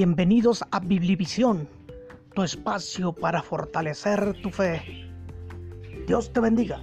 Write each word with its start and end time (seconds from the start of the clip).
Bienvenidos 0.00 0.64
a 0.70 0.78
Biblivisión, 0.78 1.68
tu 2.32 2.44
espacio 2.44 3.12
para 3.12 3.42
fortalecer 3.42 4.40
tu 4.40 4.50
fe. 4.50 5.10
Dios 6.06 6.32
te 6.32 6.38
bendiga. 6.38 6.80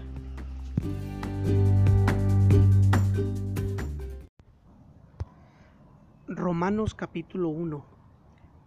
Romanos 6.27 6.93
capítulo 6.93 7.47
1. 7.47 7.85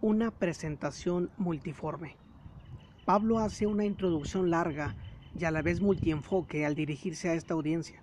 Una 0.01 0.31
presentación 0.31 1.31
multiforme. 1.37 2.17
Pablo 3.05 3.41
hace 3.41 3.67
una 3.67 3.85
introducción 3.85 4.49
larga 4.49 4.97
y 5.39 5.45
a 5.45 5.51
la 5.51 5.61
vez 5.61 5.83
multienfoque 5.83 6.65
al 6.65 6.75
dirigirse 6.75 7.29
a 7.29 7.35
esta 7.35 7.53
audiencia. 7.53 8.03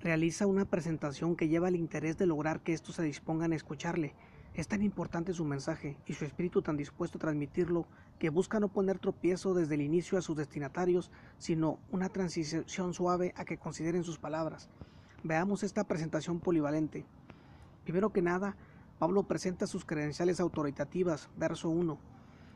Realiza 0.00 0.48
una 0.48 0.64
presentación 0.64 1.36
que 1.36 1.46
lleva 1.46 1.68
el 1.68 1.76
interés 1.76 2.18
de 2.18 2.26
lograr 2.26 2.64
que 2.64 2.72
estos 2.72 2.96
se 2.96 3.04
dispongan 3.04 3.52
a 3.52 3.54
escucharle 3.54 4.12
es 4.54 4.68
tan 4.68 4.82
importante 4.82 5.32
su 5.32 5.44
mensaje 5.44 5.96
y 6.06 6.12
su 6.12 6.24
espíritu 6.24 6.60
tan 6.60 6.76
dispuesto 6.76 7.16
a 7.16 7.20
transmitirlo 7.20 7.86
que 8.18 8.28
busca 8.28 8.60
no 8.60 8.68
poner 8.68 8.98
tropiezo 8.98 9.54
desde 9.54 9.76
el 9.76 9.80
inicio 9.80 10.18
a 10.18 10.22
sus 10.22 10.36
destinatarios, 10.36 11.10
sino 11.38 11.78
una 11.90 12.10
transición 12.10 12.92
suave 12.92 13.32
a 13.36 13.44
que 13.44 13.56
consideren 13.56 14.04
sus 14.04 14.18
palabras. 14.18 14.68
Veamos 15.24 15.62
esta 15.62 15.84
presentación 15.84 16.38
polivalente. 16.38 17.06
Primero 17.84 18.12
que 18.12 18.20
nada, 18.20 18.56
Pablo 18.98 19.22
presenta 19.22 19.66
sus 19.66 19.86
credenciales 19.86 20.38
autoritativas, 20.38 21.30
verso 21.36 21.70
1. 21.70 21.98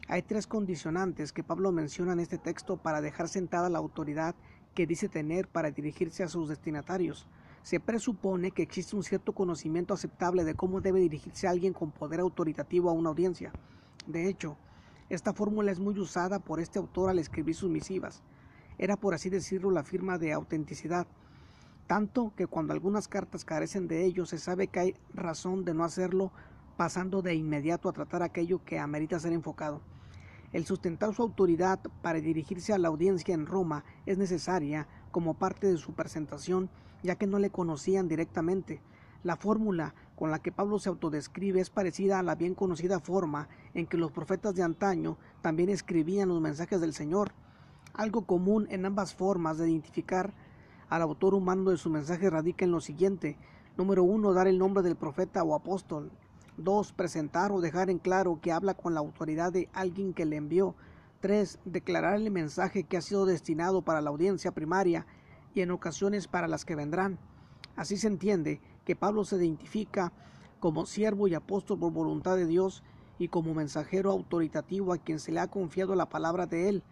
Hay 0.09 0.23
tres 0.23 0.47
condicionantes 0.47 1.33
que 1.33 1.43
Pablo 1.43 1.73
menciona 1.73 2.13
en 2.13 2.21
este 2.21 2.39
texto 2.39 2.77
para 2.77 3.01
dejar 3.01 3.29
sentada 3.29 3.71
la 3.71 3.79
autoridad 3.79 4.35
que 4.75 4.87
dice 4.87 5.09
tener 5.09 5.49
para 5.49 5.71
dirigirse 5.71 6.23
a 6.23 6.29
sus 6.29 6.49
destinatarios 6.49 7.27
se 7.67 7.81
presupone 7.81 8.53
que 8.53 8.63
existe 8.63 8.95
un 8.95 9.03
cierto 9.03 9.33
conocimiento 9.33 9.93
aceptable 9.93 10.45
de 10.45 10.55
cómo 10.55 10.81
debe 10.81 11.01
dirigirse 11.01 11.49
alguien 11.49 11.73
con 11.73 11.91
poder 11.91 12.21
autoritativo 12.21 12.89
a 12.89 12.93
una 12.93 13.09
audiencia. 13.09 13.51
De 14.07 14.29
hecho, 14.29 14.57
esta 15.09 15.33
fórmula 15.33 15.73
es 15.73 15.81
muy 15.81 15.99
usada 15.99 16.39
por 16.39 16.61
este 16.61 16.79
autor 16.79 17.11
al 17.11 17.19
escribir 17.19 17.57
sus 17.57 17.69
misivas. 17.69 18.23
Era, 18.79 18.97
por 18.97 19.15
así 19.15 19.31
decirlo, 19.31 19.73
la 19.73 19.83
firma 19.83 20.17
de 20.17 20.33
autenticidad, 20.33 21.09
tanto 21.89 22.33
que 22.37 22.47
cuando 22.47 22.73
algunas 22.73 23.09
cartas 23.09 23.45
carecen 23.45 23.89
de 23.89 24.05
ello 24.05 24.27
se 24.27 24.39
sabe 24.39 24.69
que 24.69 24.79
hay 24.79 24.95
razón 25.13 25.65
de 25.65 25.75
no 25.75 25.83
hacerlo 25.83 26.31
pasando 26.77 27.21
de 27.21 27.35
inmediato 27.35 27.89
a 27.89 27.93
tratar 27.93 28.23
aquello 28.23 28.65
que 28.65 28.79
amerita 28.79 29.19
ser 29.19 29.33
enfocado. 29.33 29.81
El 30.53 30.67
sustentar 30.67 31.13
su 31.15 31.23
autoridad 31.23 31.81
para 32.01 32.21
dirigirse 32.21 32.73
a 32.73 32.79
la 32.79 32.87
audiencia 32.87 33.35
en 33.35 33.45
Roma 33.45 33.85
es 34.07 34.19
necesaria 34.19 34.87
como 35.11 35.35
parte 35.35 35.67
de 35.67 35.79
su 35.79 35.95
presentación 35.95 36.71
ya 37.07 37.17
que 37.17 37.27
no 37.27 37.39
le 37.39 37.51
conocían 37.51 38.09
directamente. 38.09 38.83
La 39.23 39.37
fórmula 39.37 39.95
con 40.15 40.31
la 40.31 40.39
que 40.41 40.53
Pablo 40.53 40.79
se 40.79 40.89
autodescribe 40.89 41.61
es 41.61 41.71
parecida 41.71 42.19
a 42.19 42.23
la 42.23 42.35
bien 42.35 42.55
conocida 42.55 43.01
forma 43.01 43.49
en 43.75 43.87
que 43.87 43.97
los 43.97 44.13
profetas 44.13 44.55
de 44.55 44.63
antaño 44.63 45.19
también 45.43 45.69
escribían 45.69 46.29
los 46.29 46.41
mensajes 46.41 46.81
del 46.81 46.93
Señor. 46.93 47.33
Algo 47.95 48.27
común 48.27 48.67
en 48.71 48.85
ambas 48.85 49.15
formas 49.15 49.59
de 49.59 49.71
identificar 49.71 50.35
al 50.89 51.03
autor 51.03 51.35
humano 51.35 51.71
de 51.71 51.77
su 51.77 51.91
mensaje 51.91 52.31
radica 52.31 52.65
en 52.65 52.71
lo 52.71 52.81
siguiente. 52.81 53.37
Número 53.77 54.05
uno, 54.05 54.33
dar 54.33 54.47
el 54.47 54.59
nombre 54.59 54.83
del 54.83 54.97
profeta 54.97 55.43
o 55.43 55.55
apóstol. 55.55 56.13
Dos, 56.57 56.93
presentar 56.93 57.53
o 57.53 57.61
dejar 57.61 57.91
en 57.91 57.99
claro 57.99 58.39
que 58.41 58.53
habla 58.53 58.75
con 58.75 58.95
la 58.95 59.01
autoridad 59.01 59.53
de 59.53 59.69
alguien 59.73 60.15
que 60.15 60.25
le 60.25 60.37
envió. 60.37 60.75
Tres, 61.21 61.59
declarar 61.65 62.15
el 62.15 62.31
mensaje 62.31 62.85
que 62.85 62.97
ha 62.97 63.03
sido 63.03 63.27
destinado 63.27 63.83
para 63.83 64.01
la 64.01 64.11
audiencia 64.11 64.53
primaria 64.53 65.07
y 65.57 65.63
en 65.63 65.71
ocasiones 65.71 66.29
para 66.29 66.49
las 66.49 66.67
que 66.67 66.75
vendrán. 66.75 67.19
Así 67.77 67.97
se 67.97 68.09
entiende 68.09 68.61
que 68.85 68.95
Pablo 68.95 69.25
se 69.25 69.37
identifica 69.37 70.13
como 70.61 70.85
siervo 70.85 71.29
y 71.29 71.35
apóstol 71.35 71.79
por 71.79 71.93
voluntad 71.93 72.37
de 72.37 72.47
Dios 72.47 72.83
y 73.19 73.29
como 73.29 73.55
mensajero 73.55 74.11
autoritativo 74.11 74.93
a 74.93 74.99
quien 74.99 75.19
se 75.19 75.33
le 75.33 75.41
ha 75.41 75.49
confiado 75.49 75.95
la 75.95 76.11
palabra 76.11 76.47
de 76.47 76.69
él. 76.69 76.83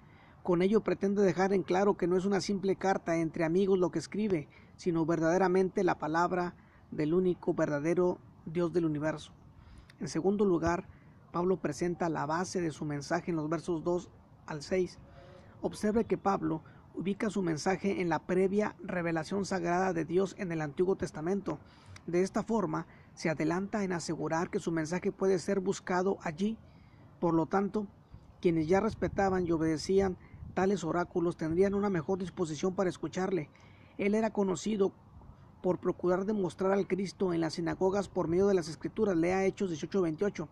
Con 0.43 0.63
ello 0.63 0.81
pretende 0.81 1.23
dejar 1.23 1.53
en 1.53 1.63
claro 1.63 1.99
que 1.99 2.07
no 2.07 2.17
es 2.17 2.25
una 2.25 2.41
simple 2.41 2.77
carta 2.77 3.17
entre 3.17 3.45
amigos 3.45 3.79
lo 3.79 3.91
que 3.91 3.99
escribe, 3.99 4.49
sino 4.77 5.05
verdaderamente 5.05 5.85
la 5.85 5.99
palabra 5.99 6.55
del 6.91 7.13
único 7.13 7.53
verdadero 7.53 8.19
Dios 8.47 8.73
del 8.73 8.87
universo. 8.87 9.33
En 10.01 10.09
segundo 10.09 10.47
lugar, 10.47 10.89
Pablo 11.33 11.59
presenta 11.59 12.09
la 12.09 12.25
base 12.25 12.63
de 12.63 12.71
su 12.71 12.87
mensaje 12.87 13.31
en 13.31 13.37
los 13.37 13.51
versos 13.51 13.85
2 13.85 14.09
al 14.47 14.63
6. 14.63 14.99
Observe 15.61 16.07
que 16.07 16.17
Pablo 16.17 16.63
ubica 16.95 17.29
su 17.29 17.43
mensaje 17.43 18.01
en 18.01 18.09
la 18.09 18.21
previa 18.21 18.77
revelación 18.83 19.45
sagrada 19.45 19.93
de 19.93 20.05
Dios 20.05 20.35
en 20.39 20.53
el 20.53 20.61
Antiguo 20.61 20.97
Testamento. 20.97 21.59
De 22.07 22.23
esta 22.23 22.43
forma, 22.43 22.87
se 23.15 23.31
adelanta 23.31 23.85
en 23.85 23.93
asegurar 23.93 24.51
que 24.51 24.61
su 24.61 24.71
mensaje 24.71 25.13
puede 25.13 25.39
ser 25.39 25.61
buscado 25.61 26.19
allí. 26.23 26.57
Por 27.21 27.35
lo 27.35 27.47
tanto, 27.47 27.87
quienes 28.41 28.69
ya 28.69 28.81
respetaban 28.81 29.47
y 29.47 29.53
obedecían 29.53 30.17
tales 30.55 30.85
oráculos 30.85 31.37
tendrían 31.37 31.75
una 31.75 31.91
mejor 31.91 32.19
disposición 32.19 32.75
para 32.75 32.91
escucharle. 32.91 33.51
Él 33.99 34.15
era 34.15 34.31
conocido 34.31 34.93
por 35.63 35.79
procurar 35.79 36.27
demostrar 36.27 36.73
al 36.73 36.87
Cristo 36.87 37.33
en 37.33 37.41
las 37.41 37.55
sinagogas 37.55 38.09
por 38.09 38.29
medio 38.29 38.47
de 38.47 38.55
las 38.55 38.69
escrituras, 38.69 39.17
lea 39.17 39.45
Hechos 39.47 39.71
18:28, 39.71 40.49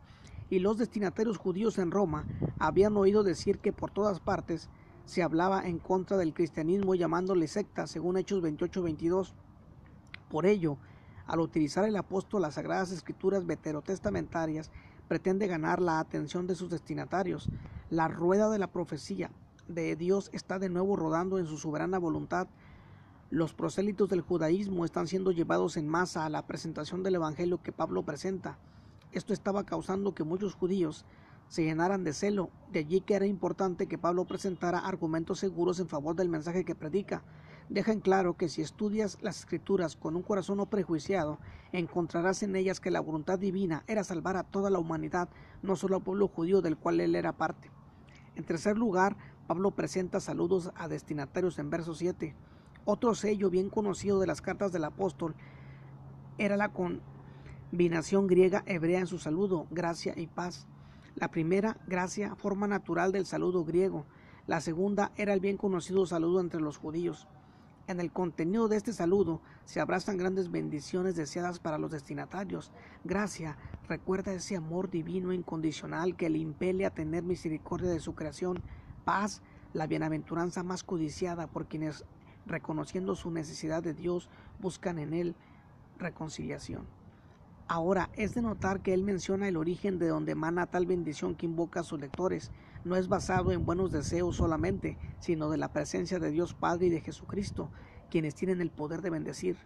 y 0.51 0.59
los 0.59 0.79
destinatarios 0.79 1.37
judíos 1.37 1.79
en 1.79 1.91
Roma 1.91 2.25
habían 2.59 2.97
oído 2.97 3.23
decir 3.23 3.59
que 3.59 3.73
por 3.73 3.91
todas 3.91 4.21
partes 4.21 4.71
se 5.05 5.23
hablaba 5.23 5.67
en 5.67 5.79
contra 5.79 6.17
del 6.17 6.35
cristianismo 6.35 6.95
llamándole 6.95 7.49
secta, 7.49 7.87
según 7.87 8.17
Hechos 8.17 8.43
28-22. 8.43 9.33
Por 10.31 10.47
ello, 10.47 10.79
al 11.27 11.41
utilizar 11.41 11.85
el 11.85 11.97
apóstol 11.97 12.43
las 12.43 12.55
sagradas 12.55 12.91
escrituras 12.91 13.47
veterotestamentarias, 13.47 14.71
pretende 15.09 15.47
ganar 15.47 15.81
la 15.81 16.01
atención 16.01 16.47
de 16.47 16.55
sus 16.55 16.71
destinatarios. 16.71 17.49
La 17.91 18.09
rueda 18.09 18.49
de 18.49 18.59
la 18.59 18.69
profecía 18.69 19.31
de 19.69 19.97
Dios 19.97 20.31
está 20.33 20.59
de 20.59 20.69
nuevo 20.69 20.97
rodando 20.97 21.39
en 21.39 21.47
su 21.47 21.59
soberana 21.59 21.99
voluntad. 21.99 22.49
Los 23.31 23.55
prosélitos 23.55 24.09
del 24.09 24.21
judaísmo 24.21 24.85
están 24.85 25.07
siendo 25.07 25.31
llevados 25.33 25.77
en 25.77 25.89
masa 25.89 26.25
a 26.25 26.31
la 26.31 26.47
presentación 26.47 27.03
del 27.03 27.17
Evangelio 27.17 27.63
que 27.63 27.73
Pablo 27.73 28.03
presenta. 28.03 28.59
Esto 29.13 29.33
estaba 29.33 29.65
causando 29.65 30.15
que 30.15 30.25
muchos 30.25 30.55
judíos 30.55 31.05
se 31.53 31.65
llenaran 31.65 32.03
de 32.03 32.15
celo. 32.15 32.49
De 32.73 32.79
allí 32.79 33.03
que 33.03 33.13
era 33.13 33.27
importante 33.27 33.87
que 33.87 33.99
Pablo 33.99 34.25
presentara 34.25 34.79
argumentos 34.79 35.39
seguros 35.39 35.81
en 35.81 35.87
favor 35.87 36.17
del 36.17 36.31
mensaje 36.31 36.65
que 36.65 36.75
predica. 36.75 37.25
Deja 37.69 37.93
en 37.93 38.01
claro 38.01 38.39
que 38.39 38.49
si 38.49 38.63
estudias 38.63 39.19
las 39.21 39.41
escrituras 39.41 39.95
con 39.95 40.17
un 40.17 40.23
corazón 40.23 40.57
no 40.57 40.65
prejuiciado, 40.71 41.39
encontrarás 41.73 42.43
en 42.43 42.57
ellas 42.57 42.81
que 42.81 42.91
la 42.91 43.01
voluntad 43.01 43.39
divina 43.39 43.85
era 43.87 44.03
salvar 44.03 44.39
a 44.39 44.45
toda 44.45 44.71
la 44.71 44.79
humanidad, 44.79 45.29
no 45.61 45.77
solo 45.77 45.97
al 45.97 46.03
pueblo 46.03 46.27
judío 46.27 46.63
del 46.63 46.79
cual 46.79 47.01
él 47.01 47.15
era 47.15 47.37
parte. 47.37 47.71
En 48.35 48.45
tercer 48.45 48.79
lugar, 48.79 49.19
Pablo 49.47 49.73
presenta 49.73 50.21
saludos 50.21 50.73
a 50.75 50.89
destinatarios 50.89 51.59
en 51.59 51.69
verso 51.69 51.95
7. 51.95 52.35
Otro 52.87 53.15
sello 53.15 53.51
bien 53.51 53.69
conocido 53.69 54.21
de 54.21 54.27
las 54.27 54.41
cartas 54.41 54.73
del 54.73 54.85
apóstol 54.85 55.35
era 56.39 56.57
la 56.57 56.73
combinación 56.73 58.27
griega 58.27 58.63
hebrea 58.65 59.01
en 59.01 59.07
su 59.07 59.19
saludo, 59.19 59.67
gracia 59.71 60.15
y 60.17 60.29
paz. 60.29 60.67
La 61.15 61.29
primera, 61.29 61.77
gracia, 61.87 62.35
forma 62.37 62.67
natural 62.67 63.13
del 63.13 63.27
saludo 63.27 63.65
griego. 63.65 64.07
La 64.47 64.61
segunda 64.61 65.13
era 65.17 65.35
el 65.35 65.41
bien 65.41 65.57
conocido 65.57 66.07
saludo 66.07 66.41
entre 66.41 66.61
los 66.61 66.79
judíos. 66.79 67.29
En 67.87 68.01
el 68.01 68.13
contenido 68.13 68.69
de 68.69 68.77
este 68.77 68.93
saludo 68.93 69.41
se 69.65 69.81
abrazan 69.81 70.17
grandes 70.17 70.51
bendiciones 70.51 71.15
deseadas 71.15 71.59
para 71.59 71.79
los 71.79 71.91
destinatarios. 71.91 72.73
Gracia 73.05 73.57
recuerda 73.89 74.33
ese 74.33 74.57
amor 74.57 74.89
divino 74.89 75.33
incondicional 75.33 76.17
que 76.17 76.31
le 76.31 76.39
impele 76.39 76.87
a 76.87 76.95
tener 76.95 77.25
misericordia 77.25 77.91
de 77.91 78.01
su 78.01 78.15
creación. 78.15 78.63
Paz, 79.05 79.43
la 79.75 79.87
bienaventuranza 79.87 80.63
más 80.63 80.83
codiciada 80.83 81.47
por 81.47 81.67
quienes, 81.67 82.05
reconociendo 82.47 83.15
su 83.17 83.31
necesidad 83.31 83.83
de 83.83 83.95
Dios, 83.95 84.31
buscan 84.61 84.99
en 84.99 85.13
él 85.13 85.37
reconciliación. 85.99 86.87
Ahora, 87.75 88.11
es 88.13 88.35
de 88.35 88.43
notar 88.43 88.83
que 88.83 88.93
él 88.93 89.03
menciona 89.03 89.49
el 89.49 89.57
origen 89.57 89.99
de 89.99 90.09
donde 90.09 90.33
emana 90.33 90.67
tal 90.67 90.85
bendición 90.85 91.35
que 91.35 91.47
invoca 91.47 91.81
a 91.81 91.85
sus 91.85 91.99
lectores. 91.99 92.51
No 92.85 92.97
es 92.97 93.09
basado 93.09 93.51
en 93.51 93.65
buenos 93.65 93.91
deseos 93.91 94.37
solamente, 94.37 94.99
sino 95.21 95.49
de 95.49 95.57
la 95.57 95.73
presencia 95.73 96.19
de 96.19 96.31
Dios 96.31 96.53
Padre 96.53 96.89
y 96.89 96.91
de 96.91 97.01
Jesucristo, 97.01 97.71
quienes 98.11 98.35
tienen 98.35 98.61
el 98.61 98.71
poder 98.71 99.01
de 99.01 99.09
bendecir. 99.09 99.57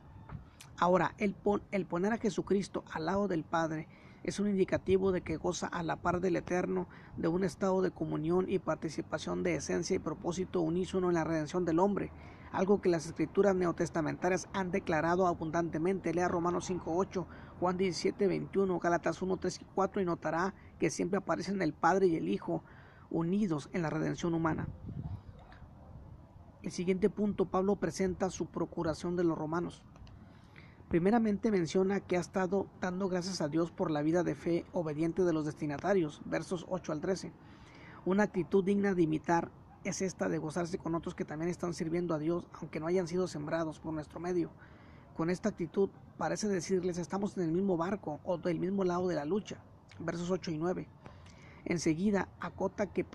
Ahora, 0.78 1.16
el, 1.18 1.34
poner 1.34 2.12
a 2.12 2.18
Jesucristo 2.18 2.84
al 2.92 3.06
lado 3.06 3.26
del 3.26 3.42
Padre 3.42 3.88
es 4.22 4.38
un 4.38 4.48
indicativo 4.48 5.10
de 5.10 5.22
que 5.22 5.36
goza 5.36 5.66
a 5.66 5.82
la 5.82 5.96
par 5.96 6.20
del 6.20 6.36
Eterno 6.36 6.86
de 7.16 7.26
un 7.26 7.42
estado 7.42 7.82
de 7.82 7.90
comunión 7.90 8.46
y 8.48 8.60
participación 8.60 9.42
de 9.42 9.56
esencia 9.56 9.96
y 9.96 9.98
propósito 9.98 10.60
unísono 10.60 11.08
en 11.08 11.14
la 11.14 11.24
redención 11.24 11.64
del 11.64 11.80
hombre 11.80 12.12
algo 12.56 12.80
que 12.80 12.88
las 12.88 13.06
escrituras 13.06 13.54
neotestamentarias 13.54 14.48
han 14.54 14.70
declarado 14.70 15.26
abundantemente. 15.26 16.14
Lea 16.14 16.26
Romanos 16.26 16.70
5.8, 16.70 17.26
Juan 17.60 17.78
17.21, 17.78 18.80
Gálatas 18.80 19.22
1.3 19.22 19.62
y 19.62 19.64
4 19.74 20.02
y 20.02 20.04
notará 20.04 20.54
que 20.78 20.90
siempre 20.90 21.18
aparecen 21.18 21.62
el 21.62 21.72
Padre 21.72 22.06
y 22.06 22.16
el 22.16 22.28
Hijo 22.28 22.62
unidos 23.10 23.70
en 23.72 23.82
la 23.82 23.90
redención 23.90 24.34
humana. 24.34 24.68
El 26.62 26.72
siguiente 26.72 27.08
punto, 27.08 27.46
Pablo 27.46 27.76
presenta 27.76 28.28
su 28.28 28.46
procuración 28.46 29.16
de 29.16 29.24
los 29.24 29.38
romanos. 29.38 29.82
Primeramente 30.88 31.50
menciona 31.50 32.00
que 32.00 32.16
ha 32.16 32.20
estado 32.20 32.66
dando 32.80 33.08
gracias 33.08 33.40
a 33.40 33.48
Dios 33.48 33.70
por 33.70 33.90
la 33.90 34.02
vida 34.02 34.22
de 34.22 34.34
fe 34.34 34.66
obediente 34.72 35.22
de 35.22 35.32
los 35.32 35.46
destinatarios, 35.46 36.20
versos 36.24 36.66
8 36.68 36.92
al 36.92 37.00
13. 37.00 37.32
Una 38.04 38.24
actitud 38.24 38.64
digna 38.64 38.94
de 38.94 39.02
imitar 39.02 39.50
es 39.84 40.02
esta 40.02 40.28
de 40.28 40.38
gozarse 40.38 40.78
con 40.78 40.94
otros 40.94 41.14
que 41.14 41.24
también 41.24 41.50
están 41.50 41.72
sirviendo 41.72 42.14
a 42.14 42.18
Dios, 42.18 42.46
aunque 42.60 42.80
no 42.80 42.86
hayan 42.86 43.08
sido 43.08 43.28
sembrados 43.28 43.78
por 43.78 43.94
nuestro 43.94 44.20
medio. 44.20 44.50
Con 45.16 45.30
esta 45.30 45.48
actitud 45.48 45.88
parece 46.18 46.46
decirles 46.46 46.98
estamos 46.98 47.36
en 47.36 47.44
el 47.44 47.52
mismo 47.52 47.76
barco 47.76 48.20
o 48.24 48.36
del 48.36 48.58
mismo 48.58 48.84
lado 48.84 49.08
de 49.08 49.14
la 49.14 49.24
lucha, 49.24 49.56
versos 49.98 50.30
8 50.30 50.50
y 50.50 50.58
9. 50.58 50.88
Enseguida 51.64 52.28
acota 52.38 52.92
que 52.92 53.06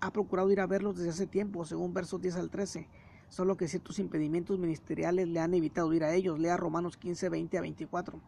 ha 0.00 0.10
procurado 0.12 0.50
ir 0.50 0.60
a 0.60 0.66
verlos 0.66 0.96
desde 0.96 1.10
hace 1.10 1.26
tiempo, 1.26 1.64
según 1.64 1.92
versos 1.92 2.20
10 2.20 2.36
al 2.36 2.50
13 2.50 2.88
solo 3.32 3.56
que 3.56 3.66
ciertos 3.66 3.98
impedimentos 3.98 4.58
ministeriales 4.58 5.26
le 5.26 5.40
han 5.40 5.54
evitado 5.54 5.90
ir 5.94 6.04
a 6.04 6.12
ellos. 6.12 6.38
Lea 6.38 6.58
Romanos 6.58 6.98
15, 6.98 7.30
20 7.30 7.56
a 7.56 7.60
24. 7.62 8.20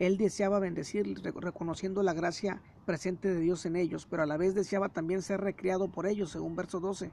Él 0.00 0.16
deseaba 0.16 0.58
bendecir, 0.58 1.06
reconociendo 1.36 2.02
la 2.02 2.12
gracia 2.12 2.60
presente 2.84 3.32
de 3.32 3.38
Dios 3.38 3.64
en 3.64 3.76
ellos, 3.76 4.08
pero 4.10 4.24
a 4.24 4.26
la 4.26 4.36
vez 4.36 4.56
deseaba 4.56 4.88
también 4.88 5.22
ser 5.22 5.40
recreado 5.40 5.86
por 5.86 6.06
ellos, 6.06 6.30
según 6.30 6.56
verso 6.56 6.80
12. 6.80 7.12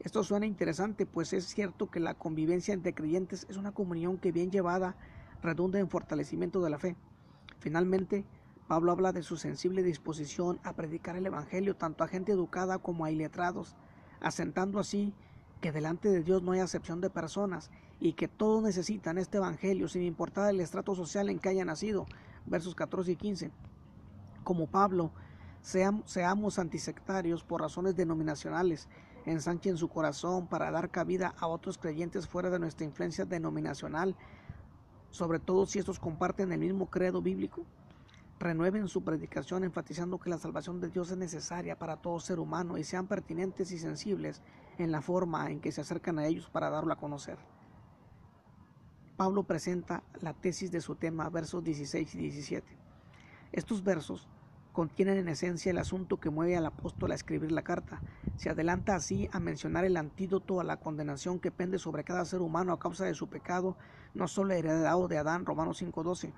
Esto 0.00 0.22
suena 0.22 0.46
interesante, 0.46 1.06
pues 1.06 1.32
es 1.32 1.46
cierto 1.46 1.90
que 1.90 2.00
la 2.00 2.14
convivencia 2.14 2.74
entre 2.74 2.94
creyentes 2.94 3.46
es 3.48 3.56
una 3.56 3.72
comunión 3.72 4.18
que 4.18 4.32
bien 4.32 4.50
llevada 4.50 4.96
redunda 5.42 5.78
en 5.78 5.88
fortalecimiento 5.88 6.62
de 6.62 6.70
la 6.70 6.78
fe. 6.78 6.96
Finalmente, 7.58 8.24
Pablo 8.68 8.92
habla 8.92 9.12
de 9.12 9.22
su 9.22 9.36
sensible 9.36 9.82
disposición 9.82 10.58
a 10.62 10.72
predicar 10.72 11.16
el 11.16 11.26
Evangelio 11.26 11.76
tanto 11.76 12.02
a 12.02 12.08
gente 12.08 12.32
educada 12.32 12.78
como 12.78 13.04
a 13.04 13.10
iletrados, 13.10 13.76
asentando 14.20 14.78
así 14.78 15.14
que 15.60 15.72
delante 15.72 16.10
de 16.10 16.22
Dios 16.22 16.42
no 16.42 16.52
hay 16.52 16.60
acepción 16.60 17.00
de 17.00 17.10
personas 17.10 17.70
y 18.00 18.14
que 18.14 18.28
todos 18.28 18.62
necesitan 18.62 19.18
este 19.18 19.38
Evangelio 19.38 19.88
sin 19.88 20.02
importar 20.02 20.50
el 20.50 20.60
estrato 20.60 20.94
social 20.94 21.30
en 21.30 21.38
que 21.38 21.48
haya 21.48 21.64
nacido. 21.64 22.06
Versos 22.46 22.74
14 22.74 23.12
y 23.12 23.16
15. 23.16 23.50
Como 24.42 24.66
Pablo, 24.66 25.10
seamos 25.62 26.58
antisectarios 26.58 27.44
por 27.44 27.62
razones 27.62 27.96
denominacionales, 27.96 28.88
ensanchen 29.26 29.76
su 29.76 29.88
corazón 29.88 30.46
para 30.46 30.70
dar 30.70 30.90
cabida 30.90 31.34
a 31.38 31.46
otros 31.46 31.78
creyentes 31.78 32.28
fuera 32.28 32.50
de 32.50 32.58
nuestra 32.58 32.84
influencia 32.84 33.24
denominacional, 33.24 34.16
sobre 35.10 35.38
todo 35.38 35.66
si 35.66 35.78
estos 35.78 35.98
comparten 35.98 36.52
el 36.52 36.60
mismo 36.60 36.90
credo 36.90 37.22
bíblico. 37.22 37.64
Renueven 38.40 38.88
su 38.88 39.02
predicación 39.02 39.64
enfatizando 39.64 40.18
que 40.18 40.28
la 40.28 40.38
salvación 40.38 40.80
de 40.80 40.88
Dios 40.88 41.10
es 41.10 41.16
necesaria 41.16 41.78
para 41.78 41.96
todo 41.96 42.18
ser 42.18 42.40
humano 42.40 42.76
y 42.76 42.84
sean 42.84 43.06
pertinentes 43.06 43.70
y 43.70 43.78
sensibles 43.78 44.42
en 44.76 44.90
la 44.90 45.00
forma 45.00 45.50
en 45.50 45.60
que 45.60 45.72
se 45.72 45.80
acercan 45.80 46.18
a 46.18 46.26
ellos 46.26 46.50
para 46.50 46.68
darlo 46.68 46.92
a 46.92 46.96
conocer. 46.96 47.38
Pablo 49.16 49.44
presenta 49.44 50.02
la 50.20 50.34
tesis 50.34 50.72
de 50.72 50.80
su 50.80 50.96
tema, 50.96 51.30
versos 51.30 51.62
16 51.62 52.14
y 52.16 52.18
17. 52.18 52.76
Estos 53.52 53.84
versos 53.84 54.28
contienen 54.74 55.18
en 55.18 55.28
esencia 55.28 55.70
el 55.70 55.78
asunto 55.78 56.18
que 56.18 56.30
mueve 56.30 56.56
al 56.56 56.66
apóstol 56.66 57.12
a 57.12 57.14
escribir 57.14 57.52
la 57.52 57.62
carta. 57.62 58.02
Se 58.36 58.50
adelanta 58.50 58.96
así 58.96 59.30
a 59.32 59.38
mencionar 59.38 59.84
el 59.84 59.96
antídoto 59.96 60.60
a 60.60 60.64
la 60.64 60.78
condenación 60.78 61.38
que 61.38 61.52
pende 61.52 61.78
sobre 61.78 62.02
cada 62.02 62.24
ser 62.24 62.42
humano 62.42 62.72
a 62.72 62.80
causa 62.80 63.04
de 63.04 63.14
su 63.14 63.28
pecado, 63.28 63.76
no 64.14 64.26
solo 64.26 64.52
heredado 64.52 65.06
de 65.06 65.16
Adán, 65.16 65.46
Romanos 65.46 65.80
5.12, 65.80 66.32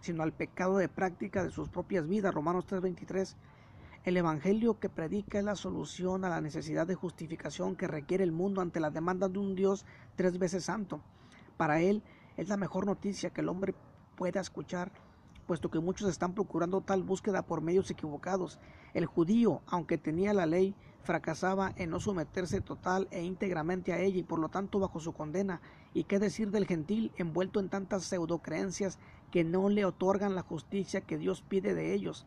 sino 0.00 0.22
al 0.22 0.32
pecado 0.32 0.78
de 0.78 0.88
práctica 0.88 1.44
de 1.44 1.50
sus 1.50 1.68
propias 1.68 2.08
vidas, 2.08 2.34
Romanos 2.34 2.66
3.23, 2.66 3.36
el 4.04 4.16
Evangelio 4.16 4.80
que 4.80 4.88
predica 4.88 5.38
es 5.38 5.44
la 5.44 5.54
solución 5.54 6.24
a 6.24 6.30
la 6.30 6.40
necesidad 6.40 6.86
de 6.86 6.94
justificación 6.94 7.76
que 7.76 7.88
requiere 7.88 8.24
el 8.24 8.32
mundo 8.32 8.62
ante 8.62 8.80
la 8.80 8.90
demanda 8.90 9.28
de 9.28 9.38
un 9.38 9.54
Dios 9.54 9.84
tres 10.16 10.38
veces 10.38 10.64
santo. 10.64 11.02
Para 11.58 11.82
él 11.82 12.02
es 12.38 12.48
la 12.48 12.56
mejor 12.56 12.86
noticia 12.86 13.28
que 13.30 13.42
el 13.42 13.50
hombre 13.50 13.74
pueda 14.16 14.40
escuchar, 14.40 14.90
puesto 15.46 15.70
que 15.70 15.80
muchos 15.80 16.08
están 16.08 16.34
procurando 16.34 16.80
tal 16.80 17.02
búsqueda 17.02 17.42
por 17.42 17.60
medios 17.60 17.90
equivocados. 17.90 18.58
El 18.94 19.06
judío, 19.06 19.62
aunque 19.66 19.98
tenía 19.98 20.32
la 20.32 20.46
ley, 20.46 20.74
fracasaba 21.02 21.72
en 21.76 21.90
no 21.90 22.00
someterse 22.00 22.60
total 22.60 23.08
e 23.10 23.22
íntegramente 23.22 23.92
a 23.92 24.00
ella 24.00 24.18
y 24.18 24.22
por 24.22 24.38
lo 24.38 24.48
tanto 24.48 24.78
bajo 24.78 25.00
su 25.00 25.12
condena. 25.12 25.60
¿Y 25.94 26.04
qué 26.04 26.18
decir 26.18 26.50
del 26.50 26.66
gentil 26.66 27.12
envuelto 27.16 27.60
en 27.60 27.68
tantas 27.68 28.04
pseudocreencias 28.04 28.98
que 29.30 29.44
no 29.44 29.68
le 29.68 29.84
otorgan 29.84 30.34
la 30.34 30.42
justicia 30.42 31.00
que 31.00 31.18
Dios 31.18 31.42
pide 31.42 31.74
de 31.74 31.92
ellos? 31.92 32.26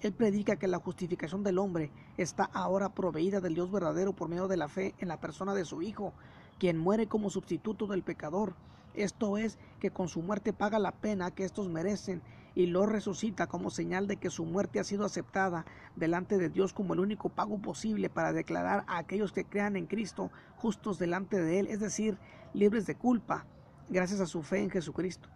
Él 0.00 0.12
predica 0.12 0.56
que 0.56 0.68
la 0.68 0.78
justificación 0.78 1.42
del 1.42 1.58
hombre 1.58 1.90
está 2.16 2.44
ahora 2.44 2.90
proveída 2.90 3.40
del 3.40 3.54
Dios 3.54 3.70
verdadero 3.70 4.12
por 4.12 4.28
medio 4.28 4.46
de 4.46 4.56
la 4.56 4.68
fe 4.68 4.94
en 4.98 5.08
la 5.08 5.20
persona 5.20 5.54
de 5.54 5.64
su 5.64 5.82
Hijo, 5.82 6.12
quien 6.58 6.78
muere 6.78 7.08
como 7.08 7.30
sustituto 7.30 7.86
del 7.86 8.02
pecador. 8.02 8.54
Esto 8.94 9.38
es, 9.38 9.58
que 9.80 9.90
con 9.90 10.08
su 10.08 10.22
muerte 10.22 10.52
paga 10.52 10.78
la 10.78 10.92
pena 10.92 11.30
que 11.32 11.44
éstos 11.44 11.68
merecen 11.68 12.22
y 12.58 12.66
lo 12.66 12.86
resucita 12.86 13.46
como 13.46 13.70
señal 13.70 14.08
de 14.08 14.16
que 14.16 14.30
su 14.30 14.44
muerte 14.44 14.80
ha 14.80 14.84
sido 14.84 15.04
aceptada 15.04 15.64
delante 15.94 16.38
de 16.38 16.48
Dios 16.48 16.72
como 16.72 16.92
el 16.92 16.98
único 16.98 17.28
pago 17.28 17.62
posible 17.62 18.10
para 18.10 18.32
declarar 18.32 18.82
a 18.88 18.98
aquellos 18.98 19.30
que 19.30 19.44
crean 19.44 19.76
en 19.76 19.86
Cristo 19.86 20.32
justos 20.56 20.98
delante 20.98 21.40
de 21.40 21.60
Él, 21.60 21.68
es 21.68 21.78
decir, 21.78 22.18
libres 22.54 22.84
de 22.84 22.96
culpa, 22.96 23.46
gracias 23.88 24.18
a 24.18 24.26
su 24.26 24.42
fe 24.42 24.58
en 24.58 24.70
Jesucristo. 24.70 25.28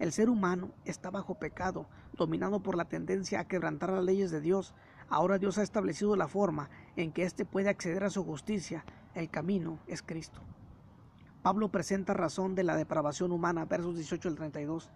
El 0.00 0.10
ser 0.10 0.28
humano 0.28 0.72
está 0.84 1.08
bajo 1.08 1.36
pecado, 1.36 1.86
dominado 2.14 2.58
por 2.58 2.76
la 2.76 2.86
tendencia 2.86 3.38
a 3.38 3.46
quebrantar 3.46 3.90
las 3.90 4.04
leyes 4.04 4.32
de 4.32 4.40
Dios. 4.40 4.74
Ahora 5.08 5.38
Dios 5.38 5.58
ha 5.58 5.62
establecido 5.62 6.16
la 6.16 6.26
forma 6.26 6.68
en 6.96 7.12
que 7.12 7.22
éste 7.22 7.44
puede 7.44 7.68
acceder 7.68 8.02
a 8.02 8.10
su 8.10 8.24
justicia. 8.24 8.84
El 9.14 9.30
camino 9.30 9.78
es 9.86 10.02
Cristo. 10.02 10.40
Pablo 11.42 11.68
presenta 11.68 12.12
razón 12.12 12.56
de 12.56 12.64
la 12.64 12.74
depravación 12.74 13.30
humana, 13.30 13.66
versos 13.66 13.94
18 13.94 14.30
al 14.30 14.34
32 14.34 14.90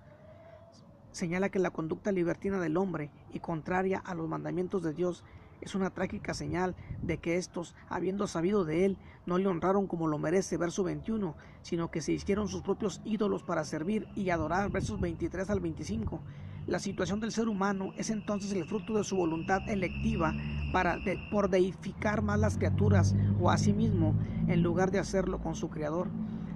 señala 1.12 1.49
que 1.49 1.59
la 1.59 1.71
conducta 1.71 2.12
libertina 2.12 2.61
del 2.61 2.77
hombre 2.77 3.11
y 3.33 3.41
contraria 3.41 3.99
a 3.99 4.15
los 4.15 4.29
mandamientos 4.29 4.83
de 4.83 4.93
Dios 4.93 5.25
es 5.61 5.75
una 5.75 5.91
trágica 5.91 6.35
señal 6.35 6.75
de 7.03 7.19
que 7.19 7.37
estos, 7.37 7.75
habiendo 7.89 8.27
sabido 8.27 8.65
de 8.65 8.87
él, 8.87 8.97
no 9.27 9.39
le 9.39 9.47
honraron 9.47 9.87
como 9.87 10.09
lo 10.09 10.19
merece, 10.19 10.57
verso 10.57 10.85
21, 10.85 11.35
sino 11.62 11.91
que 11.91 12.01
se 12.01 12.12
hicieron 12.12 12.49
sus 12.49 12.62
propios 12.62 13.01
ídolos 13.05 13.43
para 13.43 13.65
servir 13.65 14.09
y 14.15 14.31
adorar, 14.31 14.71
versos 14.71 15.01
23 15.01 15.51
al 15.51 15.61
25. 15.61 16.21
La 16.67 16.79
situación 16.79 17.21
del 17.21 17.33
ser 17.33 17.49
humano 17.49 17.93
es 17.97 18.11
entonces 18.11 18.53
el 18.53 18.65
fruto 18.65 18.95
de 18.97 19.05
su 19.05 19.17
voluntad 19.17 19.69
electiva 19.69 20.35
para 20.73 20.99
por 21.31 21.51
deificar 21.51 22.23
más 22.23 22.39
las 22.39 22.57
criaturas 22.57 23.15
o 23.41 23.51
a 23.51 23.59
sí 23.59 23.73
mismo 23.73 24.15
en 24.47 24.62
lugar 24.62 24.91
de 24.91 24.99
hacerlo 24.99 25.41
con 25.41 25.55
su 25.55 25.69
Creador. 25.69 26.09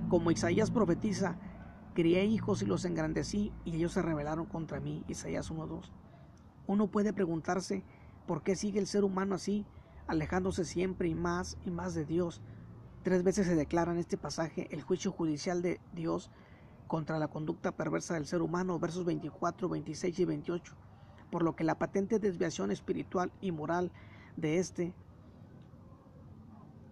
Como 0.08 0.30
Isaías 0.30 0.70
profetiza, 0.70 1.36
crié 1.94 2.24
hijos 2.24 2.62
y 2.62 2.66
los 2.66 2.84
engrandecí 2.84 3.52
y 3.64 3.76
ellos 3.76 3.92
se 3.92 4.02
rebelaron 4.02 4.46
contra 4.46 4.80
mí. 4.80 5.04
Isaías 5.08 5.50
1.2. 5.50 5.90
Uno 6.66 6.88
puede 6.88 7.12
preguntarse 7.12 7.84
¿Por 8.26 8.42
qué 8.42 8.56
sigue 8.56 8.80
el 8.80 8.86
ser 8.86 9.04
humano 9.04 9.34
así, 9.34 9.66
alejándose 10.06 10.64
siempre 10.64 11.08
y 11.08 11.14
más 11.14 11.58
y 11.64 11.70
más 11.70 11.94
de 11.94 12.06
Dios? 12.06 12.40
Tres 13.02 13.22
veces 13.22 13.46
se 13.46 13.54
declara 13.54 13.92
en 13.92 13.98
este 13.98 14.16
pasaje 14.16 14.66
el 14.70 14.82
juicio 14.82 15.12
judicial 15.12 15.60
de 15.60 15.78
Dios 15.92 16.30
contra 16.86 17.18
la 17.18 17.28
conducta 17.28 17.72
perversa 17.72 18.14
del 18.14 18.26
ser 18.26 18.40
humano, 18.40 18.78
versos 18.78 19.04
24, 19.04 19.68
26 19.68 20.18
y 20.18 20.24
28, 20.24 20.74
por 21.30 21.42
lo 21.42 21.54
que 21.54 21.64
la 21.64 21.78
patente 21.78 22.18
desviación 22.18 22.70
espiritual 22.70 23.30
y 23.42 23.52
moral 23.52 23.92
de 24.36 24.58
este 24.58 24.94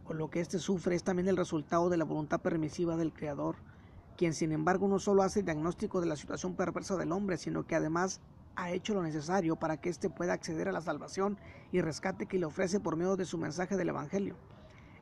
o 0.05 0.13
lo 0.13 0.29
que 0.29 0.41
éste 0.41 0.59
sufre 0.59 0.97
es 0.97 1.05
también 1.05 1.29
el 1.29 1.37
resultado 1.37 1.89
de 1.89 1.97
la 1.97 2.05
voluntad 2.05 2.43
permisiva 2.43 2.97
del 2.97 3.15
Creador, 3.15 3.57
quien 4.17 4.35
sin 4.35 4.53
embargo 4.53 4.89
no 4.89 4.99
solo 4.99 5.23
hace 5.23 5.43
diagnóstico 5.43 6.01
de 6.01 6.07
la 6.07 6.17
situación 6.17 6.55
perversa 6.55 6.97
del 6.97 7.13
hombre, 7.13 7.37
sino 7.37 7.67
que 7.67 7.75
además 7.75 8.21
ha 8.57 8.71
hecho 8.71 8.95
lo 8.95 9.03
necesario 9.03 9.57
para 9.57 9.79
que 9.79 9.89
éste 9.89 10.11
pueda 10.11 10.35
acceder 10.35 10.69
a 10.69 10.73
la 10.73 10.81
salvación 10.81 11.39
y 11.71 11.81
rescate 11.81 12.27
que 12.27 12.39
le 12.39 12.47
ofrece 12.47 12.81
por 12.81 12.97
medio 12.97 13.17
de 13.17 13.25
su 13.25 13.39
mensaje 13.39 13.77
del 13.77 13.89
Evangelio. 13.89 14.37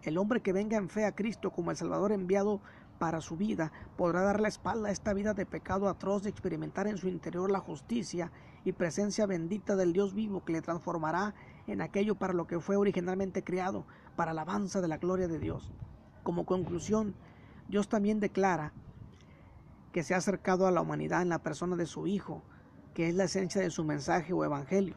El 0.02 0.16
hombre 0.18 0.40
que 0.40 0.52
venga 0.52 0.76
en 0.76 0.88
fe 0.88 1.04
a 1.04 1.14
Cristo 1.14 1.50
como 1.50 1.70
el 1.70 1.76
Salvador 1.76 2.12
enviado 2.12 2.60
para 2.98 3.20
su 3.20 3.36
vida 3.36 3.72
podrá 3.96 4.22
dar 4.22 4.40
la 4.40 4.48
espalda 4.48 4.88
a 4.88 4.92
esta 4.92 5.12
vida 5.12 5.34
de 5.34 5.46
pecado 5.46 5.88
atroz 5.88 6.22
de 6.22 6.30
experimentar 6.30 6.86
en 6.86 6.98
su 6.98 7.08
interior 7.08 7.50
la 7.50 7.60
justicia 7.60 8.30
y 8.64 8.72
presencia 8.72 9.26
bendita 9.26 9.74
del 9.74 9.92
Dios 9.92 10.14
vivo 10.14 10.44
que 10.44 10.52
le 10.52 10.62
transformará 10.62 11.34
en 11.66 11.80
aquello 11.80 12.14
para 12.14 12.34
lo 12.34 12.46
que 12.46 12.60
fue 12.60 12.76
originalmente 12.76 13.42
creado, 13.42 13.86
para 14.16 14.32
alabanza 14.32 14.80
de 14.80 14.88
la 14.88 14.98
gloria 14.98 15.28
de 15.28 15.38
Dios. 15.38 15.72
Como 16.22 16.44
conclusión, 16.44 17.14
Dios 17.68 17.88
también 17.88 18.20
declara 18.20 18.72
que 19.92 20.02
se 20.02 20.14
ha 20.14 20.18
acercado 20.18 20.66
a 20.66 20.70
la 20.70 20.80
humanidad 20.80 21.22
en 21.22 21.28
la 21.28 21.42
persona 21.42 21.76
de 21.76 21.86
su 21.86 22.06
Hijo, 22.06 22.42
que 22.94 23.08
es 23.08 23.14
la 23.14 23.24
esencia 23.24 23.60
de 23.60 23.70
su 23.70 23.84
mensaje 23.84 24.32
o 24.32 24.44
evangelio. 24.44 24.96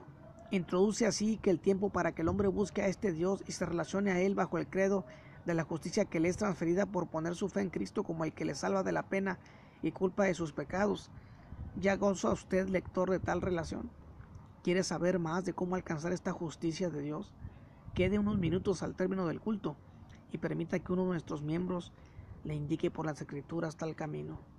Introduce 0.51 1.05
así 1.05 1.37
que 1.37 1.49
el 1.49 1.59
tiempo 1.59 1.89
para 1.89 2.13
que 2.13 2.21
el 2.21 2.27
hombre 2.27 2.47
busque 2.47 2.81
a 2.81 2.87
este 2.87 3.11
Dios 3.11 3.43
y 3.47 3.53
se 3.53 3.65
relacione 3.65 4.11
a 4.11 4.21
Él 4.21 4.35
bajo 4.35 4.57
el 4.57 4.67
credo 4.67 5.05
de 5.45 5.53
la 5.53 5.63
justicia 5.63 6.05
que 6.05 6.19
le 6.19 6.29
es 6.29 6.37
transferida 6.37 6.85
por 6.85 7.07
poner 7.07 7.35
su 7.35 7.49
fe 7.49 7.61
en 7.61 7.69
Cristo 7.69 8.03
como 8.03 8.23
el 8.23 8.33
que 8.33 8.45
le 8.45 8.55
salva 8.55 8.83
de 8.83 8.91
la 8.91 9.03
pena 9.03 9.39
y 9.81 9.91
culpa 9.91 10.25
de 10.25 10.33
sus 10.33 10.53
pecados. 10.53 11.09
¿Ya 11.75 11.97
goza 11.97 12.31
usted, 12.31 12.69
lector, 12.69 13.09
de 13.09 13.19
tal 13.19 13.41
relación? 13.41 13.89
¿Quiere 14.63 14.83
saber 14.83 15.17
más 15.17 15.43
de 15.43 15.53
cómo 15.53 15.75
alcanzar 15.75 16.13
esta 16.13 16.31
justicia 16.31 16.89
de 16.89 17.01
Dios? 17.01 17.33
Quede 17.95 18.19
unos 18.19 18.37
minutos 18.37 18.83
al 18.83 18.95
término 18.95 19.27
del 19.27 19.41
culto 19.41 19.75
y 20.31 20.37
permita 20.37 20.79
que 20.79 20.93
uno 20.93 21.03
de 21.03 21.09
nuestros 21.09 21.41
miembros 21.41 21.91
le 22.43 22.55
indique 22.55 22.91
por 22.91 23.05
las 23.05 23.19
escrituras 23.19 23.75
tal 23.75 23.95
camino. 23.95 24.52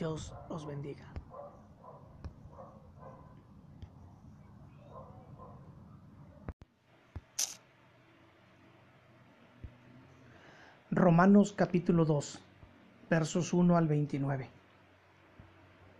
Dios 0.00 0.32
los 0.48 0.66
bendiga. 0.66 1.04
Romanos 10.90 11.52
capítulo 11.54 12.06
2, 12.06 12.40
versos 13.10 13.52
1 13.52 13.76
al 13.76 13.88
29. 13.88 14.48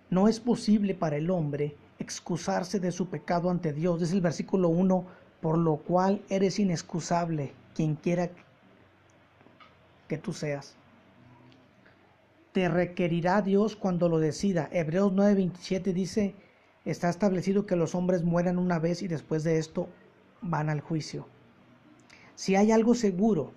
No 0.08 0.28
es 0.28 0.40
posible 0.40 0.94
para 0.94 1.16
el 1.16 1.28
hombre 1.28 1.76
excusarse 1.98 2.80
de 2.80 2.92
su 2.92 3.10
pecado 3.10 3.50
ante 3.50 3.74
Dios. 3.74 4.00
Es 4.00 4.12
el 4.12 4.22
versículo 4.22 4.70
1, 4.70 5.04
por 5.42 5.58
lo 5.58 5.76
cual 5.76 6.22
eres 6.30 6.58
inexcusable, 6.58 7.52
quien 7.74 7.96
quiera 7.96 8.30
que 10.08 10.16
tú 10.16 10.32
seas. 10.32 10.79
Te 12.52 12.68
requerirá 12.68 13.42
Dios 13.42 13.76
cuando 13.76 14.08
lo 14.08 14.18
decida. 14.18 14.68
Hebreos 14.72 15.12
9:27 15.12 15.92
dice, 15.92 16.34
está 16.84 17.08
establecido 17.08 17.64
que 17.64 17.76
los 17.76 17.94
hombres 17.94 18.24
mueran 18.24 18.58
una 18.58 18.80
vez 18.80 19.02
y 19.02 19.08
después 19.08 19.44
de 19.44 19.58
esto 19.58 19.88
van 20.40 20.68
al 20.68 20.80
juicio. 20.80 21.28
Si 22.34 22.56
hay 22.56 22.72
algo 22.72 22.94
seguro 22.94 23.52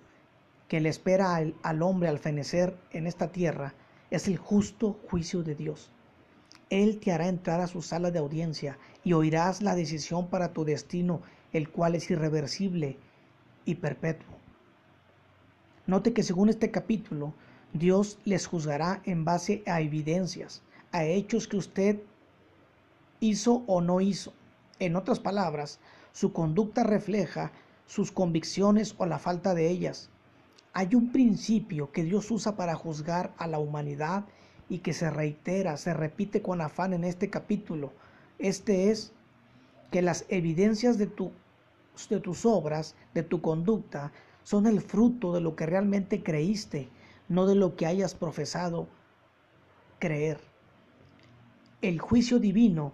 que 0.68 0.80
le 0.80 0.90
espera 0.90 1.34
al, 1.34 1.54
al 1.62 1.82
hombre 1.82 2.08
al 2.08 2.18
fenecer 2.18 2.76
en 2.92 3.06
esta 3.06 3.32
tierra, 3.32 3.74
es 4.10 4.28
el 4.28 4.36
justo 4.36 5.00
juicio 5.10 5.42
de 5.42 5.56
Dios. 5.56 5.90
Él 6.70 7.00
te 7.00 7.10
hará 7.10 7.28
entrar 7.28 7.60
a 7.60 7.66
su 7.66 7.82
sala 7.82 8.12
de 8.12 8.20
audiencia 8.20 8.78
y 9.02 9.12
oirás 9.12 9.60
la 9.60 9.74
decisión 9.74 10.28
para 10.28 10.52
tu 10.52 10.64
destino, 10.64 11.20
el 11.52 11.68
cual 11.68 11.96
es 11.96 12.10
irreversible 12.10 12.96
y 13.64 13.74
perpetuo. 13.76 14.34
Note 15.86 16.12
que 16.12 16.22
según 16.22 16.48
este 16.48 16.70
capítulo, 16.70 17.34
Dios 17.74 18.20
les 18.24 18.46
juzgará 18.46 19.02
en 19.04 19.24
base 19.24 19.64
a 19.66 19.80
evidencias, 19.80 20.62
a 20.92 21.04
hechos 21.04 21.48
que 21.48 21.56
usted 21.56 22.00
hizo 23.18 23.64
o 23.66 23.80
no 23.80 24.00
hizo. 24.00 24.32
En 24.78 24.94
otras 24.94 25.18
palabras, 25.18 25.80
su 26.12 26.32
conducta 26.32 26.84
refleja 26.84 27.50
sus 27.86 28.12
convicciones 28.12 28.94
o 28.98 29.06
la 29.06 29.18
falta 29.18 29.54
de 29.54 29.68
ellas. 29.68 30.08
Hay 30.72 30.94
un 30.94 31.10
principio 31.10 31.90
que 31.90 32.04
Dios 32.04 32.30
usa 32.30 32.54
para 32.54 32.76
juzgar 32.76 33.34
a 33.38 33.48
la 33.48 33.58
humanidad 33.58 34.24
y 34.68 34.78
que 34.78 34.92
se 34.92 35.10
reitera, 35.10 35.76
se 35.76 35.94
repite 35.94 36.42
con 36.42 36.60
afán 36.60 36.92
en 36.92 37.02
este 37.02 37.28
capítulo. 37.28 37.92
Este 38.38 38.92
es 38.92 39.12
que 39.90 40.00
las 40.00 40.26
evidencias 40.28 40.96
de, 40.96 41.08
tu, 41.08 41.32
de 42.08 42.20
tus 42.20 42.46
obras, 42.46 42.94
de 43.14 43.24
tu 43.24 43.40
conducta, 43.40 44.12
son 44.44 44.68
el 44.68 44.80
fruto 44.80 45.32
de 45.32 45.40
lo 45.40 45.56
que 45.56 45.66
realmente 45.66 46.22
creíste, 46.22 46.88
no 47.28 47.46
de 47.46 47.54
lo 47.54 47.76
que 47.76 47.86
hayas 47.86 48.14
profesado 48.14 48.88
creer. 49.98 50.40
El 51.82 51.98
juicio 52.00 52.38
divino 52.38 52.92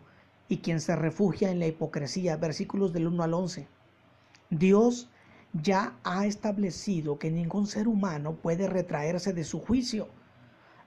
y 0.49 0.59
quien 0.59 0.81
se 0.81 0.97
refugia 0.97 1.51
en 1.51 1.59
la 1.59 1.67
hipocresía, 1.67 2.37
versículos 2.37 2.93
del 2.93 3.07
1 3.07 3.23
al 3.23 3.35
11. 3.35 3.69
Dios 4.51 5.09
ya 5.53 5.97
ha 6.05 6.27
establecido 6.27 7.19
que 7.19 7.31
ningún 7.31 7.67
ser 7.67 7.89
humano 7.89 8.35
puede 8.35 8.67
retraerse 8.67 9.33
de 9.33 9.45
su 9.45 9.61
juicio 9.61 10.09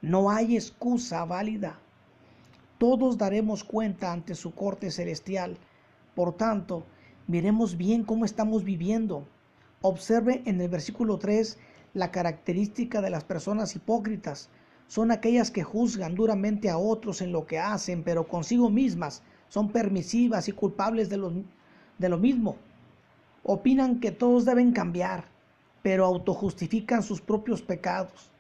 no 0.04 0.30
hay 0.30 0.58
excusa 0.58 1.24
válida. 1.24 1.80
Todos 2.78 3.18
daremos 3.18 3.64
cuenta 3.64 4.12
ante 4.12 4.36
su 4.36 4.54
corte 4.54 4.92
celestial. 4.92 5.56
Por 6.14 6.36
tanto, 6.36 6.84
miremos 7.26 7.78
bien 7.78 8.04
cómo 8.04 8.26
estamos 8.26 8.66
viviendo. 8.66 9.26
Observe 9.82 10.42
en 10.46 10.60
el 10.60 10.68
versículo 10.68 11.20
3 11.20 11.58
la 11.94 12.12
característica 12.12 13.02
de 13.02 13.10
las 13.10 13.24
personas 13.24 13.76
hipócritas. 13.76 14.50
Son 14.88 15.12
aquellas 15.12 15.52
que 15.52 15.64
juzgan 15.64 16.16
duramente 16.16 16.70
a 16.70 16.78
otros 16.78 17.22
en 17.22 17.32
lo 17.32 17.46
que 17.46 17.60
hacen, 17.60 18.04
pero 18.04 18.28
consigo 18.28 18.70
mismas 18.70 19.24
son 19.50 19.70
permisivas 19.70 20.48
y 20.48 20.52
culpables 20.52 21.10
de 21.10 21.18
lo, 21.18 21.32
de 21.98 22.10
lo 22.10 22.18
mismo. 22.18 22.58
Opinan 23.44 24.00
que 24.00 24.12
todos 24.12 24.46
deben 24.46 24.72
cambiar, 24.72 25.26
pero 25.82 26.06
autojustifican 26.06 27.04
sus 27.04 27.22
propios 27.22 27.62
pecados 27.62 28.34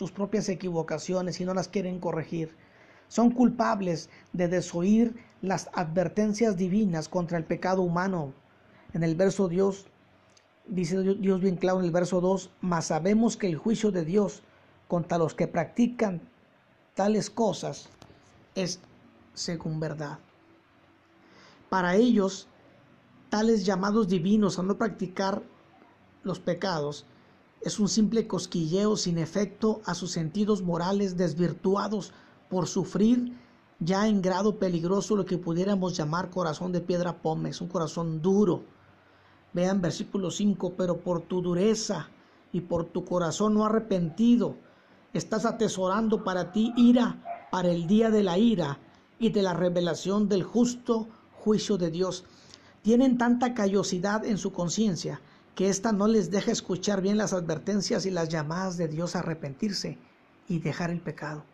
sus 0.00 0.10
propias 0.10 0.48
equivocaciones 0.48 1.42
y 1.42 1.44
no 1.44 1.52
las 1.52 1.68
quieren 1.68 2.00
corregir. 2.00 2.56
Son 3.08 3.30
culpables 3.30 4.08
de 4.32 4.48
desoír 4.48 5.14
las 5.42 5.68
advertencias 5.74 6.56
divinas 6.56 7.06
contra 7.06 7.36
el 7.36 7.44
pecado 7.44 7.82
humano. 7.82 8.32
En 8.94 9.02
el 9.02 9.14
verso 9.14 9.46
Dios, 9.46 9.84
dice 10.70 11.02
Dios 11.02 11.40
bien 11.40 11.56
claro 11.56 11.80
en 11.80 11.86
el 11.86 11.90
verso 11.90 12.20
2, 12.20 12.50
mas 12.60 12.86
sabemos 12.86 13.36
que 13.36 13.46
el 13.46 13.56
juicio 13.56 13.90
de 13.90 14.04
Dios 14.04 14.42
contra 14.88 15.18
los 15.18 15.34
que 15.34 15.46
practican 15.46 16.20
tales 16.94 17.30
cosas 17.30 17.88
es 18.54 18.80
según 19.34 19.80
verdad. 19.80 20.18
Para 21.68 21.96
ellos, 21.96 22.48
tales 23.28 23.64
llamados 23.64 24.08
divinos 24.08 24.58
a 24.58 24.62
no 24.62 24.76
practicar 24.76 25.42
los 26.24 26.40
pecados 26.40 27.06
es 27.60 27.78
un 27.78 27.88
simple 27.88 28.26
cosquilleo 28.26 28.96
sin 28.96 29.18
efecto 29.18 29.82
a 29.84 29.94
sus 29.94 30.12
sentidos 30.12 30.62
morales 30.62 31.16
desvirtuados 31.16 32.12
por 32.48 32.66
sufrir 32.66 33.36
ya 33.80 34.08
en 34.08 34.22
grado 34.22 34.58
peligroso 34.58 35.14
lo 35.14 35.26
que 35.26 35.38
pudiéramos 35.38 35.96
llamar 35.96 36.30
corazón 36.30 36.72
de 36.72 36.80
piedra 36.80 37.18
pómez, 37.18 37.60
un 37.60 37.68
corazón 37.68 38.22
duro. 38.22 38.64
Vean 39.52 39.80
versículo 39.80 40.30
5, 40.30 40.74
pero 40.76 40.98
por 40.98 41.22
tu 41.22 41.42
dureza 41.42 42.08
y 42.52 42.60
por 42.60 42.84
tu 42.84 43.04
corazón 43.04 43.54
no 43.54 43.64
arrepentido, 43.64 44.56
estás 45.12 45.44
atesorando 45.44 46.22
para 46.24 46.52
ti 46.52 46.72
ira 46.76 47.48
para 47.50 47.70
el 47.70 47.86
día 47.86 48.10
de 48.10 48.22
la 48.22 48.38
ira 48.38 48.78
y 49.18 49.30
de 49.30 49.42
la 49.42 49.54
revelación 49.54 50.28
del 50.28 50.44
justo 50.44 51.08
juicio 51.32 51.78
de 51.78 51.90
Dios. 51.90 52.24
Tienen 52.82 53.18
tanta 53.18 53.54
callosidad 53.54 54.24
en 54.24 54.38
su 54.38 54.52
conciencia 54.52 55.20
que 55.54 55.68
ésta 55.68 55.92
no 55.92 56.06
les 56.06 56.30
deja 56.30 56.52
escuchar 56.52 57.02
bien 57.02 57.18
las 57.18 57.32
advertencias 57.32 58.06
y 58.06 58.10
las 58.10 58.28
llamadas 58.28 58.76
de 58.76 58.88
Dios 58.88 59.14
a 59.14 59.18
arrepentirse 59.18 59.98
y 60.48 60.60
dejar 60.60 60.90
el 60.90 61.00
pecado. 61.00 61.44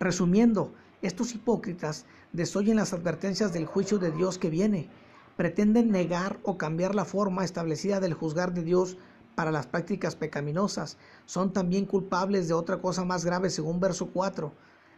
Resumiendo, 0.00 0.72
estos 1.02 1.34
hipócritas 1.34 2.04
desoyen 2.32 2.76
las 2.76 2.92
advertencias 2.92 3.52
del 3.52 3.66
juicio 3.66 3.98
de 3.98 4.10
Dios 4.10 4.38
que 4.38 4.50
viene, 4.50 4.88
pretenden 5.38 5.92
negar 5.92 6.40
o 6.42 6.58
cambiar 6.58 6.96
la 6.96 7.04
forma 7.04 7.44
establecida 7.44 8.00
del 8.00 8.12
juzgar 8.12 8.52
de 8.52 8.64
Dios 8.64 8.96
para 9.36 9.52
las 9.52 9.68
prácticas 9.68 10.16
pecaminosas, 10.16 10.96
son 11.26 11.52
también 11.52 11.86
culpables 11.86 12.48
de 12.48 12.54
otra 12.54 12.78
cosa 12.78 13.04
más 13.04 13.24
grave 13.24 13.48
según 13.48 13.78
verso 13.78 14.08
4, 14.08 14.52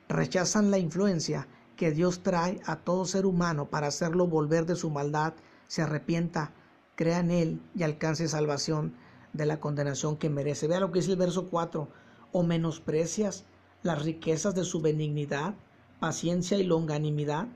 rechazan 0.08 0.70
la 0.70 0.78
influencia 0.78 1.46
que 1.76 1.90
Dios 1.90 2.22
trae 2.22 2.58
a 2.64 2.76
todo 2.76 3.04
ser 3.04 3.26
humano 3.26 3.68
para 3.68 3.88
hacerlo 3.88 4.28
volver 4.28 4.64
de 4.64 4.76
su 4.76 4.88
maldad, 4.88 5.34
se 5.66 5.82
arrepienta, 5.82 6.54
crea 6.94 7.18
en 7.18 7.30
Él 7.32 7.62
y 7.74 7.82
alcance 7.82 8.26
salvación 8.26 8.94
de 9.34 9.44
la 9.44 9.60
condenación 9.60 10.16
que 10.16 10.30
merece. 10.30 10.68
Vea 10.68 10.80
lo 10.80 10.90
que 10.90 11.00
dice 11.00 11.10
el 11.10 11.18
verso 11.18 11.50
4. 11.50 11.86
O 12.32 12.42
menosprecias 12.42 13.44
las 13.82 14.02
riquezas 14.02 14.54
de 14.54 14.64
su 14.64 14.80
benignidad, 14.80 15.54
paciencia 15.98 16.56
y 16.56 16.64
longanimidad, 16.64 17.46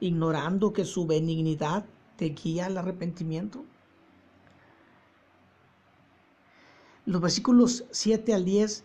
ignorando 0.00 0.72
que 0.72 0.84
su 0.84 1.06
benignidad 1.06 1.84
te 2.16 2.26
guía 2.26 2.66
al 2.66 2.78
arrepentimiento. 2.78 3.64
Los 7.06 7.20
versículos 7.20 7.84
7 7.90 8.34
al 8.34 8.44
10 8.44 8.84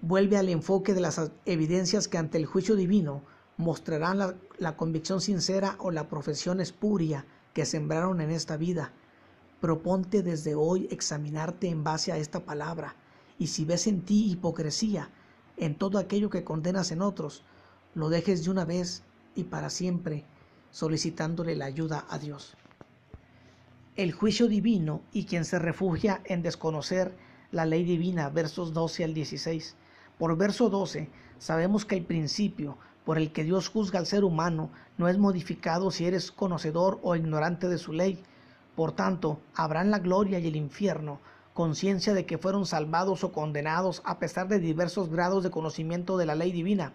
vuelve 0.00 0.36
al 0.36 0.48
enfoque 0.48 0.94
de 0.94 1.00
las 1.00 1.30
evidencias 1.44 2.06
que 2.08 2.18
ante 2.18 2.38
el 2.38 2.46
juicio 2.46 2.76
divino 2.76 3.22
mostrarán 3.56 4.18
la, 4.18 4.36
la 4.58 4.76
convicción 4.76 5.20
sincera 5.20 5.76
o 5.80 5.90
la 5.90 6.08
profesión 6.08 6.60
espuria 6.60 7.26
que 7.52 7.66
sembraron 7.66 8.20
en 8.20 8.30
esta 8.30 8.56
vida 8.56 8.92
Proponte 9.60 10.22
desde 10.22 10.54
hoy 10.54 10.86
examinarte 10.92 11.68
en 11.68 11.82
base 11.82 12.12
a 12.12 12.16
esta 12.16 12.44
palabra, 12.44 12.94
y 13.40 13.48
si 13.48 13.64
ves 13.64 13.88
en 13.88 14.02
ti 14.02 14.30
hipocresía, 14.30 15.10
en 15.56 15.74
todo 15.74 15.98
aquello 15.98 16.30
que 16.30 16.44
condenas 16.44 16.92
en 16.92 17.02
otros, 17.02 17.42
lo 17.94 18.08
dejes 18.08 18.44
de 18.44 18.52
una 18.52 18.64
vez 18.64 19.02
y 19.34 19.44
para 19.44 19.68
siempre, 19.68 20.24
solicitándole 20.70 21.56
la 21.56 21.66
ayuda 21.66 22.06
a 22.08 22.18
Dios. 22.18 22.56
El 23.96 24.12
juicio 24.12 24.48
divino 24.48 25.02
y 25.12 25.24
quien 25.24 25.44
se 25.44 25.58
refugia 25.58 26.20
en 26.24 26.42
desconocer 26.42 27.16
la 27.50 27.66
ley 27.66 27.84
divina, 27.84 28.28
versos 28.28 28.72
12 28.72 29.04
al 29.04 29.14
16. 29.14 29.74
Por 30.18 30.36
verso 30.36 30.68
12, 30.68 31.08
sabemos 31.38 31.84
que 31.84 31.96
el 31.96 32.04
principio 32.04 32.78
por 33.04 33.18
el 33.18 33.32
que 33.32 33.44
Dios 33.44 33.68
juzga 33.68 33.98
al 33.98 34.06
ser 34.06 34.24
humano 34.24 34.70
no 34.98 35.08
es 35.08 35.18
modificado 35.18 35.90
si 35.90 36.04
eres 36.04 36.30
conocedor 36.30 37.00
o 37.02 37.16
ignorante 37.16 37.68
de 37.68 37.78
su 37.78 37.92
ley, 37.92 38.22
por 38.78 38.92
tanto, 38.92 39.40
habrán 39.56 39.90
la 39.90 39.98
gloria 39.98 40.38
y 40.38 40.46
el 40.46 40.54
infierno, 40.54 41.18
conciencia 41.52 42.14
de 42.14 42.26
que 42.26 42.38
fueron 42.38 42.64
salvados 42.64 43.24
o 43.24 43.32
condenados 43.32 44.02
a 44.04 44.20
pesar 44.20 44.46
de 44.46 44.60
diversos 44.60 45.08
grados 45.08 45.42
de 45.42 45.50
conocimiento 45.50 46.16
de 46.16 46.26
la 46.26 46.36
ley 46.36 46.52
divina. 46.52 46.92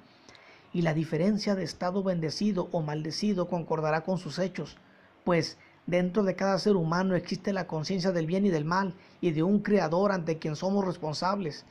Y 0.74 0.82
la 0.82 0.94
diferencia 0.94 1.56
de 1.56 1.64
estado 1.64 2.04
bendecido 2.04 2.68
o 2.72 2.82
maldecido 2.82 3.48
concordará 3.48 4.04
con 4.04 4.18
sus 4.18 4.40
hechos, 4.40 4.78
pues 5.24 5.58
dentro 5.86 6.24
de 6.24 6.36
cada 6.36 6.58
ser 6.58 6.76
humano 6.76 7.16
existe 7.16 7.54
la 7.54 7.68
conciencia 7.68 8.12
del 8.12 8.26
bien 8.26 8.46
y 8.46 8.50
del 8.50 8.66
mal 8.66 8.96
y 9.22 9.32
de 9.32 9.44
un 9.44 9.60
creador 9.60 10.12
ante 10.12 10.40
quien 10.40 10.56
somos 10.56 10.84
responsables. 10.84 11.66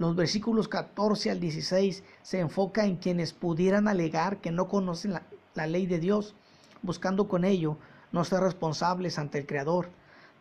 Los 0.00 0.16
versículos 0.16 0.66
14 0.66 1.30
al 1.30 1.40
16 1.40 2.02
se 2.22 2.40
enfoca 2.40 2.86
en 2.86 2.96
quienes 2.96 3.34
pudieran 3.34 3.86
alegar 3.86 4.38
que 4.38 4.50
no 4.50 4.66
conocen 4.66 5.12
la, 5.54 5.66
ley 5.66 5.86
de 5.86 5.98
Dios, 5.98 6.34
buscando 6.80 7.28
con 7.28 7.44
ello 7.44 7.76
no 8.10 8.24
ser 8.24 8.40
responsables 8.40 9.18
ante 9.18 9.38
el 9.38 9.46
Creador. 9.46 9.90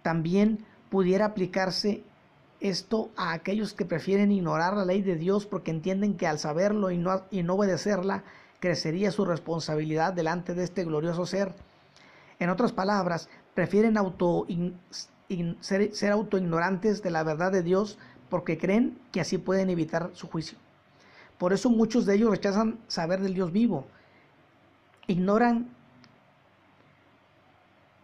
También 0.02 0.66
pudiera 0.90 1.26
aplicarse 1.26 2.04
esto 2.60 3.10
a 3.16 3.32
aquellos 3.32 3.74
que 3.74 3.86
prefieren 3.86 4.32
ignorar 4.32 4.76
la 4.76 4.86
ley 4.86 5.02
de 5.02 5.16
Dios 5.16 5.46
porque 5.46 5.72
entienden 5.72 6.16
que 6.16 6.28
al 6.28 6.40
saberlo 6.40 6.92
y 6.92 6.98
no, 6.98 7.24
y 7.32 7.44
no 7.44 7.56
obedecerla, 7.56 8.24
crecería 8.60 9.12
su 9.12 9.26
responsabilidad 9.26 10.14
delante 10.14 10.54
de 10.54 10.64
este 10.64 10.84
glorioso 10.84 11.26
ser. 11.26 11.54
En 12.40 12.50
otras 12.50 12.72
palabras, 12.72 13.30
prefieren 13.54 13.98
auto, 13.98 14.46
ser, 15.62 15.96
ser 15.96 16.12
autoignorantes 16.12 17.02
de 17.02 17.12
la 17.12 17.24
verdad 17.24 17.52
de 17.52 17.64
Dios 17.64 17.98
porque 18.30 18.58
creen 18.58 18.98
que 19.12 19.22
así 19.22 19.38
pueden 19.38 19.70
evitar 19.70 20.12
su 20.14 20.28
juicio. 20.28 20.58
Por 21.38 21.54
eso 21.54 21.70
muchos 21.70 22.06
de 22.06 22.16
ellos 22.16 22.32
rechazan 22.32 22.78
saber 22.88 23.22
del 23.22 23.34
Dios 23.34 23.52
vivo. 23.52 23.86
Ignoran 25.08 25.70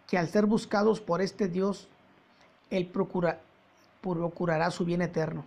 que 0.08 0.18
al 0.18 0.30
ser 0.30 0.46
buscados 0.46 1.02
por 1.02 1.22
este 1.22 1.48
Dios, 1.48 1.88
Él 2.70 2.88
procura, 2.88 3.42
procurará 4.14 4.72
su 4.72 4.86
bien 4.86 5.02
eterno. 5.02 5.46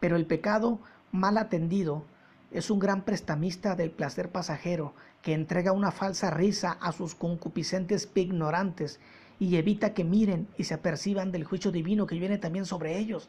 Pero 0.00 0.16
el 0.16 0.26
pecado 0.26 0.78
mal 1.10 1.38
atendido 1.38 2.04
es 2.50 2.70
un 2.70 2.78
gran 2.78 3.02
prestamista 3.02 3.74
del 3.74 3.90
placer 3.90 4.30
pasajero 4.30 4.94
que 5.22 5.34
entrega 5.34 5.72
una 5.72 5.90
falsa 5.90 6.30
risa 6.30 6.78
a 6.80 6.92
sus 6.92 7.14
concupiscentes 7.14 8.08
ignorantes 8.14 9.00
y 9.38 9.56
evita 9.56 9.94
que 9.94 10.04
miren 10.04 10.48
y 10.56 10.64
se 10.64 10.74
aperciban 10.74 11.32
del 11.32 11.44
juicio 11.44 11.70
divino 11.70 12.06
que 12.06 12.18
viene 12.18 12.38
también 12.38 12.66
sobre 12.66 12.98
ellos. 12.98 13.28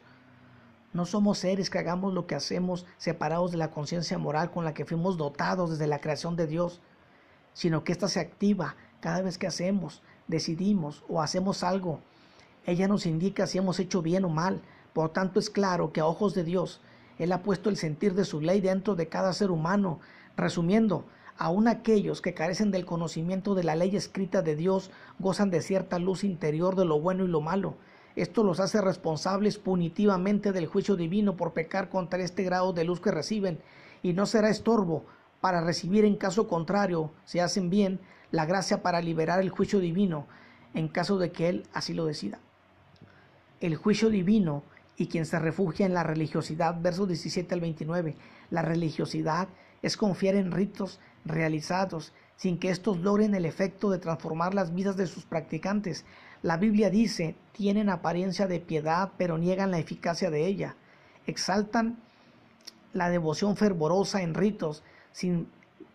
No 0.92 1.06
somos 1.06 1.38
seres 1.38 1.70
que 1.70 1.78
hagamos 1.78 2.14
lo 2.14 2.26
que 2.26 2.34
hacemos 2.34 2.84
separados 2.98 3.52
de 3.52 3.58
la 3.58 3.70
conciencia 3.70 4.18
moral 4.18 4.50
con 4.50 4.64
la 4.64 4.74
que 4.74 4.84
fuimos 4.84 5.16
dotados 5.16 5.70
desde 5.70 5.86
la 5.86 6.00
creación 6.00 6.34
de 6.34 6.46
Dios, 6.46 6.80
sino 7.52 7.84
que 7.84 7.92
ésta 7.92 8.08
se 8.08 8.20
activa 8.20 8.74
cada 9.00 9.22
vez 9.22 9.38
que 9.38 9.46
hacemos, 9.46 10.02
decidimos 10.26 11.04
o 11.08 11.22
hacemos 11.22 11.62
algo 11.62 12.00
ella 12.66 12.88
nos 12.88 13.06
indica 13.06 13.46
si 13.46 13.58
hemos 13.58 13.80
hecho 13.80 14.02
bien 14.02 14.24
o 14.24 14.28
mal. 14.28 14.60
Por 14.92 15.10
tanto, 15.10 15.40
es 15.40 15.50
claro 15.50 15.92
que 15.92 16.00
a 16.00 16.06
ojos 16.06 16.34
de 16.34 16.44
Dios, 16.44 16.80
Él 17.18 17.32
ha 17.32 17.42
puesto 17.42 17.70
el 17.70 17.76
sentir 17.76 18.14
de 18.14 18.24
su 18.24 18.40
ley 18.40 18.60
dentro 18.60 18.94
de 18.96 19.08
cada 19.08 19.32
ser 19.32 19.50
humano. 19.50 20.00
Resumiendo, 20.36 21.06
aun 21.38 21.68
aquellos 21.68 22.20
que 22.20 22.34
carecen 22.34 22.70
del 22.70 22.84
conocimiento 22.84 23.54
de 23.54 23.64
la 23.64 23.76
ley 23.76 23.96
escrita 23.96 24.42
de 24.42 24.56
Dios 24.56 24.90
gozan 25.18 25.50
de 25.50 25.62
cierta 25.62 25.98
luz 25.98 26.22
interior 26.22 26.76
de 26.76 26.84
lo 26.84 27.00
bueno 27.00 27.24
y 27.24 27.28
lo 27.28 27.40
malo. 27.40 27.76
Esto 28.14 28.42
los 28.42 28.60
hace 28.60 28.80
responsables 28.80 29.56
punitivamente 29.56 30.52
del 30.52 30.66
juicio 30.66 30.96
divino 30.96 31.36
por 31.36 31.52
pecar 31.52 31.88
contra 31.88 32.22
este 32.22 32.42
grado 32.42 32.72
de 32.72 32.84
luz 32.84 33.00
que 33.00 33.12
reciben, 33.12 33.60
y 34.02 34.12
no 34.12 34.26
será 34.26 34.50
estorbo 34.50 35.04
para 35.40 35.62
recibir 35.62 36.04
en 36.04 36.16
caso 36.16 36.48
contrario, 36.48 37.12
si 37.24 37.38
hacen 37.38 37.70
bien, 37.70 38.00
la 38.32 38.44
gracia 38.46 38.82
para 38.82 39.00
liberar 39.00 39.40
el 39.40 39.50
juicio 39.50 39.78
divino, 39.78 40.26
en 40.74 40.88
caso 40.88 41.18
de 41.18 41.32
que 41.32 41.48
Él 41.48 41.66
así 41.72 41.94
lo 41.94 42.04
decida 42.04 42.40
el 43.60 43.76
juicio 43.76 44.10
divino 44.10 44.62
y 44.96 45.06
quien 45.06 45.26
se 45.26 45.38
refugia 45.38 45.86
en 45.86 45.94
la 45.94 46.02
religiosidad, 46.02 46.80
versos 46.80 47.08
17 47.08 47.54
al 47.54 47.60
29. 47.60 48.16
La 48.50 48.62
religiosidad 48.62 49.48
es 49.82 49.96
confiar 49.96 50.34
en 50.34 50.52
ritos 50.52 51.00
realizados 51.24 52.12
sin 52.36 52.58
que 52.58 52.70
estos 52.70 52.98
logren 53.00 53.34
el 53.34 53.44
efecto 53.44 53.90
de 53.90 53.98
transformar 53.98 54.54
las 54.54 54.74
vidas 54.74 54.96
de 54.96 55.06
sus 55.06 55.24
practicantes. 55.24 56.06
La 56.42 56.56
Biblia 56.56 56.88
dice, 56.88 57.36
tienen 57.52 57.90
apariencia 57.90 58.46
de 58.46 58.60
piedad, 58.60 59.12
pero 59.18 59.36
niegan 59.36 59.70
la 59.70 59.78
eficacia 59.78 60.30
de 60.30 60.46
ella. 60.46 60.74
Exaltan 61.26 61.98
la 62.94 63.10
devoción 63.10 63.56
fervorosa 63.56 64.22
en 64.22 64.32
ritos, 64.32 64.82
sin 65.12 65.48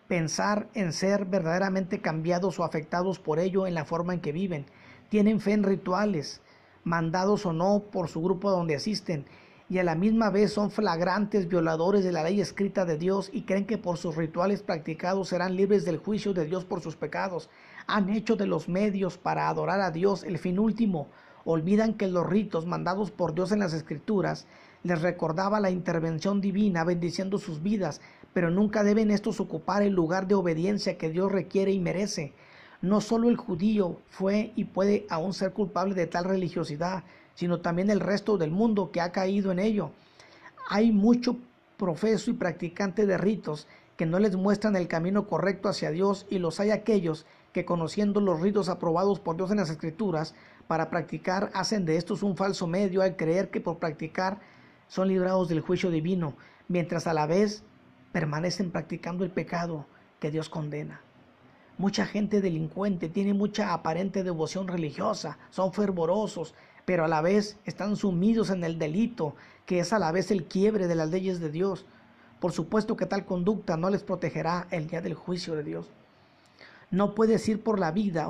pensar 0.06 0.68
en 0.74 0.92
ser 0.92 1.24
verdaderamente 1.24 2.00
cambiados 2.00 2.60
o 2.60 2.64
afectados 2.64 3.18
por 3.18 3.40
ello 3.40 3.66
en 3.66 3.74
la 3.74 3.84
forma 3.84 4.14
en 4.14 4.20
que 4.20 4.30
viven. 4.30 4.66
Tienen 5.08 5.40
fe 5.40 5.52
en 5.52 5.64
rituales, 5.64 6.40
mandados 6.86 7.44
o 7.46 7.52
no 7.52 7.82
por 7.90 8.08
su 8.08 8.22
grupo 8.22 8.48
donde 8.48 8.76
asisten, 8.76 9.26
y 9.68 9.78
a 9.78 9.82
la 9.82 9.96
misma 9.96 10.30
vez 10.30 10.52
son 10.52 10.70
flagrantes 10.70 11.48
violadores 11.48 12.04
de 12.04 12.12
la 12.12 12.22
ley 12.22 12.40
escrita 12.40 12.84
de 12.84 12.96
Dios 12.96 13.28
y 13.32 13.42
creen 13.42 13.66
que 13.66 13.76
por 13.76 13.96
sus 13.96 14.14
rituales 14.14 14.62
practicados 14.62 15.30
serán 15.30 15.56
libres 15.56 15.84
del 15.84 15.98
juicio 15.98 16.32
de 16.32 16.44
Dios 16.44 16.64
por 16.64 16.80
sus 16.80 16.94
pecados. 16.94 17.50
Han 17.88 18.08
hecho 18.10 18.36
de 18.36 18.46
los 18.46 18.68
medios 18.68 19.18
para 19.18 19.48
adorar 19.48 19.80
a 19.80 19.90
Dios 19.90 20.22
el 20.22 20.38
fin 20.38 20.60
último. 20.60 21.08
Olvidan 21.44 21.94
que 21.94 22.06
los 22.06 22.24
ritos 22.24 22.66
mandados 22.66 23.10
por 23.10 23.34
Dios 23.34 23.50
en 23.50 23.58
las 23.58 23.72
escrituras 23.72 24.46
les 24.84 25.02
recordaba 25.02 25.58
la 25.58 25.70
intervención 25.70 26.40
divina 26.40 26.84
bendiciendo 26.84 27.38
sus 27.38 27.64
vidas, 27.64 28.00
pero 28.32 28.52
nunca 28.52 28.84
deben 28.84 29.10
estos 29.10 29.40
ocupar 29.40 29.82
el 29.82 29.92
lugar 29.92 30.28
de 30.28 30.36
obediencia 30.36 30.96
que 30.96 31.10
Dios 31.10 31.32
requiere 31.32 31.72
y 31.72 31.80
merece. 31.80 32.32
No 32.82 33.00
solo 33.00 33.28
el 33.28 33.36
judío 33.36 34.00
fue 34.08 34.52
y 34.56 34.64
puede 34.64 35.06
aún 35.08 35.32
ser 35.32 35.52
culpable 35.52 35.94
de 35.94 36.06
tal 36.06 36.24
religiosidad, 36.24 37.04
sino 37.34 37.60
también 37.60 37.90
el 37.90 38.00
resto 38.00 38.38
del 38.38 38.50
mundo 38.50 38.90
que 38.90 39.00
ha 39.00 39.12
caído 39.12 39.52
en 39.52 39.58
ello. 39.58 39.90
Hay 40.68 40.92
mucho 40.92 41.36
profeso 41.76 42.30
y 42.30 42.34
practicante 42.34 43.06
de 43.06 43.18
ritos 43.18 43.66
que 43.96 44.06
no 44.06 44.18
les 44.18 44.36
muestran 44.36 44.76
el 44.76 44.88
camino 44.88 45.26
correcto 45.26 45.68
hacia 45.68 45.90
Dios 45.90 46.26
y 46.30 46.38
los 46.38 46.60
hay 46.60 46.70
aquellos 46.70 47.26
que 47.52 47.64
conociendo 47.64 48.20
los 48.20 48.40
ritos 48.40 48.68
aprobados 48.68 49.20
por 49.20 49.36
Dios 49.36 49.50
en 49.50 49.56
las 49.56 49.70
escrituras 49.70 50.34
para 50.66 50.90
practicar 50.90 51.50
hacen 51.54 51.86
de 51.86 51.96
estos 51.96 52.22
un 52.22 52.36
falso 52.36 52.66
medio 52.66 53.00
al 53.00 53.16
creer 53.16 53.50
que 53.50 53.60
por 53.60 53.78
practicar 53.78 54.38
son 54.88 55.08
librados 55.08 55.48
del 55.48 55.60
juicio 55.60 55.90
divino, 55.90 56.34
mientras 56.68 57.06
a 57.06 57.14
la 57.14 57.26
vez 57.26 57.62
permanecen 58.12 58.70
practicando 58.70 59.24
el 59.24 59.30
pecado 59.30 59.86
que 60.20 60.30
Dios 60.30 60.48
condena. 60.48 61.00
Mucha 61.78 62.06
gente 62.06 62.40
delincuente 62.40 63.10
tiene 63.10 63.34
mucha 63.34 63.74
aparente 63.74 64.24
devoción 64.24 64.66
religiosa, 64.66 65.36
son 65.50 65.74
fervorosos, 65.74 66.54
pero 66.86 67.04
a 67.04 67.08
la 67.08 67.20
vez 67.20 67.58
están 67.66 67.96
sumidos 67.96 68.48
en 68.48 68.64
el 68.64 68.78
delito, 68.78 69.34
que 69.66 69.80
es 69.80 69.92
a 69.92 69.98
la 69.98 70.10
vez 70.10 70.30
el 70.30 70.44
quiebre 70.44 70.86
de 70.86 70.94
las 70.94 71.10
leyes 71.10 71.38
de 71.38 71.50
Dios. 71.50 71.84
Por 72.40 72.52
supuesto 72.52 72.96
que 72.96 73.04
tal 73.04 73.26
conducta 73.26 73.76
no 73.76 73.90
les 73.90 74.04
protegerá 74.04 74.68
el 74.70 74.86
día 74.86 75.02
del 75.02 75.14
juicio 75.14 75.54
de 75.54 75.64
Dios. 75.64 75.90
No 76.90 77.14
puedes 77.14 77.46
ir 77.48 77.62
por 77.62 77.78
la 77.78 77.90
vida 77.90 78.28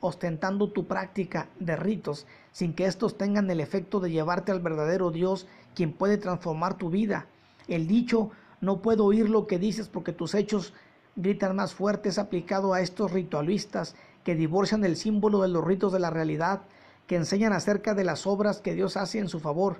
ostentando 0.00 0.68
tu 0.70 0.86
práctica 0.86 1.48
de 1.60 1.76
ritos 1.76 2.26
sin 2.50 2.74
que 2.74 2.86
éstos 2.86 3.16
tengan 3.16 3.48
el 3.50 3.60
efecto 3.60 4.00
de 4.00 4.10
llevarte 4.10 4.52
al 4.52 4.60
verdadero 4.60 5.10
Dios, 5.10 5.46
quien 5.74 5.92
puede 5.92 6.18
transformar 6.18 6.76
tu 6.76 6.90
vida. 6.90 7.26
El 7.68 7.86
dicho, 7.86 8.32
no 8.60 8.82
puedo 8.82 9.06
oír 9.06 9.30
lo 9.30 9.46
que 9.46 9.58
dices 9.58 9.88
porque 9.88 10.12
tus 10.12 10.34
hechos 10.34 10.74
gritan 11.16 11.56
más 11.56 11.74
fuertes 11.74 12.18
aplicado 12.18 12.72
a 12.72 12.80
estos 12.80 13.12
ritualistas 13.12 13.94
que 14.24 14.34
divorcian 14.34 14.84
el 14.84 14.96
símbolo 14.96 15.42
de 15.42 15.48
los 15.48 15.64
ritos 15.64 15.92
de 15.92 15.98
la 15.98 16.10
realidad, 16.10 16.62
que 17.06 17.16
enseñan 17.16 17.52
acerca 17.52 17.94
de 17.94 18.04
las 18.04 18.26
obras 18.26 18.60
que 18.60 18.74
Dios 18.74 18.96
hace 18.96 19.18
en 19.18 19.28
su 19.28 19.40
favor. 19.40 19.76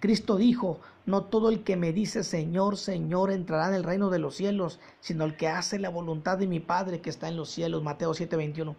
Cristo 0.00 0.36
dijo, 0.36 0.80
no 1.04 1.24
todo 1.24 1.48
el 1.48 1.62
que 1.64 1.76
me 1.76 1.92
dice 1.92 2.24
Señor, 2.24 2.76
Señor 2.76 3.30
entrará 3.30 3.68
en 3.68 3.74
el 3.74 3.84
reino 3.84 4.10
de 4.10 4.18
los 4.18 4.36
cielos, 4.36 4.80
sino 5.00 5.24
el 5.24 5.36
que 5.36 5.48
hace 5.48 5.78
la 5.78 5.90
voluntad 5.90 6.38
de 6.38 6.46
mi 6.46 6.60
Padre 6.60 7.00
que 7.00 7.10
está 7.10 7.28
en 7.28 7.36
los 7.36 7.50
cielos. 7.50 7.82
Mateo 7.82 8.12
7:21. 8.14 8.74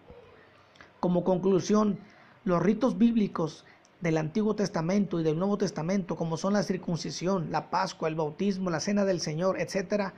Como 0.99 1.23
conclusión, 1.23 1.97
los 2.45 2.61
ritos 2.61 2.97
bíblicos 2.97 3.65
del 4.01 4.17
Antiguo 4.17 4.55
Testamento 4.55 5.19
y 5.19 5.23
del 5.23 5.37
Nuevo 5.37 5.57
Testamento, 5.57 6.15
como 6.15 6.35
son 6.35 6.53
la 6.53 6.63
circuncisión, 6.63 7.51
la 7.51 7.69
Pascua, 7.69 8.09
el 8.09 8.15
bautismo, 8.15 8.69
la 8.69 8.81
cena 8.81 9.05
del 9.05 9.21
Señor, 9.21 9.59
etcétera, 9.59 10.13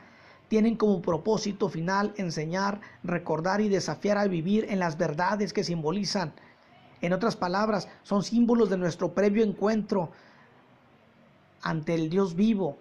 tienen 0.48 0.76
como 0.76 1.02
propósito 1.02 1.70
final 1.70 2.14
enseñar, 2.18 2.82
recordar 3.04 3.62
y 3.62 3.70
desafiar 3.70 4.18
a 4.18 4.28
vivir 4.28 4.68
en 4.70 4.80
las 4.80 4.98
verdades 4.98 5.54
que 5.54 5.64
simbolizan. 5.64 6.34
En 7.02 7.14
otras 7.14 7.36
palabras, 7.36 7.88
son 8.04 8.24
símbolos 8.24 8.70
de 8.70 8.78
nuestro 8.78 9.14
previo 9.14 9.44
encuentro 9.44 10.12
ante 11.62 11.96
el 11.96 12.10
Dios 12.10 12.36
vivo. 12.36 12.78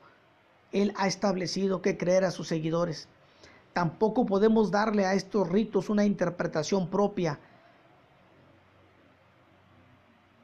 Él 0.72 0.92
ha 0.96 1.06
establecido 1.06 1.82
que 1.82 1.96
creer 1.96 2.24
a 2.24 2.30
sus 2.30 2.48
seguidores. 2.48 3.08
Tampoco 3.72 4.26
podemos 4.26 4.70
darle 4.70 5.04
a 5.04 5.14
estos 5.14 5.48
ritos 5.48 5.90
una 5.90 6.04
interpretación 6.04 6.88
propia, 6.88 7.38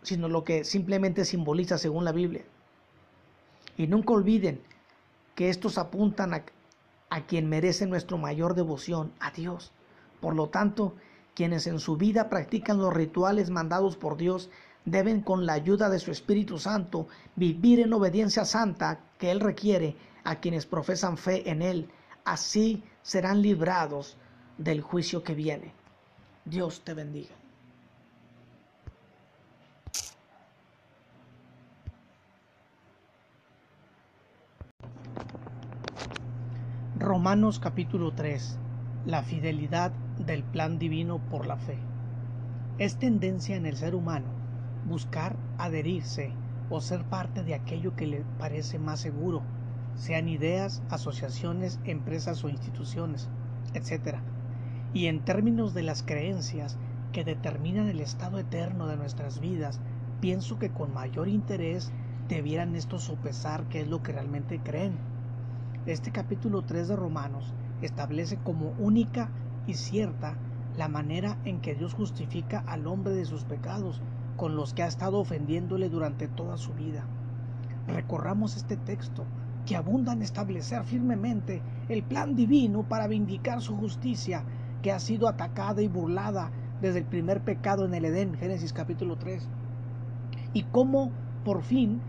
sino 0.02 0.28
lo 0.28 0.42
que 0.42 0.64
simplemente 0.64 1.24
simboliza 1.24 1.78
según 1.78 2.04
la 2.04 2.12
Biblia. 2.12 2.44
Y 3.76 3.86
nunca 3.86 4.12
olviden 4.12 4.60
que 5.34 5.48
estos 5.48 5.78
apuntan 5.78 6.34
a 6.34 6.44
a 7.10 7.26
quien 7.26 7.48
merece 7.48 7.86
nuestra 7.86 8.16
mayor 8.16 8.54
devoción, 8.54 9.12
a 9.20 9.30
Dios. 9.32 9.72
Por 10.20 10.34
lo 10.34 10.48
tanto, 10.48 10.94
quienes 11.34 11.66
en 11.66 11.80
su 11.80 11.96
vida 11.96 12.28
practican 12.28 12.78
los 12.78 12.94
rituales 12.94 13.50
mandados 13.50 13.96
por 13.96 14.16
Dios 14.16 14.50
deben 14.84 15.20
con 15.20 15.46
la 15.46 15.54
ayuda 15.54 15.88
de 15.90 15.98
su 15.98 16.10
Espíritu 16.10 16.58
Santo 16.58 17.08
vivir 17.36 17.80
en 17.80 17.92
obediencia 17.92 18.44
santa 18.44 19.00
que 19.18 19.30
Él 19.30 19.40
requiere 19.40 19.96
a 20.24 20.36
quienes 20.36 20.66
profesan 20.66 21.16
fe 21.16 21.48
en 21.50 21.62
Él. 21.62 21.88
Así 22.24 22.82
serán 23.02 23.42
librados 23.42 24.16
del 24.58 24.80
juicio 24.80 25.22
que 25.22 25.34
viene. 25.34 25.74
Dios 26.44 26.82
te 26.84 26.94
bendiga. 26.94 27.39
Romanos 37.00 37.60
capítulo 37.60 38.12
3. 38.12 38.58
La 39.06 39.22
fidelidad 39.22 39.90
del 40.18 40.44
plan 40.44 40.78
divino 40.78 41.18
por 41.30 41.46
la 41.46 41.56
fe. 41.56 41.78
Es 42.76 42.98
tendencia 42.98 43.56
en 43.56 43.64
el 43.64 43.78
ser 43.78 43.94
humano 43.94 44.26
buscar 44.86 45.34
adherirse 45.56 46.30
o 46.68 46.82
ser 46.82 47.04
parte 47.04 47.42
de 47.42 47.54
aquello 47.54 47.96
que 47.96 48.06
le 48.06 48.22
parece 48.38 48.78
más 48.78 49.00
seguro, 49.00 49.40
sean 49.94 50.28
ideas, 50.28 50.82
asociaciones, 50.90 51.80
empresas 51.84 52.44
o 52.44 52.50
instituciones, 52.50 53.30
etc. 53.72 54.18
Y 54.92 55.06
en 55.06 55.24
términos 55.24 55.72
de 55.72 55.84
las 55.84 56.02
creencias 56.02 56.76
que 57.12 57.24
determinan 57.24 57.88
el 57.88 58.00
estado 58.00 58.38
eterno 58.38 58.86
de 58.86 58.98
nuestras 58.98 59.40
vidas, 59.40 59.80
pienso 60.20 60.58
que 60.58 60.68
con 60.68 60.92
mayor 60.92 61.28
interés 61.28 61.90
debieran 62.28 62.76
estos 62.76 63.04
sopesar 63.04 63.64
qué 63.70 63.80
es 63.80 63.88
lo 63.88 64.02
que 64.02 64.12
realmente 64.12 64.60
creen 64.62 64.98
este 65.86 66.12
capítulo 66.12 66.60
3 66.60 66.88
de 66.88 66.96
Romanos 66.96 67.54
establece 67.80 68.36
como 68.36 68.74
única 68.78 69.30
y 69.66 69.74
cierta 69.74 70.36
la 70.76 70.88
manera 70.88 71.38
en 71.46 71.60
que 71.60 71.74
Dios 71.74 71.94
justifica 71.94 72.62
al 72.66 72.86
hombre 72.86 73.14
de 73.14 73.24
sus 73.24 73.44
pecados 73.44 74.02
con 74.36 74.56
los 74.56 74.74
que 74.74 74.82
ha 74.82 74.86
estado 74.86 75.18
ofendiéndole 75.18 75.88
durante 75.88 76.28
toda 76.28 76.58
su 76.58 76.74
vida. 76.74 77.06
Recorramos 77.88 78.56
este 78.56 78.76
texto 78.76 79.24
que 79.64 79.74
abunda 79.74 80.12
en 80.12 80.20
establecer 80.20 80.84
firmemente 80.84 81.62
el 81.88 82.02
plan 82.02 82.36
divino 82.36 82.82
para 82.82 83.06
vindicar 83.06 83.62
su 83.62 83.74
justicia 83.76 84.44
que 84.82 84.92
ha 84.92 84.98
sido 84.98 85.28
atacada 85.28 85.80
y 85.80 85.88
burlada 85.88 86.50
desde 86.82 86.98
el 86.98 87.06
primer 87.06 87.40
pecado 87.40 87.86
en 87.86 87.94
el 87.94 88.04
Edén, 88.04 88.34
Génesis 88.34 88.74
capítulo 88.74 89.16
3. 89.16 89.48
Y 90.52 90.64
cómo 90.64 91.10
por 91.42 91.62
fin 91.62 92.00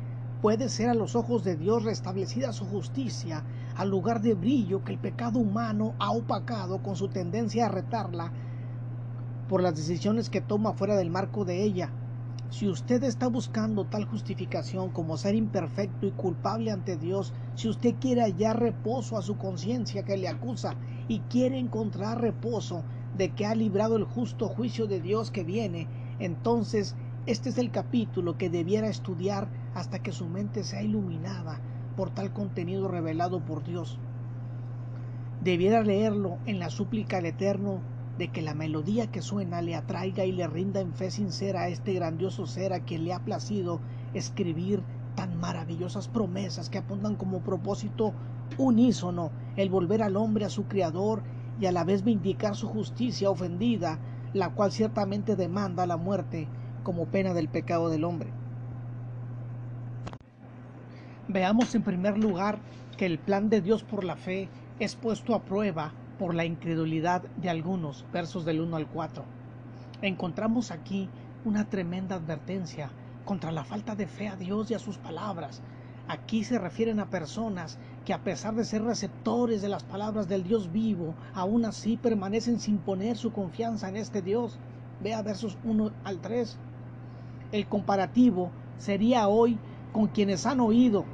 puede 0.42 0.70
ser 0.70 0.90
a 0.90 0.96
los 0.96 1.16
ojos 1.16 1.44
de 1.44 1.56
Dios 1.56 1.84
restablecida 1.84 2.52
su 2.52 2.66
justicia 2.66 3.44
al 3.76 3.90
lugar 3.90 4.22
de 4.22 4.34
brillo 4.34 4.84
que 4.84 4.94
el 4.94 5.00
pecado 5.00 5.40
humano 5.40 5.94
ha 6.00 6.12
opacado 6.12 6.82
con 6.82 6.96
su 6.96 7.08
tendencia 7.08 7.66
a 7.66 7.70
retarla 7.70 8.32
por 9.48 9.62
las 9.62 9.76
decisiones 9.76 10.30
que 10.30 10.42
toma 10.42 10.74
fuera 10.74 10.96
del 10.96 11.10
marco 11.10 11.46
de 11.46 11.64
ella. 11.64 11.92
Si 12.50 12.68
usted 12.68 13.04
está 13.04 13.28
buscando 13.28 13.86
tal 13.86 14.06
justificación 14.06 14.90
como 14.90 15.16
ser 15.16 15.36
imperfecto 15.36 16.06
y 16.06 16.12
culpable 16.12 16.72
ante 16.72 16.98
Dios, 16.98 17.34
si 17.56 17.70
usted 17.70 17.96
quiere 18.00 18.22
hallar 18.22 18.60
reposo 18.60 19.18
a 19.18 19.22
su 19.22 19.38
conciencia 19.38 20.04
que 20.04 20.18
le 20.18 20.28
acusa 20.28 20.76
y 21.08 21.20
quiere 21.22 21.58
encontrar 21.60 22.20
reposo 22.20 22.84
de 23.14 23.34
que 23.34 23.46
ha 23.46 23.56
librado 23.56 23.96
el 23.96 24.04
justo 24.04 24.50
juicio 24.50 24.88
de 24.88 25.00
Dios 25.00 25.32
que 25.32 25.44
viene, 25.44 25.88
entonces 26.20 26.96
este 27.26 27.50
es 27.50 27.58
el 27.58 27.72
capítulo 27.72 28.38
que 28.38 28.50
debiera 28.50 28.88
estudiar 28.88 29.50
hasta 29.74 30.00
que 30.00 30.12
su 30.12 30.28
mente 30.28 30.64
sea 30.64 30.82
iluminada 30.82 31.62
por 32.02 32.10
tal 32.10 32.34
contenido 32.34 32.88
revelado 32.88 33.42
por 33.42 33.64
Dios. 33.64 34.00
Debiera 35.44 35.84
leerlo 35.84 36.40
en 36.48 36.58
la 36.58 36.72
súplica 36.72 37.18
al 37.18 37.28
Eterno 37.28 37.80
de 38.18 38.30
que 38.30 38.42
la 38.42 38.56
melodía 38.56 39.12
que 39.12 39.22
suena 39.22 39.62
le 39.62 39.76
atraiga 39.76 40.26
y 40.26 40.32
le 40.32 40.48
rinda 40.48 40.82
en 40.82 40.96
fe 40.96 41.12
sincera 41.12 41.62
a 41.62 41.68
este 41.68 41.94
grandioso 41.94 42.48
ser 42.48 42.74
a 42.74 42.80
quien 42.80 43.06
le 43.06 43.14
ha 43.14 43.20
placido 43.20 43.82
escribir 44.16 44.82
tan 45.14 45.40
maravillosas 45.40 46.08
promesas 46.08 46.72
que 46.72 46.80
apuntan 46.80 47.18
como 47.18 47.42
propósito 47.42 48.14
unísono 48.58 49.30
el 49.56 49.70
volver 49.70 50.02
al 50.02 50.18
hombre 50.18 50.46
a 50.46 50.50
su 50.50 50.64
Creador 50.64 51.22
y 51.60 51.68
a 51.68 51.72
la 51.72 51.84
vez 51.84 52.04
vindicar 52.04 52.56
su 52.56 52.68
justicia 52.68 53.30
ofendida, 53.30 54.00
la 54.34 54.50
cual 54.50 54.72
ciertamente 54.72 55.36
demanda 55.36 55.86
la 55.86 55.98
muerte 55.98 56.48
como 56.82 57.06
pena 57.06 57.36
del 57.36 57.48
pecado 57.48 57.90
del 57.90 58.06
hombre. 58.06 58.41
Veamos 61.34 61.74
en 61.76 61.82
primer 61.82 62.18
lugar 62.18 62.60
que 62.98 63.06
el 63.06 63.18
plan 63.18 63.48
de 63.50 63.62
Dios 63.62 63.84
por 63.84 64.04
la 64.04 64.18
fe 64.18 64.50
es 64.80 64.96
puesto 64.98 65.34
a 65.34 65.44
prueba 65.44 65.94
por 66.20 66.36
la 66.36 66.44
incredulidad 66.44 67.22
de 67.38 67.50
algunos, 67.50 68.06
versos 68.12 68.44
del 68.44 68.60
1 68.60 68.76
al 68.76 68.88
4. 68.88 69.24
Encontramos 70.02 70.72
aquí 70.72 71.08
una 71.46 71.70
tremenda 71.70 72.18
advertencia 72.18 72.92
contra 73.24 73.54
la 73.54 73.64
falta 73.64 73.96
de 73.96 74.08
fe 74.08 74.28
a 74.28 74.36
Dios 74.36 74.72
y 74.72 74.74
a 74.74 74.80
sus 74.80 74.98
palabras. 74.98 75.62
Aquí 76.10 76.44
se 76.44 76.60
refieren 76.60 77.00
a 77.00 77.10
personas 77.10 77.80
que 78.04 78.14
a 78.14 78.26
pesar 78.26 78.54
de 78.56 78.66
ser 78.66 78.84
receptores 78.84 79.62
de 79.62 79.70
las 79.70 79.86
palabras 79.86 80.28
del 80.28 80.44
Dios 80.44 80.70
vivo, 80.74 81.16
aún 81.34 81.64
así 81.64 81.96
permanecen 81.96 82.60
sin 82.60 82.78
poner 82.78 83.16
su 83.16 83.32
confianza 83.32 83.88
en 83.88 83.96
este 83.96 84.22
Dios. 84.22 84.60
Vea 85.02 85.22
versos 85.22 85.58
1 85.64 85.92
al 86.04 86.20
3. 86.20 86.58
El 87.54 87.68
comparativo 87.68 88.52
sería 88.78 89.30
hoy 89.30 89.58
con 89.94 90.08
quienes 90.08 90.46
han 90.46 90.60
oído, 90.60 91.06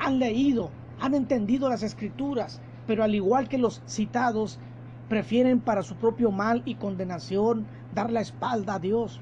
han 0.00 0.18
leído, 0.18 0.70
han 0.98 1.14
entendido 1.14 1.68
las 1.68 1.82
escrituras, 1.82 2.60
pero 2.86 3.04
al 3.04 3.14
igual 3.14 3.48
que 3.48 3.58
los 3.58 3.82
citados, 3.86 4.58
prefieren 5.08 5.60
para 5.60 5.82
su 5.82 5.96
propio 5.96 6.30
mal 6.30 6.62
y 6.64 6.76
condenación 6.76 7.66
dar 7.94 8.10
la 8.10 8.20
espalda 8.20 8.74
a 8.74 8.78
Dios, 8.78 9.20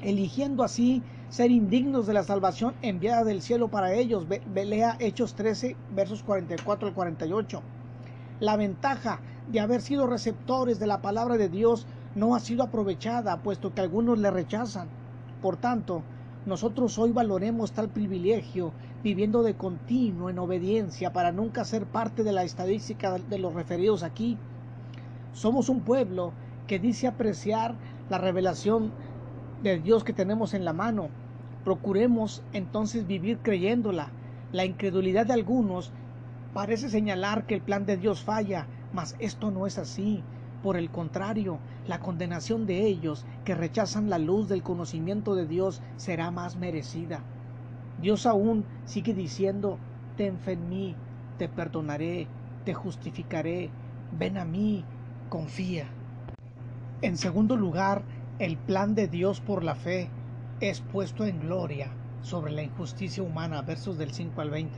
eligiendo 0.00 0.64
así 0.64 1.02
ser 1.28 1.50
indignos 1.50 2.06
de 2.06 2.14
la 2.14 2.24
salvación 2.24 2.74
enviada 2.82 3.22
del 3.24 3.42
cielo 3.42 3.68
para 3.68 3.92
ellos. 3.94 4.26
Lea 4.54 4.96
Hechos 4.98 5.34
13, 5.34 5.76
versos 5.94 6.22
44 6.22 6.88
al 6.88 6.94
48. 6.94 7.62
La 8.40 8.56
ventaja 8.56 9.20
de 9.52 9.60
haber 9.60 9.80
sido 9.80 10.06
receptores 10.06 10.78
de 10.78 10.86
la 10.86 11.02
palabra 11.02 11.36
de 11.36 11.48
Dios 11.48 11.86
no 12.14 12.34
ha 12.34 12.40
sido 12.40 12.62
aprovechada, 12.62 13.42
puesto 13.42 13.74
que 13.74 13.82
algunos 13.82 14.18
le 14.18 14.30
rechazan. 14.30 14.88
Por 15.42 15.56
tanto, 15.56 16.02
nosotros 16.46 16.98
hoy 16.98 17.10
valoremos 17.10 17.72
tal 17.72 17.88
privilegio 17.88 18.72
viviendo 19.02 19.42
de 19.42 19.54
continuo 19.54 20.28
en 20.28 20.38
obediencia 20.38 21.12
para 21.12 21.32
nunca 21.32 21.64
ser 21.64 21.86
parte 21.86 22.22
de 22.22 22.32
la 22.32 22.44
estadística 22.44 23.18
de 23.18 23.38
los 23.38 23.54
referidos 23.54 24.02
aquí. 24.02 24.36
Somos 25.32 25.70
un 25.70 25.80
pueblo 25.80 26.32
que 26.66 26.78
dice 26.78 27.06
apreciar 27.06 27.74
la 28.10 28.18
revelación 28.18 28.92
de 29.62 29.78
Dios 29.78 30.04
que 30.04 30.12
tenemos 30.12 30.52
en 30.52 30.66
la 30.66 30.74
mano. 30.74 31.08
Procuremos 31.64 32.42
entonces 32.52 33.06
vivir 33.06 33.38
creyéndola. 33.38 34.10
La 34.52 34.66
incredulidad 34.66 35.26
de 35.26 35.32
algunos 35.32 35.92
parece 36.52 36.90
señalar 36.90 37.46
que 37.46 37.54
el 37.54 37.62
plan 37.62 37.86
de 37.86 37.96
Dios 37.96 38.22
falla, 38.22 38.66
mas 38.92 39.16
esto 39.18 39.50
no 39.50 39.66
es 39.66 39.78
así. 39.78 40.22
Por 40.64 40.78
el 40.78 40.88
contrario, 40.88 41.58
la 41.86 42.00
condenación 42.00 42.64
de 42.64 42.86
ellos 42.86 43.26
que 43.44 43.54
rechazan 43.54 44.08
la 44.08 44.16
luz 44.16 44.48
del 44.48 44.62
conocimiento 44.62 45.34
de 45.34 45.46
Dios 45.46 45.82
será 45.98 46.30
más 46.30 46.56
merecida. 46.56 47.20
Dios 48.00 48.24
aún 48.24 48.64
sigue 48.86 49.12
diciendo, 49.12 49.78
ten 50.16 50.38
fe 50.38 50.52
en 50.52 50.70
mí, 50.70 50.96
te 51.36 51.50
perdonaré, 51.50 52.28
te 52.64 52.72
justificaré, 52.72 53.68
ven 54.18 54.38
a 54.38 54.46
mí, 54.46 54.82
confía. 55.28 55.84
En 57.02 57.18
segundo 57.18 57.56
lugar, 57.56 58.00
el 58.38 58.56
plan 58.56 58.94
de 58.94 59.06
Dios 59.06 59.42
por 59.42 59.64
la 59.64 59.74
fe 59.74 60.08
es 60.60 60.80
puesto 60.80 61.26
en 61.26 61.40
gloria 61.40 61.90
sobre 62.22 62.52
la 62.52 62.62
injusticia 62.62 63.22
humana, 63.22 63.60
versos 63.60 63.98
del 63.98 64.12
5 64.12 64.40
al 64.40 64.48
20. 64.48 64.72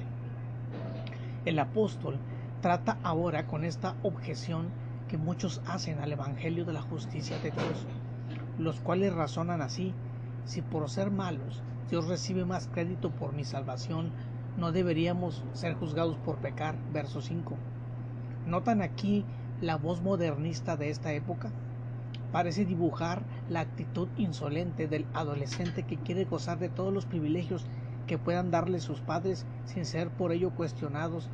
El 1.44 1.61
apóstol 1.61 2.18
trata 2.61 2.99
ahora 3.05 3.46
con 3.46 3.64
esta 3.64 3.94
objeción 4.03 4.72
que 5.09 5.19
muchos 5.19 5.61
hacen 5.66 6.01
al 6.01 6.12
Evangelio 6.12 6.64
de 6.64 6.73
la 6.73 6.83
justicia 6.83 7.38
de 7.38 7.51
Dios, 7.51 7.87
los 8.59 8.81
cuales 8.81 9.14
razonan 9.14 9.62
así, 9.62 9.92
si 10.45 10.62
por 10.62 10.88
ser 10.88 11.11
malos 11.11 11.62
Dios 11.90 12.09
recibe 12.09 12.45
más 12.45 12.69
crédito 12.73 13.11
por 13.11 13.33
mi 13.33 13.45
salvación, 13.45 14.11
no 14.57 14.73
deberíamos 14.73 15.45
ser 15.53 15.75
juzgados 15.75 16.16
por 16.19 16.37
pecar, 16.38 16.75
verso 16.92 17.21
5. 17.21 17.55
¿Notan 18.47 18.83
aquí 18.83 19.25
la 19.61 19.77
voz 19.77 20.03
modernista 20.03 20.77
de 20.77 20.90
esta 20.90 21.12
época? 21.12 21.51
Parece 22.33 22.64
dibujar 22.64 23.23
la 23.49 23.61
actitud 23.61 24.09
insolente 24.16 24.88
del 24.88 25.07
adolescente 25.14 25.85
que 25.85 25.97
quiere 25.97 26.25
gozar 26.25 26.59
de 26.59 26.69
todos 26.69 26.92
los 26.92 27.07
privilegios 27.07 27.66
que 28.07 28.19
puedan 28.19 28.51
darle 28.51 28.81
sus 28.81 29.01
padres 29.01 29.47
sin 29.64 29.85
ser 29.85 30.11
por 30.11 30.33
ello 30.33 30.51
cuestionados 30.51 31.29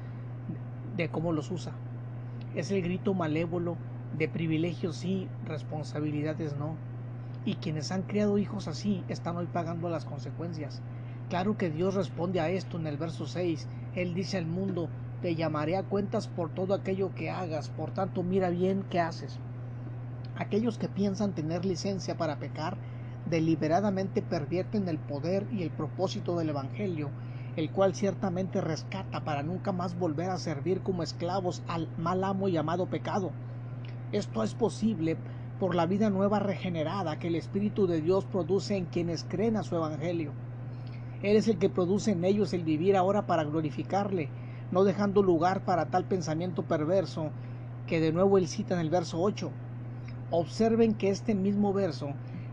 de 0.96 1.08
cómo 1.08 1.32
los 1.32 1.50
usa. 1.50 1.72
Es 2.54 2.70
el 2.70 2.82
grito 2.82 3.14
malévolo 3.14 3.76
de 4.18 4.28
privilegios 4.28 4.96
sí, 4.96 5.26
responsabilidades 5.46 6.54
no. 6.58 6.76
Y 7.46 7.54
quienes 7.54 7.90
han 7.90 8.02
criado 8.02 8.36
hijos 8.38 8.68
así 8.68 9.02
están 9.08 9.36
hoy 9.36 9.46
pagando 9.46 9.88
las 9.88 10.04
consecuencias. 10.04 10.80
Claro 11.30 11.56
que 11.56 11.70
Dios 11.70 11.94
responde 11.94 12.40
a 12.40 12.50
esto 12.50 12.78
en 12.78 12.86
el 12.86 12.98
verso 12.98 13.26
6. 13.26 13.66
Él 13.94 14.14
dice 14.14 14.36
al 14.36 14.46
mundo, 14.46 14.90
te 15.22 15.34
llamaré 15.34 15.76
a 15.76 15.82
cuentas 15.82 16.28
por 16.28 16.50
todo 16.50 16.74
aquello 16.74 17.14
que 17.14 17.30
hagas, 17.30 17.70
por 17.70 17.90
tanto 17.92 18.22
mira 18.22 18.50
bien 18.50 18.84
qué 18.90 19.00
haces. 19.00 19.38
Aquellos 20.34 20.76
que 20.76 20.88
piensan 20.88 21.32
tener 21.32 21.64
licencia 21.64 22.16
para 22.16 22.38
pecar 22.38 22.76
deliberadamente 23.24 24.20
pervierten 24.20 24.88
el 24.88 24.98
poder 24.98 25.46
y 25.50 25.62
el 25.62 25.70
propósito 25.70 26.36
del 26.36 26.50
Evangelio 26.50 27.08
el 27.56 27.70
cual 27.70 27.94
ciertamente 27.94 28.60
rescata 28.60 29.24
para 29.24 29.42
nunca 29.42 29.72
más 29.72 29.98
volver 29.98 30.30
a 30.30 30.38
servir 30.38 30.80
como 30.80 31.02
esclavos 31.02 31.62
al 31.68 31.88
mal 31.98 32.24
amo 32.24 32.48
llamado 32.48 32.86
pecado. 32.86 33.30
Esto 34.12 34.42
es 34.42 34.54
posible 34.54 35.16
por 35.58 35.74
la 35.74 35.86
vida 35.86 36.10
nueva 36.10 36.38
regenerada 36.38 37.18
que 37.18 37.28
el 37.28 37.34
Espíritu 37.34 37.86
de 37.86 38.00
Dios 38.00 38.24
produce 38.24 38.76
en 38.76 38.86
quienes 38.86 39.24
creen 39.24 39.56
a 39.56 39.62
su 39.62 39.76
Evangelio. 39.76 40.32
Él 41.22 41.36
es 41.36 41.46
el 41.46 41.58
que 41.58 41.70
produce 41.70 42.10
en 42.10 42.24
ellos 42.24 42.52
el 42.52 42.64
vivir 42.64 42.96
ahora 42.96 43.26
para 43.26 43.44
glorificarle, 43.44 44.28
no 44.70 44.84
dejando 44.84 45.22
lugar 45.22 45.64
para 45.64 45.86
tal 45.86 46.04
pensamiento 46.04 46.62
perverso 46.62 47.30
que 47.86 48.00
de 48.00 48.12
nuevo 48.12 48.38
él 48.38 48.48
cita 48.48 48.74
en 48.74 48.80
el 48.80 48.90
verso 48.90 49.20
8. 49.20 49.50
Observen 50.30 50.94
que 50.94 51.10
este 51.10 51.34
mismo 51.34 51.72
verso 51.72 52.08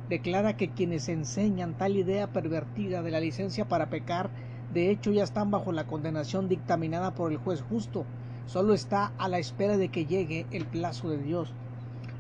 declara 0.10 0.58
que 0.58 0.70
quienes 0.70 1.08
enseñan 1.08 1.78
tal 1.78 1.96
idea 1.96 2.28
pervertida 2.28 3.02
de 3.02 3.12
la 3.12 3.20
licencia 3.20 3.68
para 3.68 3.90
pecar, 3.90 4.30
de 4.74 4.92
hecho 4.92 5.12
ya 5.12 5.24
están 5.24 5.52
bajo 5.52 5.72
la 5.72 5.86
condenación 5.86 6.48
dictaminada 6.48 7.16
por 7.16 7.32
el 7.32 7.38
juez 7.38 7.62
justo, 7.62 8.06
solo 8.46 8.74
está 8.74 9.14
a 9.18 9.28
la 9.28 9.40
espera 9.40 9.78
de 9.78 9.90
que 9.90 10.06
llegue 10.06 10.46
el 10.52 10.66
plazo 10.66 11.10
de 11.10 11.18
Dios. 11.18 11.54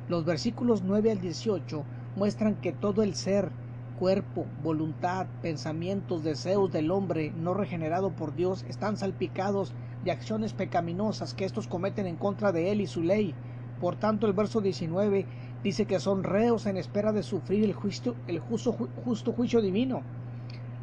Los 0.08 0.26
versículos 0.26 0.82
9 0.84 1.12
al 1.12 1.22
18 1.22 1.84
muestran 2.16 2.56
que 2.56 2.72
todo 2.72 3.04
el 3.04 3.14
ser, 3.14 3.52
cuerpo, 4.00 4.46
voluntad, 4.64 5.28
pensamientos, 5.42 6.24
deseos 6.24 6.72
del 6.72 6.90
hombre 6.90 7.32
no 7.36 7.54
regenerado 7.54 8.16
por 8.16 8.34
Dios 8.34 8.66
están 8.68 8.98
salpicados 8.98 9.74
de 10.04 10.12
acciones 10.12 10.54
pecaminosas 10.54 11.34
que 11.34 11.46
estos 11.46 11.68
cometen 11.68 12.08
en 12.08 12.16
contra 12.16 12.52
de 12.52 12.72
él 12.72 12.82
y 12.82 12.88
su 12.88 13.04
ley. 13.04 13.36
Por 13.80 13.98
tanto, 13.98 14.26
el 14.26 14.34
verso 14.34 14.62
19 14.62 15.26
dice 15.64 15.86
que 15.86 16.00
son 16.00 16.24
reos 16.24 16.66
en 16.66 16.78
espera 16.78 17.12
de 17.12 17.24
sufrir 17.24 17.64
el, 17.64 17.76
el 18.28 18.40
justo, 18.40 18.74
justo 18.74 19.34
juicio 19.34 19.62
divino. 19.62 20.06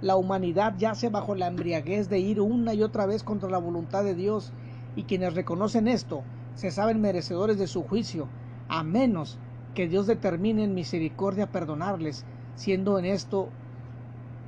La 0.03 0.17
humanidad 0.17 0.75
yace 0.79 1.09
bajo 1.09 1.35
la 1.35 1.47
embriaguez 1.47 2.09
de 2.09 2.19
ir 2.19 2.41
una 2.41 2.75
y 2.75 2.83
otra 2.83 3.07
vez 3.07 3.23
contra 3.23 3.49
la 3.49 3.59
voluntad 3.59 4.05
de 4.05 4.15
Dios, 4.15 4.53
y 4.95 5.05
quienes 5.05 5.35
reconocen 5.35 5.89
esto 5.89 6.23
se 6.55 6.71
saben 6.71 7.01
merecedores 7.01 7.59
de 7.59 7.67
su 7.67 7.83
juicio, 7.83 8.29
a 8.69 8.83
menos 8.83 9.39
que 9.75 9.89
Dios 9.89 10.07
determine 10.07 10.65
en 10.65 10.75
misericordia 10.75 11.47
perdonarles, 11.47 12.25
siendo 12.57 12.99
en 12.99 13.05
esto 13.05 13.49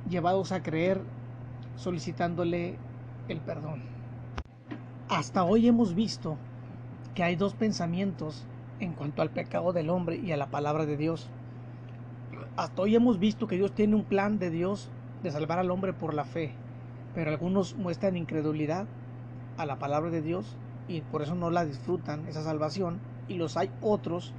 llevados 0.09 0.51
a 0.51 0.61
creer 0.61 1.01
solicitándole 1.77 2.77
el 3.27 3.39
perdón. 3.39 3.83
Hasta 5.07 5.43
hoy 5.43 5.67
hemos 5.67 5.95
visto 5.95 6.37
que 7.15 7.23
hay 7.23 7.35
dos 7.35 7.53
pensamientos 7.53 8.43
en 8.79 8.93
cuanto 8.93 9.21
al 9.21 9.29
pecado 9.29 9.73
del 9.73 9.89
hombre 9.89 10.17
y 10.17 10.31
a 10.31 10.37
la 10.37 10.47
palabra 10.47 10.85
de 10.85 10.97
Dios. 10.97 11.27
Hasta 12.55 12.81
hoy 12.81 12.95
hemos 12.95 13.19
visto 13.19 13.47
que 13.47 13.55
Dios 13.55 13.73
tiene 13.73 13.95
un 13.95 14.03
plan 14.03 14.39
de 14.39 14.49
Dios 14.49 14.89
de 15.23 15.31
salvar 15.31 15.59
al 15.59 15.71
hombre 15.71 15.93
por 15.93 16.13
la 16.13 16.25
fe, 16.25 16.51
pero 17.13 17.31
algunos 17.31 17.75
muestran 17.75 18.17
incredulidad 18.17 18.87
a 19.57 19.65
la 19.65 19.79
palabra 19.79 20.09
de 20.09 20.21
Dios 20.21 20.55
y 20.87 21.01
por 21.01 21.21
eso 21.21 21.35
no 21.35 21.49
la 21.51 21.65
disfrutan, 21.65 22.27
esa 22.27 22.43
salvación, 22.43 22.99
y 23.27 23.35
los 23.35 23.57
hay 23.57 23.69
otros 23.81 24.33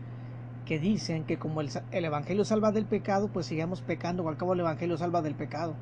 que 0.65 0.79
dicen 0.79 1.25
que 1.25 1.39
como 1.39 1.61
el, 1.61 1.71
Evangelio 1.91 2.45
salva 2.45 2.73
del 2.73 2.87
pecado, 2.87 3.29
pues 3.29 3.47
sigamos 3.47 3.83
pecando, 3.83 4.25
o 4.25 4.29
al 4.29 4.37
cabo 4.37 4.55
el 4.55 4.61
Evangelio 4.61 4.97
salva 4.97 5.23
del 5.23 5.35
pecado. 5.35 5.75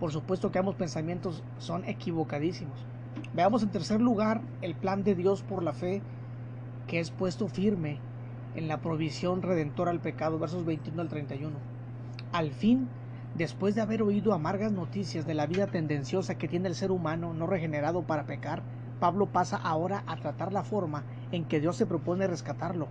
Por 0.00 0.12
supuesto 0.12 0.50
que 0.50 0.58
ambos 0.58 0.74
pensamientos 0.74 1.42
son 1.58 1.84
equivocadísimos. 1.84 2.84
Veamos 3.34 3.62
en 3.62 3.70
tercer 3.70 4.00
lugar 4.00 4.40
el 4.62 4.74
plan 4.74 5.02
de 5.02 5.14
Dios 5.14 5.42
por 5.42 5.62
la 5.62 5.72
fe 5.72 6.02
que 6.86 7.00
es 7.00 7.10
puesto 7.10 7.48
firme 7.48 7.98
en 8.54 8.68
la 8.68 8.78
provisión 8.78 9.42
redentora 9.42 9.90
al 9.90 10.00
pecado, 10.00 10.38
versos 10.38 10.64
21 10.64 11.02
al 11.02 11.08
31. 11.08 11.56
Al 12.32 12.50
fin, 12.50 12.88
después 13.34 13.74
de 13.74 13.80
haber 13.80 14.02
oído 14.02 14.32
amargas 14.32 14.72
noticias 14.72 15.26
de 15.26 15.34
la 15.34 15.46
vida 15.46 15.66
tendenciosa 15.66 16.36
que 16.36 16.48
tiene 16.48 16.68
el 16.68 16.74
ser 16.74 16.90
humano 16.90 17.34
no 17.34 17.46
regenerado 17.46 18.02
para 18.02 18.26
pecar, 18.26 18.62
Pablo 18.98 19.26
pasa 19.26 19.56
ahora 19.56 20.02
a 20.06 20.16
tratar 20.16 20.52
la 20.52 20.64
forma 20.64 21.04
en 21.30 21.44
que 21.44 21.60
Dios 21.60 21.76
se 21.76 21.86
propone 21.86 22.26
rescatarlo. 22.26 22.88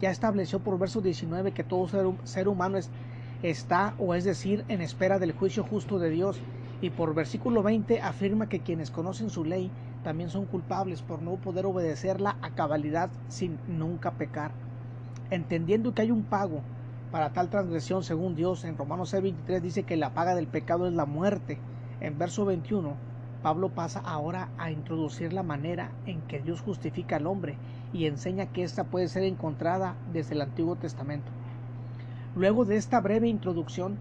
Ya 0.00 0.10
estableció 0.10 0.60
por 0.60 0.78
verso 0.78 1.00
19 1.00 1.52
que 1.52 1.64
todo 1.64 1.88
ser, 2.24 2.48
humano 2.48 2.78
está, 3.42 3.94
o 3.98 4.14
es 4.14 4.24
decir, 4.24 4.64
en 4.68 4.80
espera 4.80 5.18
del 5.18 5.32
juicio 5.32 5.64
justo 5.64 5.98
de 5.98 6.10
Dios, 6.10 6.38
y 6.80 6.90
por 6.90 7.14
versículo 7.14 7.62
20 7.64 8.00
afirma 8.00 8.48
que 8.48 8.62
quienes 8.62 8.90
conocen 8.90 9.30
su 9.30 9.44
ley 9.44 9.72
también 10.02 10.30
son 10.30 10.46
culpables 10.46 11.02
por 11.02 11.22
no 11.22 11.40
poder 11.40 11.66
obedecerla 11.66 12.38
a 12.40 12.50
cabalidad 12.50 13.10
sin 13.26 13.58
nunca 13.66 14.12
pecar. 14.12 14.52
Entendiendo 15.30 15.92
que 15.92 16.02
hay 16.02 16.12
un 16.12 16.24
pago 16.24 16.62
para 17.10 17.32
tal 17.32 17.48
transgresión 17.48 18.02
según 18.02 18.34
Dios, 18.34 18.64
en 18.64 18.76
Romanos 18.76 19.12
6:23 19.12 19.60
dice 19.60 19.82
que 19.84 19.96
la 19.96 20.14
paga 20.14 20.34
del 20.34 20.46
pecado 20.46 20.86
es 20.86 20.92
la 20.92 21.06
muerte. 21.06 21.58
En 22.00 22.18
verso 22.18 22.44
21, 22.44 22.94
Pablo 23.42 23.70
pasa 23.70 24.00
ahora 24.00 24.50
a 24.58 24.70
introducir 24.70 25.32
la 25.32 25.42
manera 25.42 25.90
en 26.06 26.20
que 26.22 26.40
Dios 26.40 26.60
justifica 26.60 27.16
al 27.16 27.26
hombre 27.26 27.56
y 27.92 28.06
enseña 28.06 28.46
que 28.46 28.62
ésta 28.62 28.84
puede 28.84 29.08
ser 29.08 29.22
encontrada 29.22 29.96
desde 30.12 30.34
el 30.34 30.42
Antiguo 30.42 30.76
Testamento. 30.76 31.30
Luego 32.36 32.64
de 32.64 32.76
esta 32.76 33.00
breve 33.00 33.28
introducción, 33.28 33.96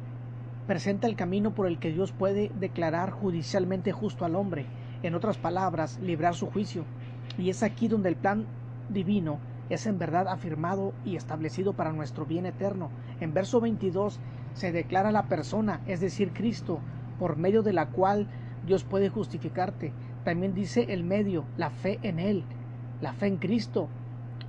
presenta 0.68 1.08
el 1.08 1.16
camino 1.16 1.56
por 1.56 1.68
el 1.68 1.80
que 1.80 1.92
Dios 1.92 2.12
puede 2.12 2.52
declarar 2.60 3.12
judicialmente 3.12 3.94
justo 3.94 4.26
al 4.26 4.36
hombre 4.36 4.66
en 5.02 5.16
otras 5.16 5.38
palabras, 5.38 5.98
librar 6.02 6.36
su 6.36 6.48
juicio. 6.48 6.84
Y 7.38 7.50
es 7.50 7.64
aquí 7.64 7.88
donde 7.88 8.10
el 8.10 8.16
plan 8.16 8.46
divino 8.90 9.40
es 9.70 9.86
en 9.86 10.00
verdad 10.00 10.28
afirmado 10.28 10.94
y 11.04 11.16
establecido 11.16 11.74
para 11.74 11.94
nuestro 11.94 12.26
bien 12.26 12.46
eterno. 12.46 12.90
En 13.20 13.34
verso 13.34 13.60
22 13.60 14.20
se 14.54 14.72
declara 14.72 15.12
la 15.12 15.24
persona, 15.24 15.82
es 15.88 16.00
decir, 16.00 16.32
Cristo, 16.34 16.80
por 17.20 17.38
medio 17.38 17.64
de 17.64 17.74
la 17.74 17.88
cual 17.88 18.28
Dios 18.66 18.84
puede 18.84 19.10
justificarte. 19.10 19.94
También 20.24 20.54
dice 20.54 20.88
el 20.90 21.04
medio, 21.04 21.46
la 21.58 21.70
fe 21.70 22.00
en 22.02 22.20
Él, 22.20 22.44
la 23.02 23.14
fe 23.14 23.28
en 23.28 23.38
Cristo, 23.38 23.88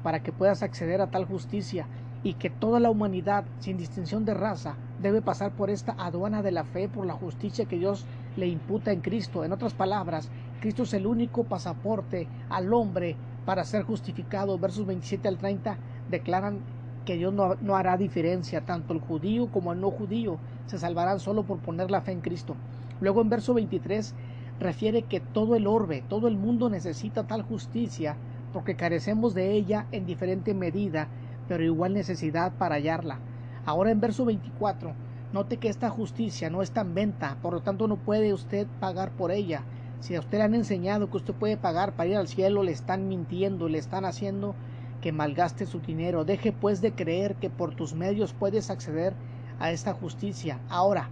para 0.02 0.22
que 0.22 0.32
puedas 0.32 0.62
acceder 0.62 1.00
a 1.00 1.10
tal 1.10 1.24
justicia 1.24 1.86
y 2.22 2.34
que 2.34 2.50
toda 2.50 2.80
la 2.80 2.90
humanidad, 2.90 3.44
sin 3.60 3.76
distinción 3.76 4.24
de 4.24 4.34
raza, 4.34 4.74
debe 5.00 5.22
pasar 5.22 5.52
por 5.52 5.70
esta 5.70 5.94
aduana 5.98 6.42
de 6.42 6.50
la 6.50 6.64
fe 6.64 6.88
por 6.88 7.06
la 7.06 7.14
justicia 7.14 7.66
que 7.66 7.78
Dios 7.78 8.06
le 8.36 8.48
imputa 8.48 8.92
en 8.92 9.00
Cristo. 9.00 9.44
En 9.44 9.52
otras 9.52 9.74
palabras, 9.74 10.30
Cristo 10.60 10.82
es 10.82 10.94
el 10.94 11.06
único 11.06 11.44
pasaporte 11.44 12.26
al 12.48 12.72
hombre 12.72 13.16
para 13.48 13.64
ser 13.64 13.82
justificado. 13.82 14.58
Versos 14.58 14.84
27 14.84 15.26
al 15.26 15.38
30 15.38 15.78
declaran 16.10 16.58
que 17.06 17.16
Dios 17.16 17.32
no, 17.32 17.56
no, 17.62 17.76
hará 17.76 17.96
diferencia, 17.96 18.66
tanto 18.66 18.92
el 18.92 19.00
judío 19.00 19.50
como 19.50 19.72
el 19.72 19.80
no 19.80 19.90
judío 19.90 20.36
se 20.66 20.76
salvarán 20.76 21.18
solo 21.18 21.44
por 21.44 21.56
poner 21.60 21.90
la 21.90 22.02
fe 22.02 22.12
en 22.12 22.20
Cristo. 22.20 22.56
Luego 23.00 23.22
en 23.22 23.30
verso 23.30 23.54
23 23.54 24.14
refiere 24.60 25.04
que 25.04 25.20
todo 25.20 25.56
el 25.56 25.66
orbe, 25.66 26.04
todo 26.10 26.28
el 26.28 26.36
mundo 26.36 26.68
necesita 26.68 27.26
tal 27.26 27.40
justicia 27.40 28.16
porque 28.52 28.76
carecemos 28.76 29.32
de 29.32 29.52
ella 29.52 29.86
en 29.92 30.04
diferente 30.04 30.52
medida 30.52 31.08
pero 31.48 31.64
igual 31.64 31.94
necesidad 31.94 32.52
para 32.58 32.74
hallarla. 32.74 33.18
Ahora 33.64 33.90
en 33.90 34.00
verso 34.02 34.26
24, 34.26 34.92
note 35.32 35.56
que 35.56 35.70
esta 35.70 35.88
justicia 35.88 36.50
no 36.50 36.60
está 36.60 36.82
en 36.82 36.94
venta, 36.94 37.38
por 37.40 37.54
lo 37.54 37.62
tanto 37.62 37.88
no 37.88 37.96
puede 37.96 38.34
usted 38.34 38.66
pagar 38.78 39.12
por 39.12 39.30
ella. 39.30 39.62
Si 40.00 40.14
a 40.14 40.20
usted 40.20 40.38
le 40.38 40.44
han 40.44 40.54
enseñado 40.54 41.10
que 41.10 41.16
usted 41.16 41.34
puede 41.34 41.56
pagar 41.56 41.94
para 41.94 42.08
ir 42.08 42.16
al 42.16 42.28
cielo, 42.28 42.62
le 42.62 42.72
están 42.72 43.08
mintiendo, 43.08 43.68
le 43.68 43.78
están 43.78 44.04
haciendo 44.04 44.54
que 45.00 45.12
malgaste 45.12 45.66
su 45.66 45.80
dinero. 45.80 46.24
Deje 46.24 46.52
pues 46.52 46.80
de 46.80 46.92
creer 46.92 47.34
que 47.36 47.50
por 47.50 47.74
tus 47.74 47.94
medios 47.94 48.32
puedes 48.32 48.70
acceder 48.70 49.14
a 49.58 49.72
esta 49.72 49.92
justicia. 49.92 50.60
Ahora, 50.68 51.08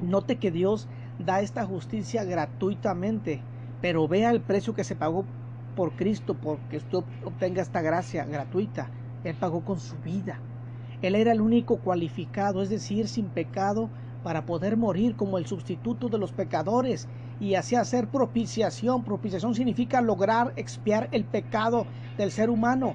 note 0.00 0.36
que 0.36 0.50
Dios 0.50 0.88
da 1.18 1.40
esta 1.40 1.66
justicia 1.66 2.24
gratuitamente, 2.24 3.40
pero 3.80 4.08
vea 4.08 4.30
el 4.30 4.40
precio 4.40 4.74
que 4.74 4.84
se 4.84 4.96
pagó 4.96 5.24
por 5.76 5.92
Cristo 5.92 6.34
porque 6.34 6.78
usted 6.78 6.98
obtenga 7.24 7.62
esta 7.62 7.82
gracia 7.82 8.24
gratuita. 8.24 8.88
Él 9.24 9.36
pagó 9.38 9.64
con 9.64 9.78
su 9.78 9.96
vida. 9.98 10.40
Él 11.02 11.14
era 11.14 11.32
el 11.32 11.40
único 11.40 11.78
cualificado, 11.78 12.62
es 12.62 12.70
decir, 12.70 13.08
sin 13.08 13.26
pecado, 13.26 13.90
para 14.22 14.46
poder 14.46 14.76
morir 14.76 15.16
como 15.16 15.36
el 15.36 15.46
sustituto 15.46 16.08
de 16.08 16.18
los 16.18 16.32
pecadores 16.32 17.08
y 17.42 17.56
así 17.56 17.74
hacer 17.74 18.06
propiciación. 18.06 19.02
Propiciación 19.02 19.56
significa 19.56 20.00
lograr 20.00 20.52
expiar 20.54 21.08
el 21.10 21.24
pecado 21.24 21.86
del 22.16 22.30
ser 22.30 22.48
humano. 22.48 22.94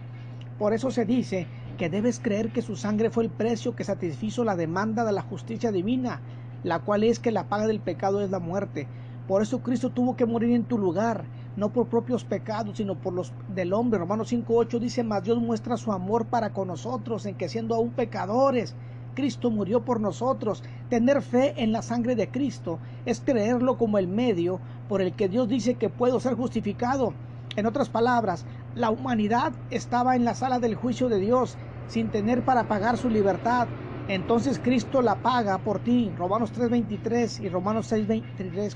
Por 0.58 0.74
eso 0.74 0.90
se 0.90 1.04
dice 1.04 1.48
que 1.78 1.90
debes 1.90 2.22
creer 2.22 2.54
que 2.54 2.62
su 2.62 2.78
sangre 2.78 3.10
fue 3.10 3.26
el 3.26 3.30
precio 3.30 3.76
que 3.76 3.84
satisfizo 3.84 4.46
la 4.46 4.56
demanda 4.56 5.04
de 5.04 5.12
la 5.12 5.22
justicia 5.22 5.74
divina, 5.74 6.22
la 6.64 6.80
cual 6.80 7.04
es 7.04 7.20
que 7.20 7.34
la 7.34 7.50
paga 7.50 7.68
del 7.68 7.82
pecado 7.82 8.22
es 8.22 8.32
la 8.32 8.40
muerte. 8.40 8.88
Por 9.28 9.42
eso 9.42 9.60
Cristo 9.60 9.90
tuvo 9.90 10.16
que 10.16 10.26
morir 10.26 10.56
en 10.56 10.64
tu 10.64 10.78
lugar 10.78 11.26
no 11.58 11.74
por 11.74 11.88
propios 11.88 12.24
pecados, 12.24 12.78
sino 12.78 12.96
por 12.96 13.12
los 13.12 13.34
del 13.54 13.74
hombre. 13.74 14.00
Romanos 14.00 14.32
5.8 14.32 14.80
dice, 14.80 15.04
más 15.04 15.24
Dios 15.24 15.40
muestra 15.42 15.76
su 15.76 15.92
amor 15.92 16.28
para 16.28 16.54
con 16.54 16.70
nosotros, 16.70 17.26
en 17.26 17.36
que 17.36 17.50
siendo 17.50 17.76
aún 17.76 17.90
pecadores, 17.90 18.76
Cristo 19.18 19.50
murió 19.50 19.84
por 19.84 20.00
nosotros. 20.00 20.64
Tener 20.92 21.24
fe 21.24 21.56
en 21.58 21.72
la 21.72 21.82
sangre 21.82 22.16
de 22.16 22.30
Cristo 22.30 22.78
es 23.04 23.20
creerlo 23.20 23.76
como 23.76 23.98
el 23.98 24.08
medio 24.08 24.60
por 24.88 25.02
el 25.02 25.14
que 25.14 25.28
Dios 25.28 25.50
dice 25.50 25.74
que 25.74 25.90
puedo 25.90 26.20
ser 26.20 26.36
justificado. 26.36 27.16
En 27.56 27.66
otras 27.66 27.90
palabras, 27.90 28.46
la 28.76 28.92
humanidad 28.92 29.54
estaba 29.72 30.16
en 30.16 30.24
la 30.24 30.36
sala 30.36 30.60
del 30.60 30.76
juicio 30.76 31.10
de 31.10 31.20
Dios 31.20 31.58
sin 31.88 32.12
tener 32.12 32.46
para 32.46 32.68
pagar 32.68 33.00
su 33.00 33.10
libertad. 33.10 33.68
Entonces 34.08 34.60
Cristo 34.60 35.02
la 35.02 35.16
paga 35.16 35.58
por 35.58 35.80
ti. 35.80 36.12
Romanos 36.16 36.54
3.23 36.54 37.44
y 37.44 37.50
Romanos 37.50 37.92
6.23, 37.92 38.76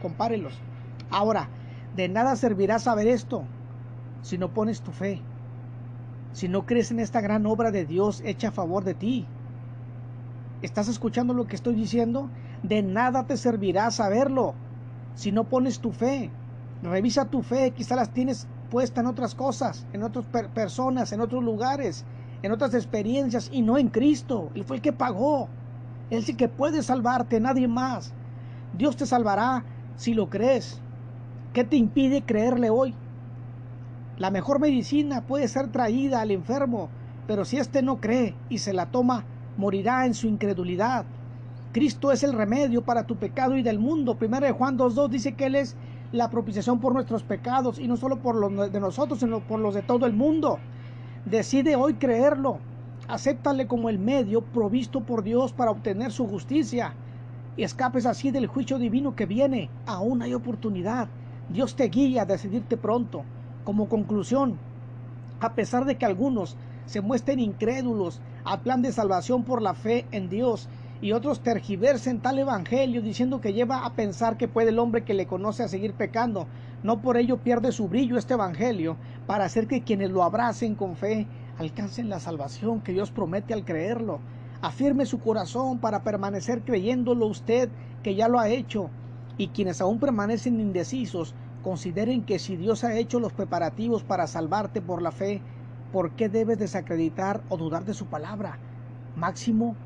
compárelos. 0.00 0.54
Ahora, 1.10 1.48
de 1.96 2.08
nada 2.08 2.36
servirá 2.36 2.78
saber 2.78 3.08
esto 3.08 3.42
si 4.20 4.38
no 4.38 4.54
pones 4.54 4.80
tu 4.80 4.92
fe, 4.92 5.20
si 6.30 6.46
no 6.46 6.66
crees 6.66 6.92
en 6.92 7.00
esta 7.00 7.20
gran 7.20 7.46
obra 7.46 7.72
de 7.72 7.84
Dios 7.84 8.22
hecha 8.24 8.48
a 8.48 8.52
favor 8.52 8.84
de 8.84 8.94
ti. 8.94 9.26
¿Estás 10.62 10.86
escuchando 10.86 11.34
lo 11.34 11.48
que 11.48 11.56
estoy 11.56 11.74
diciendo? 11.74 12.30
De 12.62 12.82
nada 12.82 13.26
te 13.26 13.36
servirá 13.36 13.90
saberlo 13.90 14.54
si 15.16 15.32
no 15.32 15.42
pones 15.42 15.80
tu 15.80 15.90
fe. 15.90 16.30
Revisa 16.84 17.24
tu 17.24 17.42
fe, 17.42 17.72
quizá 17.72 17.96
las 17.96 18.12
tienes 18.12 18.46
puesta 18.70 19.00
en 19.00 19.08
otras 19.08 19.34
cosas, 19.34 19.88
en 19.92 20.04
otras 20.04 20.24
personas, 20.54 21.12
en 21.12 21.20
otros 21.20 21.42
lugares, 21.42 22.04
en 22.42 22.52
otras 22.52 22.74
experiencias 22.74 23.48
y 23.52 23.62
no 23.62 23.76
en 23.76 23.88
Cristo. 23.88 24.50
Él 24.54 24.62
fue 24.62 24.76
el 24.76 24.82
que 24.82 24.92
pagó. 24.92 25.48
Él 26.10 26.22
sí 26.24 26.36
que 26.36 26.48
puede 26.48 26.84
salvarte, 26.84 27.40
nadie 27.40 27.66
más. 27.66 28.14
Dios 28.72 28.96
te 28.96 29.04
salvará 29.04 29.64
si 29.96 30.14
lo 30.14 30.30
crees. 30.30 30.80
¿Qué 31.52 31.64
te 31.64 31.76
impide 31.76 32.24
creerle 32.24 32.70
hoy? 32.70 32.94
La 34.16 34.30
mejor 34.30 34.60
medicina 34.60 35.26
puede 35.26 35.48
ser 35.48 35.72
traída 35.72 36.20
al 36.20 36.30
enfermo, 36.30 36.88
pero 37.26 37.44
si 37.44 37.58
éste 37.58 37.82
no 37.82 38.00
cree 38.00 38.36
y 38.48 38.58
se 38.58 38.72
la 38.72 38.86
toma, 38.86 39.26
morirá 39.56 40.06
en 40.06 40.14
su 40.14 40.26
incredulidad. 40.26 41.04
Cristo 41.72 42.12
es 42.12 42.22
el 42.22 42.34
remedio 42.34 42.82
para 42.82 43.06
tu 43.06 43.16
pecado 43.16 43.56
y 43.56 43.62
del 43.62 43.78
mundo. 43.78 44.16
Primero 44.16 44.46
de 44.46 44.52
Juan 44.52 44.78
2.2 44.78 45.08
dice 45.08 45.32
que 45.34 45.46
Él 45.46 45.56
es 45.56 45.76
la 46.12 46.28
propiciación 46.28 46.80
por 46.80 46.92
nuestros 46.92 47.22
pecados 47.22 47.78
y 47.78 47.88
no 47.88 47.96
solo 47.96 48.18
por 48.18 48.34
los 48.34 48.70
de 48.70 48.80
nosotros, 48.80 49.20
sino 49.20 49.40
por 49.40 49.58
los 49.58 49.74
de 49.74 49.82
todo 49.82 50.04
el 50.06 50.12
mundo. 50.12 50.58
Decide 51.24 51.76
hoy 51.76 51.94
creerlo. 51.94 52.58
Acéptale 53.08 53.66
como 53.66 53.88
el 53.88 53.98
medio 53.98 54.42
provisto 54.42 55.00
por 55.00 55.22
Dios 55.22 55.52
para 55.52 55.70
obtener 55.70 56.12
su 56.12 56.26
justicia 56.26 56.94
y 57.56 57.64
escapes 57.64 58.06
así 58.06 58.30
del 58.30 58.46
juicio 58.46 58.78
divino 58.78 59.16
que 59.16 59.26
viene. 59.26 59.70
Aún 59.86 60.22
hay 60.22 60.34
oportunidad. 60.34 61.08
Dios 61.48 61.74
te 61.74 61.88
guía 61.88 62.22
a 62.22 62.26
decidirte 62.26 62.76
pronto. 62.76 63.24
Como 63.64 63.88
conclusión, 63.88 64.58
a 65.40 65.54
pesar 65.54 65.84
de 65.84 65.96
que 65.96 66.06
algunos 66.06 66.56
se 66.86 67.00
muestren 67.00 67.40
incrédulos 67.40 68.20
al 68.44 68.60
plan 68.62 68.82
de 68.82 68.92
salvación 68.92 69.44
por 69.44 69.62
la 69.62 69.74
fe 69.74 70.06
en 70.10 70.28
Dios 70.28 70.68
y 71.02 71.12
otros 71.12 71.42
tergiversen 71.42 72.20
tal 72.20 72.38
evangelio 72.38 73.02
diciendo 73.02 73.40
que 73.40 73.52
lleva 73.52 73.84
a 73.84 73.94
pensar 73.94 74.36
que 74.36 74.46
puede 74.46 74.70
el 74.70 74.78
hombre 74.78 75.02
que 75.04 75.14
le 75.14 75.26
conoce 75.26 75.64
a 75.64 75.68
seguir 75.68 75.94
pecando. 75.94 76.46
No 76.84 77.02
por 77.02 77.16
ello 77.16 77.38
pierde 77.38 77.72
su 77.72 77.88
brillo 77.88 78.16
este 78.16 78.34
evangelio 78.34 78.96
para 79.26 79.44
hacer 79.44 79.66
que 79.66 79.82
quienes 79.82 80.10
lo 80.10 80.22
abracen 80.22 80.76
con 80.76 80.96
fe 80.96 81.26
alcancen 81.58 82.08
la 82.08 82.20
salvación 82.20 82.80
que 82.80 82.92
Dios 82.92 83.10
promete 83.10 83.52
al 83.52 83.64
creerlo. 83.64 84.20
Afirme 84.60 85.04
su 85.04 85.18
corazón 85.18 85.80
para 85.80 86.04
permanecer 86.04 86.62
creyéndolo 86.62 87.26
usted 87.26 87.72
que 88.02 88.14
ya 88.14 88.28
lo 88.28 88.38
ha 88.38 88.48
hecho. 88.48 88.92
Y 89.36 89.48
quienes 89.48 89.80
aún 89.80 89.98
permanecen 89.98 90.60
indecisos, 90.60 91.34
consideren 91.62 92.24
que 92.24 92.38
si 92.38 92.56
Dios 92.56 92.84
ha 92.84 92.96
hecho 92.96 93.18
los 93.18 93.32
preparativos 93.32 94.04
para 94.04 94.28
salvarte 94.28 94.82
por 94.82 95.02
la 95.02 95.10
fe, 95.10 95.42
¿por 95.92 96.12
qué 96.12 96.28
debes 96.28 96.58
desacreditar 96.58 97.42
o 97.48 97.56
dudar 97.56 97.84
de 97.84 97.94
su 97.94 98.06
palabra? 98.06 98.58
Máximo 99.16 99.76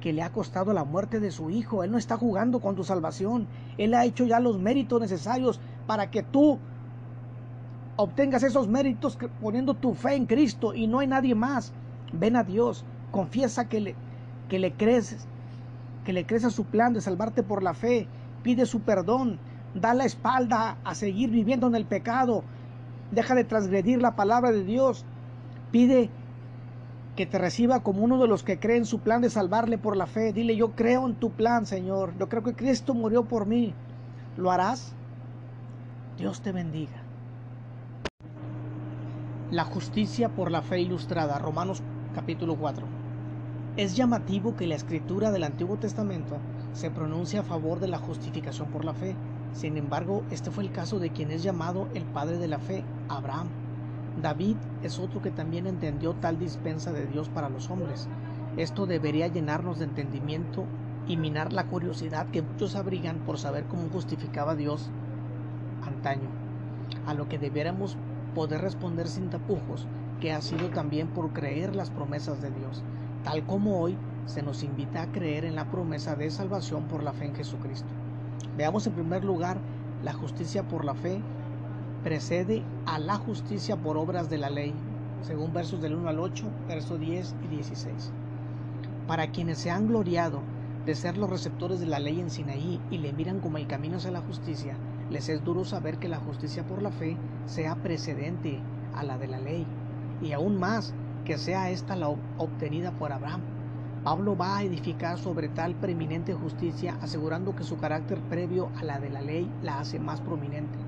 que 0.00 0.12
le 0.12 0.22
ha 0.22 0.30
costado 0.30 0.74
la 0.74 0.84
muerte 0.84 1.18
de 1.18 1.30
su 1.30 1.48
hijo. 1.48 1.82
Él 1.82 1.90
no 1.90 1.96
está 1.96 2.18
jugando 2.18 2.60
con 2.60 2.76
tu 2.76 2.84
salvación. 2.84 3.46
Él 3.78 3.94
ha 3.94 4.04
hecho 4.04 4.26
ya 4.26 4.38
los 4.38 4.58
méritos 4.58 5.00
necesarios 5.00 5.60
para 5.86 6.10
que 6.10 6.22
tú 6.22 6.58
obtengas 7.96 8.42
esos 8.42 8.68
méritos 8.68 9.18
poniendo 9.40 9.74
tu 9.74 9.94
fe 9.94 10.14
en 10.14 10.26
Cristo 10.26 10.74
y 10.74 10.86
no 10.86 10.98
hay 10.98 11.06
nadie 11.06 11.34
más. 11.34 11.72
Ven 12.12 12.36
a 12.36 12.44
Dios, 12.44 12.84
confiesa 13.10 13.68
que 13.68 13.80
le, 13.80 13.94
que 14.48 14.58
le 14.58 14.74
crees, 14.74 15.26
que 16.04 16.12
le 16.12 16.26
crees 16.26 16.44
a 16.44 16.50
su 16.50 16.64
plan 16.64 16.92
de 16.92 17.00
salvarte 17.00 17.42
por 17.42 17.62
la 17.62 17.72
fe, 17.72 18.06
pide 18.42 18.66
su 18.66 18.80
perdón, 18.80 19.38
da 19.74 19.94
la 19.94 20.04
espalda 20.04 20.76
a 20.84 20.94
seguir 20.94 21.30
viviendo 21.30 21.66
en 21.66 21.74
el 21.74 21.86
pecado, 21.86 22.44
deja 23.10 23.34
de 23.34 23.44
transgredir 23.44 24.02
la 24.02 24.16
palabra 24.16 24.52
de 24.52 24.64
Dios, 24.64 25.06
pide 25.74 26.08
que 27.16 27.26
te 27.26 27.36
reciba 27.36 27.80
como 27.80 28.04
uno 28.04 28.22
de 28.22 28.28
los 28.28 28.44
que 28.44 28.60
cree 28.60 28.76
en 28.76 28.86
su 28.86 29.00
plan 29.00 29.20
de 29.20 29.28
salvarle 29.28 29.76
por 29.76 29.96
la 29.96 30.06
fe. 30.06 30.32
Dile, 30.32 30.54
yo 30.54 30.70
creo 30.76 31.04
en 31.08 31.16
tu 31.16 31.32
plan, 31.32 31.66
Señor. 31.66 32.16
Yo 32.16 32.28
creo 32.28 32.44
que 32.44 32.54
Cristo 32.54 32.94
murió 32.94 33.24
por 33.24 33.44
mí. 33.44 33.74
¿Lo 34.36 34.52
harás? 34.52 34.92
Dios 36.16 36.42
te 36.42 36.52
bendiga. 36.52 37.02
La 39.50 39.64
justicia 39.64 40.28
por 40.28 40.52
la 40.52 40.62
fe 40.62 40.80
ilustrada. 40.80 41.40
Romanos 41.40 41.82
capítulo 42.14 42.54
4. 42.54 42.86
Es 43.76 43.96
llamativo 43.96 44.54
que 44.54 44.68
la 44.68 44.76
escritura 44.76 45.32
del 45.32 45.42
Antiguo 45.42 45.76
Testamento 45.76 46.36
se 46.72 46.92
pronuncia 46.92 47.40
a 47.40 47.44
favor 47.44 47.80
de 47.80 47.88
la 47.88 47.98
justificación 47.98 48.70
por 48.70 48.84
la 48.84 48.94
fe. 48.94 49.16
Sin 49.50 49.76
embargo, 49.76 50.22
este 50.30 50.52
fue 50.52 50.62
el 50.62 50.70
caso 50.70 51.00
de 51.00 51.10
quien 51.10 51.32
es 51.32 51.42
llamado 51.42 51.88
el 51.94 52.06
padre 52.06 52.38
de 52.38 52.46
la 52.46 52.60
fe, 52.60 52.84
Abraham. 53.08 53.63
David 54.20 54.56
es 54.82 54.98
otro 54.98 55.20
que 55.20 55.30
también 55.30 55.66
entendió 55.66 56.14
tal 56.14 56.38
dispensa 56.38 56.92
de 56.92 57.06
Dios 57.06 57.28
para 57.28 57.48
los 57.48 57.70
hombres. 57.70 58.08
Esto 58.56 58.86
debería 58.86 59.28
llenarnos 59.28 59.78
de 59.78 59.86
entendimiento 59.86 60.64
y 61.06 61.16
minar 61.16 61.52
la 61.52 61.66
curiosidad 61.66 62.28
que 62.28 62.42
muchos 62.42 62.76
abrigan 62.76 63.18
por 63.18 63.38
saber 63.38 63.64
cómo 63.64 63.88
justificaba 63.88 64.54
Dios 64.54 64.90
antaño, 65.84 66.28
a 67.06 67.14
lo 67.14 67.28
que 67.28 67.38
debiéramos 67.38 67.96
poder 68.34 68.60
responder 68.60 69.08
sin 69.08 69.30
tapujos, 69.30 69.86
que 70.20 70.32
ha 70.32 70.40
sido 70.40 70.68
también 70.70 71.08
por 71.08 71.32
creer 71.32 71.74
las 71.74 71.90
promesas 71.90 72.40
de 72.40 72.50
Dios, 72.50 72.82
tal 73.24 73.44
como 73.44 73.80
hoy 73.80 73.96
se 74.26 74.42
nos 74.42 74.62
invita 74.62 75.02
a 75.02 75.12
creer 75.12 75.44
en 75.44 75.56
la 75.56 75.70
promesa 75.70 76.14
de 76.14 76.30
salvación 76.30 76.84
por 76.84 77.02
la 77.02 77.12
fe 77.12 77.26
en 77.26 77.34
Jesucristo. 77.34 77.88
Veamos 78.56 78.86
en 78.86 78.94
primer 78.94 79.24
lugar 79.24 79.58
la 80.02 80.12
justicia 80.12 80.62
por 80.62 80.84
la 80.84 80.94
fe 80.94 81.20
precede 82.04 82.62
a 82.84 82.98
la 82.98 83.16
justicia 83.16 83.76
por 83.76 83.96
obras 83.96 84.28
de 84.28 84.36
la 84.36 84.50
ley, 84.50 84.74
según 85.22 85.54
versos 85.54 85.80
del 85.80 85.94
1 85.94 86.10
al 86.10 86.20
8, 86.20 86.44
versos 86.68 87.00
10 87.00 87.34
y 87.44 87.48
16. 87.48 88.12
Para 89.08 89.28
quienes 89.28 89.56
se 89.56 89.70
han 89.70 89.88
gloriado 89.88 90.42
de 90.84 90.94
ser 90.94 91.16
los 91.16 91.30
receptores 91.30 91.80
de 91.80 91.86
la 91.86 91.98
ley 91.98 92.20
en 92.20 92.28
Sinaí 92.28 92.78
y 92.90 92.98
le 92.98 93.14
miran 93.14 93.40
como 93.40 93.56
el 93.56 93.66
camino 93.66 93.96
hacia 93.96 94.10
la 94.10 94.20
justicia, 94.20 94.76
les 95.10 95.30
es 95.30 95.42
duro 95.42 95.64
saber 95.64 95.98
que 95.98 96.10
la 96.10 96.18
justicia 96.18 96.66
por 96.66 96.82
la 96.82 96.90
fe 96.90 97.16
sea 97.46 97.74
precedente 97.76 98.60
a 98.94 99.02
la 99.02 99.16
de 99.16 99.26
la 99.26 99.40
ley, 99.40 99.66
y 100.20 100.32
aún 100.32 100.58
más 100.58 100.92
que 101.24 101.38
sea 101.38 101.70
esta 101.70 101.96
la 101.96 102.10
obtenida 102.36 102.92
por 102.92 103.12
Abraham. 103.12 103.40
Pablo 104.04 104.36
va 104.36 104.58
a 104.58 104.62
edificar 104.62 105.18
sobre 105.18 105.48
tal 105.48 105.74
preeminente 105.74 106.34
justicia, 106.34 106.98
asegurando 107.00 107.56
que 107.56 107.64
su 107.64 107.78
carácter 107.78 108.20
previo 108.28 108.68
a 108.76 108.84
la 108.84 109.00
de 109.00 109.08
la 109.08 109.22
ley 109.22 109.50
la 109.62 109.80
hace 109.80 109.98
más 109.98 110.20
prominente. 110.20 110.83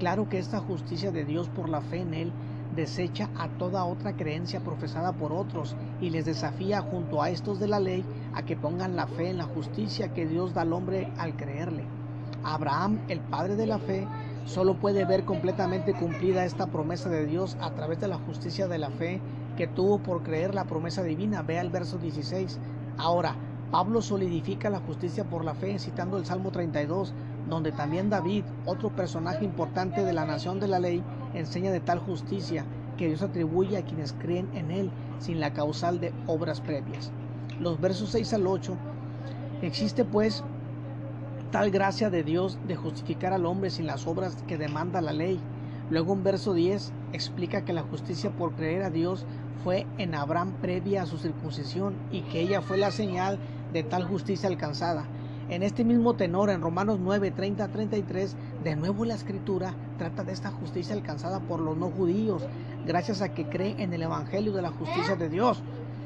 Claro 0.00 0.30
que 0.30 0.38
esta 0.38 0.60
justicia 0.60 1.10
de 1.10 1.26
Dios 1.26 1.50
por 1.50 1.68
la 1.68 1.82
fe 1.82 1.98
en 1.98 2.14
Él 2.14 2.32
desecha 2.74 3.28
a 3.36 3.48
toda 3.48 3.84
otra 3.84 4.16
creencia 4.16 4.60
profesada 4.60 5.12
por 5.12 5.30
otros 5.30 5.76
y 6.00 6.08
les 6.08 6.24
desafía 6.24 6.80
junto 6.80 7.22
a 7.22 7.28
estos 7.28 7.60
de 7.60 7.68
la 7.68 7.80
ley 7.80 8.02
a 8.32 8.42
que 8.42 8.56
pongan 8.56 8.96
la 8.96 9.06
fe 9.06 9.28
en 9.28 9.36
la 9.36 9.44
justicia 9.44 10.14
que 10.14 10.26
Dios 10.26 10.54
da 10.54 10.62
al 10.62 10.72
hombre 10.72 11.12
al 11.18 11.36
creerle. 11.36 11.84
Abraham, 12.42 12.98
el 13.08 13.20
padre 13.20 13.56
de 13.56 13.66
la 13.66 13.78
fe, 13.78 14.08
solo 14.46 14.80
puede 14.80 15.04
ver 15.04 15.26
completamente 15.26 15.92
cumplida 15.92 16.46
esta 16.46 16.68
promesa 16.68 17.10
de 17.10 17.26
Dios 17.26 17.58
a 17.60 17.70
través 17.72 18.00
de 18.00 18.08
la 18.08 18.16
justicia 18.16 18.68
de 18.68 18.78
la 18.78 18.88
fe 18.88 19.20
que 19.58 19.66
tuvo 19.66 19.98
por 19.98 20.22
creer 20.22 20.54
la 20.54 20.64
promesa 20.64 21.02
divina. 21.02 21.42
Vea 21.42 21.60
el 21.60 21.68
verso 21.68 21.98
16. 21.98 22.58
Ahora, 22.96 23.34
Pablo 23.70 24.02
solidifica 24.02 24.68
la 24.68 24.80
justicia 24.80 25.24
por 25.24 25.44
la 25.44 25.54
fe 25.54 25.78
citando 25.78 26.16
el 26.16 26.24
Salmo 26.24 26.50
32, 26.50 27.12
donde 27.50 27.72
también 27.72 28.08
David, 28.08 28.44
otro 28.64 28.90
personaje 28.90 29.44
importante 29.44 30.04
de 30.04 30.12
la 30.12 30.24
nación 30.24 30.60
de 30.60 30.68
la 30.68 30.78
ley, 30.78 31.02
enseña 31.34 31.72
de 31.72 31.80
tal 31.80 31.98
justicia 31.98 32.64
que 32.96 33.08
Dios 33.08 33.22
atribuye 33.22 33.76
a 33.76 33.84
quienes 33.84 34.12
creen 34.12 34.48
en 34.54 34.70
Él 34.70 34.90
sin 35.18 35.40
la 35.40 35.52
causal 35.52 36.00
de 36.00 36.12
obras 36.26 36.60
previas. 36.60 37.10
Los 37.58 37.80
versos 37.80 38.10
6 38.10 38.32
al 38.34 38.46
8, 38.46 38.76
existe 39.62 40.04
pues 40.04 40.44
tal 41.50 41.70
gracia 41.70 42.08
de 42.08 42.22
Dios 42.22 42.58
de 42.66 42.76
justificar 42.76 43.32
al 43.32 43.44
hombre 43.44 43.70
sin 43.70 43.86
las 43.86 44.06
obras 44.06 44.36
que 44.46 44.56
demanda 44.56 45.00
la 45.00 45.12
ley. 45.12 45.40
Luego 45.90 46.12
en 46.12 46.22
verso 46.22 46.54
10 46.54 46.92
explica 47.12 47.64
que 47.64 47.72
la 47.72 47.82
justicia 47.82 48.30
por 48.30 48.52
creer 48.52 48.82
a 48.82 48.90
Dios 48.90 49.26
fue 49.64 49.86
en 49.98 50.14
Abraham 50.14 50.52
previa 50.62 51.02
a 51.02 51.06
su 51.06 51.18
circuncisión 51.18 51.94
y 52.12 52.22
que 52.22 52.40
ella 52.40 52.62
fue 52.62 52.78
la 52.78 52.92
señal 52.92 53.38
de 53.72 53.82
tal 53.82 54.04
justicia 54.04 54.48
alcanzada. 54.48 55.04
En 55.50 55.64
este 55.64 55.82
mismo 55.82 56.14
tenor, 56.14 56.48
en 56.48 56.60
Romanos 56.60 57.00
9, 57.00 57.32
30 57.32 57.66
33, 57.66 58.36
de 58.62 58.76
nuevo 58.76 59.04
la 59.04 59.14
escritura 59.14 59.74
trata 59.98 60.22
de 60.22 60.32
esta 60.32 60.52
justicia 60.52 60.94
alcanzada 60.94 61.40
por 61.40 61.58
los 61.58 61.76
no 61.76 61.90
judíos, 61.90 62.44
gracias 62.86 63.20
a 63.20 63.30
que 63.30 63.48
creen 63.48 63.80
en 63.80 63.92
el 63.92 64.02
Evangelio 64.02 64.52
de 64.52 64.62
la 64.62 64.70
justicia 64.70 65.16
de 65.16 65.28
Dios, 65.28 65.60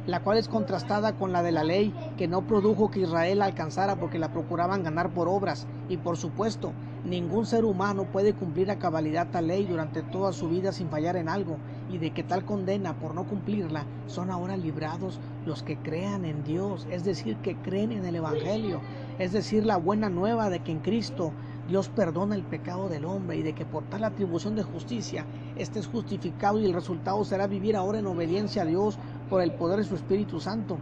la 0.07 0.21
cual 0.21 0.39
es 0.39 0.49
contrastada 0.49 1.13
con 1.13 1.33
la 1.33 1.43
de 1.43 1.53
la 1.53 1.63
ley, 1.63 1.93
que 2.17 2.27
no 2.27 2.47
produjo 2.47 2.91
que 2.91 3.01
Israel 3.01 3.43
alcanzara 3.43 3.97
porque 3.97 4.19
la 4.19 4.33
procuraban 4.33 4.83
ganar 4.83 5.11
por 5.11 5.29
obras. 5.29 5.67
Y 5.91 5.99
por 5.99 6.17
supuesto, 6.17 6.73
ningún 7.05 7.47
ser 7.47 7.65
humano 7.65 8.05
puede 8.05 8.33
cumplir 8.33 8.71
a 8.71 8.79
cabalidad 8.79 9.29
tal 9.31 9.49
ley 9.49 9.65
durante 9.65 10.03
toda 10.03 10.33
su 10.33 10.49
vida 10.49 10.73
sin 10.73 10.89
fallar 10.89 11.17
en 11.17 11.29
algo, 11.29 11.57
y 11.91 11.99
de 11.99 12.11
que 12.11 12.23
tal 12.23 12.45
condena 12.45 12.95
por 12.95 13.15
no 13.15 13.25
cumplirla 13.25 13.85
son 14.07 14.31
ahora 14.31 14.57
librados 14.57 15.19
los 15.47 15.63
que 15.63 15.77
crean 15.77 16.25
en 16.25 16.43
Dios, 16.45 16.87
es 16.91 17.05
decir, 17.05 17.37
que 17.37 17.57
creen 17.57 17.93
en 17.93 18.05
el 18.07 18.17
Evangelio 18.17 18.81
es 19.19 19.33
decir, 19.33 19.65
la 19.65 19.77
buena 19.77 20.09
nueva 20.09 20.51
de 20.51 20.59
que 20.61 20.73
en 20.73 20.81
Cristo 20.81 21.33
Dios 21.69 21.89
perdona 21.89 22.35
el 22.35 22.43
pecado 22.43 22.89
del 22.89 23.05
hombre 23.05 23.37
y 23.37 23.43
de 23.43 23.53
que 23.53 23.65
por 23.65 23.85
tal 23.85 24.05
atribución 24.05 24.57
de 24.57 24.65
justicia 24.65 25.25
éste 25.57 25.79
es 25.79 25.87
justificado 25.87 26.59
y 26.59 26.65
el 26.65 26.75
resultado 26.75 27.25
será 27.25 27.47
vivir 27.47 27.77
ahora 27.77 28.01
en 28.01 28.07
obediencia 28.07 28.63
a 28.63 28.67
Dios 28.67 28.99
por 29.31 29.41
el 29.41 29.53
poder 29.53 29.79
de 29.79 29.85
su 29.85 29.95
Espíritu 29.95 30.41
Santo, 30.41 30.79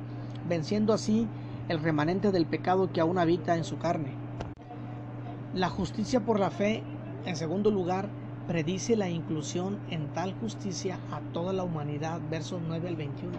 venciendo 0.48 0.94
así 0.94 1.28
el 1.68 1.80
remanente 1.80 2.32
del 2.32 2.46
pecado 2.46 2.90
que 2.90 3.00
aún 3.00 3.18
habita 3.18 3.56
en 3.56 3.64
su 3.64 3.78
carne. 3.78 4.21
La 5.54 5.68
justicia 5.68 6.20
por 6.20 6.40
la 6.40 6.50
fe 6.50 6.82
En 7.26 7.36
segundo 7.36 7.70
lugar, 7.70 8.08
predice 8.46 8.96
la 8.96 9.10
inclusión 9.10 9.78
en 9.90 10.08
tal 10.08 10.32
justicia 10.32 10.98
a 11.10 11.20
toda 11.34 11.52
la 11.52 11.62
humanidad, 11.62 12.22
versos 12.30 12.62
9 12.66 12.88
al 12.88 12.96
21. 12.96 13.38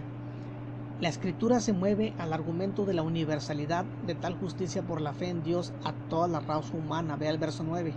La 1.00 1.08
escritura 1.08 1.58
se 1.58 1.72
mueve 1.72 2.14
al 2.18 2.32
argumento 2.32 2.84
de 2.84 2.94
la 2.94 3.02
universalidad 3.02 3.84
de 4.00 4.14
tal 4.14 4.36
justicia 4.36 4.82
por 4.82 5.00
la 5.00 5.12
fe 5.12 5.28
en 5.28 5.42
Dios 5.42 5.72
a 5.82 5.92
toda 6.08 6.28
la 6.28 6.38
raza 6.38 6.76
humana, 6.76 7.16
vea 7.16 7.30
el 7.30 7.38
verso 7.38 7.64
9. 7.64 7.96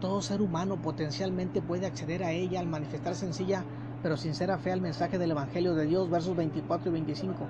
Todo 0.00 0.22
ser 0.22 0.40
humano 0.40 0.80
potencialmente 0.80 1.60
puede 1.60 1.84
acceder 1.84 2.24
a 2.24 2.32
ella 2.32 2.60
al 2.60 2.68
manifestar 2.68 3.16
sencilla 3.16 3.66
pero 4.02 4.16
sincera 4.16 4.58
fe 4.58 4.72
al 4.72 4.80
mensaje 4.80 5.18
del 5.18 5.32
Evangelio 5.32 5.74
de 5.74 5.86
Dios, 5.86 6.08
versos 6.08 6.36
24 6.36 6.88
y 6.88 6.92
25. 6.92 7.48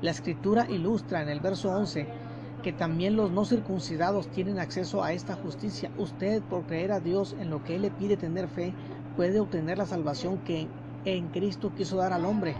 La 0.00 0.10
escritura 0.10 0.66
ilustra 0.70 1.20
en 1.20 1.28
el 1.28 1.40
verso 1.40 1.70
11 1.70 2.29
que 2.62 2.72
también 2.72 3.16
los 3.16 3.30
no 3.30 3.44
circuncidados 3.44 4.28
tienen 4.28 4.58
acceso 4.58 5.02
a 5.02 5.12
esta 5.12 5.34
justicia. 5.34 5.90
Usted, 5.98 6.42
por 6.42 6.64
creer 6.64 6.92
a 6.92 7.00
Dios 7.00 7.34
en 7.38 7.50
lo 7.50 7.64
que 7.64 7.76
Él 7.76 7.82
le 7.82 7.90
pide 7.90 8.16
tener 8.16 8.48
fe, 8.48 8.74
puede 9.16 9.40
obtener 9.40 9.78
la 9.78 9.86
salvación 9.86 10.38
que 10.38 10.68
en 11.04 11.28
Cristo 11.28 11.72
quiso 11.76 11.96
dar 11.96 12.12
al 12.12 12.24
hombre. 12.24 12.54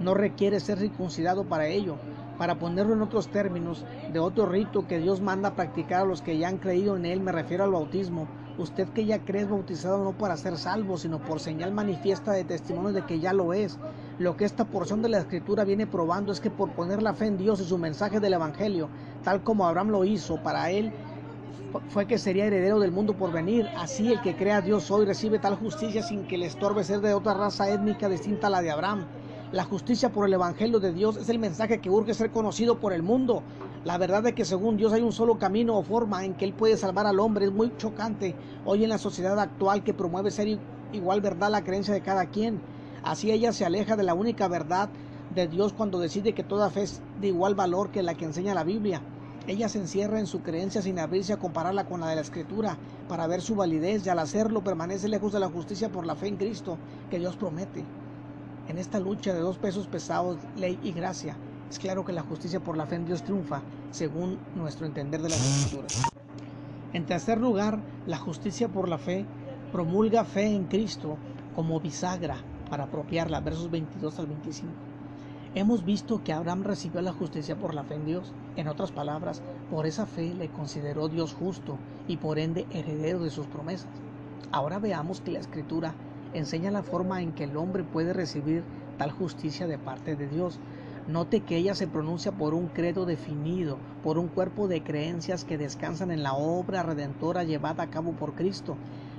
No 0.00 0.14
requiere 0.14 0.60
ser 0.60 0.78
circuncidado 0.78 1.44
para 1.44 1.68
ello. 1.68 1.96
Para 2.38 2.58
ponerlo 2.58 2.94
en 2.94 3.02
otros 3.02 3.28
términos, 3.28 3.84
de 4.12 4.18
otro 4.18 4.46
rito 4.46 4.88
que 4.88 4.98
Dios 4.98 5.20
manda 5.20 5.54
practicar 5.54 6.00
a 6.02 6.04
los 6.04 6.20
que 6.20 6.36
ya 6.36 6.48
han 6.48 6.58
creído 6.58 6.96
en 6.96 7.06
Él, 7.06 7.20
me 7.20 7.30
refiero 7.30 7.62
al 7.62 7.70
bautismo. 7.70 8.26
Usted 8.58 8.88
que 8.88 9.04
ya 9.04 9.24
cree 9.24 9.42
es 9.42 9.48
bautizado 9.48 10.02
no 10.02 10.12
para 10.12 10.36
ser 10.36 10.56
salvo, 10.58 10.96
sino 10.96 11.20
por 11.20 11.40
señal 11.40 11.72
manifiesta 11.72 12.32
de 12.32 12.44
testimonio 12.44 12.92
de 12.92 13.04
que 13.04 13.20
ya 13.20 13.32
lo 13.32 13.52
es. 13.52 13.78
Lo 14.18 14.36
que 14.36 14.44
esta 14.44 14.64
porción 14.64 15.02
de 15.02 15.08
la 15.08 15.18
escritura 15.18 15.64
viene 15.64 15.88
probando 15.88 16.32
es 16.32 16.40
que 16.40 16.50
por 16.50 16.70
poner 16.70 17.02
la 17.02 17.14
fe 17.14 17.26
en 17.26 17.36
Dios 17.36 17.60
y 17.60 17.64
su 17.64 17.78
mensaje 17.78 18.20
del 18.20 18.34
Evangelio, 18.34 18.88
tal 19.24 19.42
como 19.42 19.66
Abraham 19.66 19.88
lo 19.88 20.04
hizo, 20.04 20.36
para 20.42 20.70
él 20.70 20.92
fue 21.88 22.06
que 22.06 22.18
sería 22.18 22.46
heredero 22.46 22.78
del 22.78 22.92
mundo 22.92 23.14
por 23.14 23.32
venir. 23.32 23.68
Así 23.76 24.12
el 24.12 24.20
que 24.20 24.36
crea 24.36 24.58
a 24.58 24.60
Dios 24.60 24.90
hoy 24.90 25.06
recibe 25.06 25.38
tal 25.38 25.56
justicia 25.56 26.02
sin 26.02 26.26
que 26.26 26.38
le 26.38 26.46
estorbe 26.46 26.84
ser 26.84 27.00
de 27.00 27.14
otra 27.14 27.34
raza 27.34 27.68
étnica 27.70 28.08
distinta 28.08 28.46
a 28.46 28.50
la 28.50 28.62
de 28.62 28.70
Abraham. 28.70 29.06
La 29.52 29.64
justicia 29.64 30.10
por 30.10 30.26
el 30.26 30.34
Evangelio 30.34 30.80
de 30.80 30.92
Dios 30.92 31.16
es 31.16 31.28
el 31.28 31.38
mensaje 31.38 31.80
que 31.80 31.90
urge 31.90 32.14
ser 32.14 32.30
conocido 32.30 32.78
por 32.78 32.92
el 32.92 33.02
mundo. 33.02 33.42
La 33.84 33.98
verdad 33.98 34.22
de 34.22 34.34
que 34.34 34.44
según 34.44 34.76
Dios 34.76 34.92
hay 34.92 35.02
un 35.02 35.12
solo 35.12 35.38
camino 35.38 35.76
o 35.76 35.82
forma 35.82 36.24
en 36.24 36.34
que 36.34 36.44
Él 36.44 36.54
puede 36.54 36.76
salvar 36.76 37.06
al 37.06 37.20
hombre 37.20 37.46
es 37.46 37.52
muy 37.52 37.72
chocante 37.76 38.34
hoy 38.64 38.82
en 38.82 38.90
la 38.90 38.98
sociedad 38.98 39.38
actual 39.38 39.84
que 39.84 39.94
promueve 39.94 40.30
ser 40.30 40.58
igual 40.92 41.20
verdad 41.20 41.50
la 41.50 41.64
creencia 41.64 41.94
de 41.94 42.00
cada 42.00 42.26
quien. 42.26 42.60
Así 43.02 43.30
ella 43.30 43.52
se 43.52 43.64
aleja 43.64 43.96
de 43.96 44.02
la 44.02 44.14
única 44.14 44.48
verdad 44.48 44.88
de 45.34 45.48
Dios 45.48 45.72
cuando 45.72 45.98
decide 45.98 46.32
que 46.32 46.44
toda 46.44 46.70
fe 46.70 46.82
es 46.82 47.00
de 47.20 47.28
igual 47.28 47.54
valor 47.54 47.90
que 47.90 48.02
la 48.02 48.14
que 48.14 48.24
enseña 48.24 48.54
la 48.54 48.64
Biblia. 48.64 49.02
Ella 49.46 49.68
se 49.68 49.78
encierra 49.78 50.20
en 50.20 50.26
su 50.26 50.40
creencia 50.42 50.80
sin 50.80 50.98
abrirse 50.98 51.32
a 51.32 51.38
compararla 51.38 51.84
con 51.84 52.00
la 52.00 52.08
de 52.08 52.14
la 52.14 52.22
Escritura 52.22 52.78
para 53.08 53.26
ver 53.26 53.42
su 53.42 53.54
validez 53.54 54.06
y 54.06 54.08
al 54.08 54.18
hacerlo 54.18 54.64
permanece 54.64 55.08
lejos 55.08 55.32
de 55.32 55.40
la 55.40 55.50
justicia 55.50 55.90
por 55.90 56.06
la 56.06 56.14
fe 56.14 56.28
en 56.28 56.36
Cristo 56.36 56.78
que 57.10 57.18
Dios 57.18 57.36
promete. 57.36 57.84
En 58.68 58.78
esta 58.78 58.98
lucha 59.00 59.34
de 59.34 59.40
dos 59.40 59.58
pesos 59.58 59.86
pesados, 59.86 60.38
ley 60.56 60.78
y 60.82 60.92
gracia, 60.92 61.36
es 61.70 61.78
claro 61.78 62.04
que 62.04 62.12
la 62.12 62.22
justicia 62.22 62.60
por 62.60 62.76
la 62.76 62.86
fe 62.86 62.96
en 62.96 63.04
Dios 63.04 63.22
triunfa, 63.22 63.60
según 63.90 64.38
nuestro 64.54 64.86
entender 64.86 65.20
de 65.20 65.28
las 65.28 65.44
Escrituras. 65.44 66.12
En 66.94 67.04
tercer 67.04 67.38
lugar, 67.38 67.80
la 68.06 68.18
justicia 68.18 68.68
por 68.68 68.88
la 68.88 68.96
fe 68.98 69.26
promulga 69.72 70.24
fe 70.24 70.46
en 70.46 70.64
Cristo 70.64 71.18
como 71.54 71.80
bisagra 71.80 72.36
para 72.70 72.84
apropiarla, 72.84 73.40
versos 73.40 73.70
22 73.70 74.18
al 74.20 74.26
25. 74.26 74.93
Hemos 75.56 75.84
visto 75.84 76.20
que 76.24 76.32
Abraham 76.32 76.64
recibió 76.64 77.00
la 77.00 77.12
justicia 77.12 77.54
por 77.54 77.74
la 77.74 77.84
fe 77.84 77.94
en 77.94 78.04
Dios. 78.04 78.32
En 78.56 78.66
otras 78.66 78.90
palabras, 78.90 79.40
por 79.70 79.86
esa 79.86 80.04
fe 80.04 80.34
le 80.34 80.48
consideró 80.48 81.06
Dios 81.06 81.32
justo 81.32 81.78
y 82.08 82.16
por 82.16 82.40
ende 82.40 82.66
heredero 82.72 83.20
de 83.20 83.30
sus 83.30 83.46
promesas. 83.46 83.86
Ahora 84.50 84.80
veamos 84.80 85.20
que 85.20 85.30
la 85.30 85.38
escritura 85.38 85.94
enseña 86.32 86.72
la 86.72 86.82
forma 86.82 87.22
en 87.22 87.32
que 87.32 87.44
el 87.44 87.56
hombre 87.56 87.84
puede 87.84 88.12
recibir 88.12 88.64
tal 88.98 89.12
justicia 89.12 89.68
de 89.68 89.78
parte 89.78 90.16
de 90.16 90.26
Dios. 90.26 90.58
Note 91.06 91.42
que 91.42 91.56
ella 91.56 91.76
se 91.76 91.86
pronuncia 91.86 92.32
por 92.32 92.52
un 92.52 92.66
credo 92.66 93.06
definido, 93.06 93.78
por 94.02 94.18
un 94.18 94.26
cuerpo 94.26 94.66
de 94.66 94.82
creencias 94.82 95.44
que 95.44 95.56
descansan 95.56 96.10
en 96.10 96.24
la 96.24 96.34
obra 96.34 96.82
redentora 96.82 97.44
llevada 97.44 97.84
a 97.84 97.90
cabo 97.90 98.10
por 98.10 98.34
Cristo. 98.34 98.76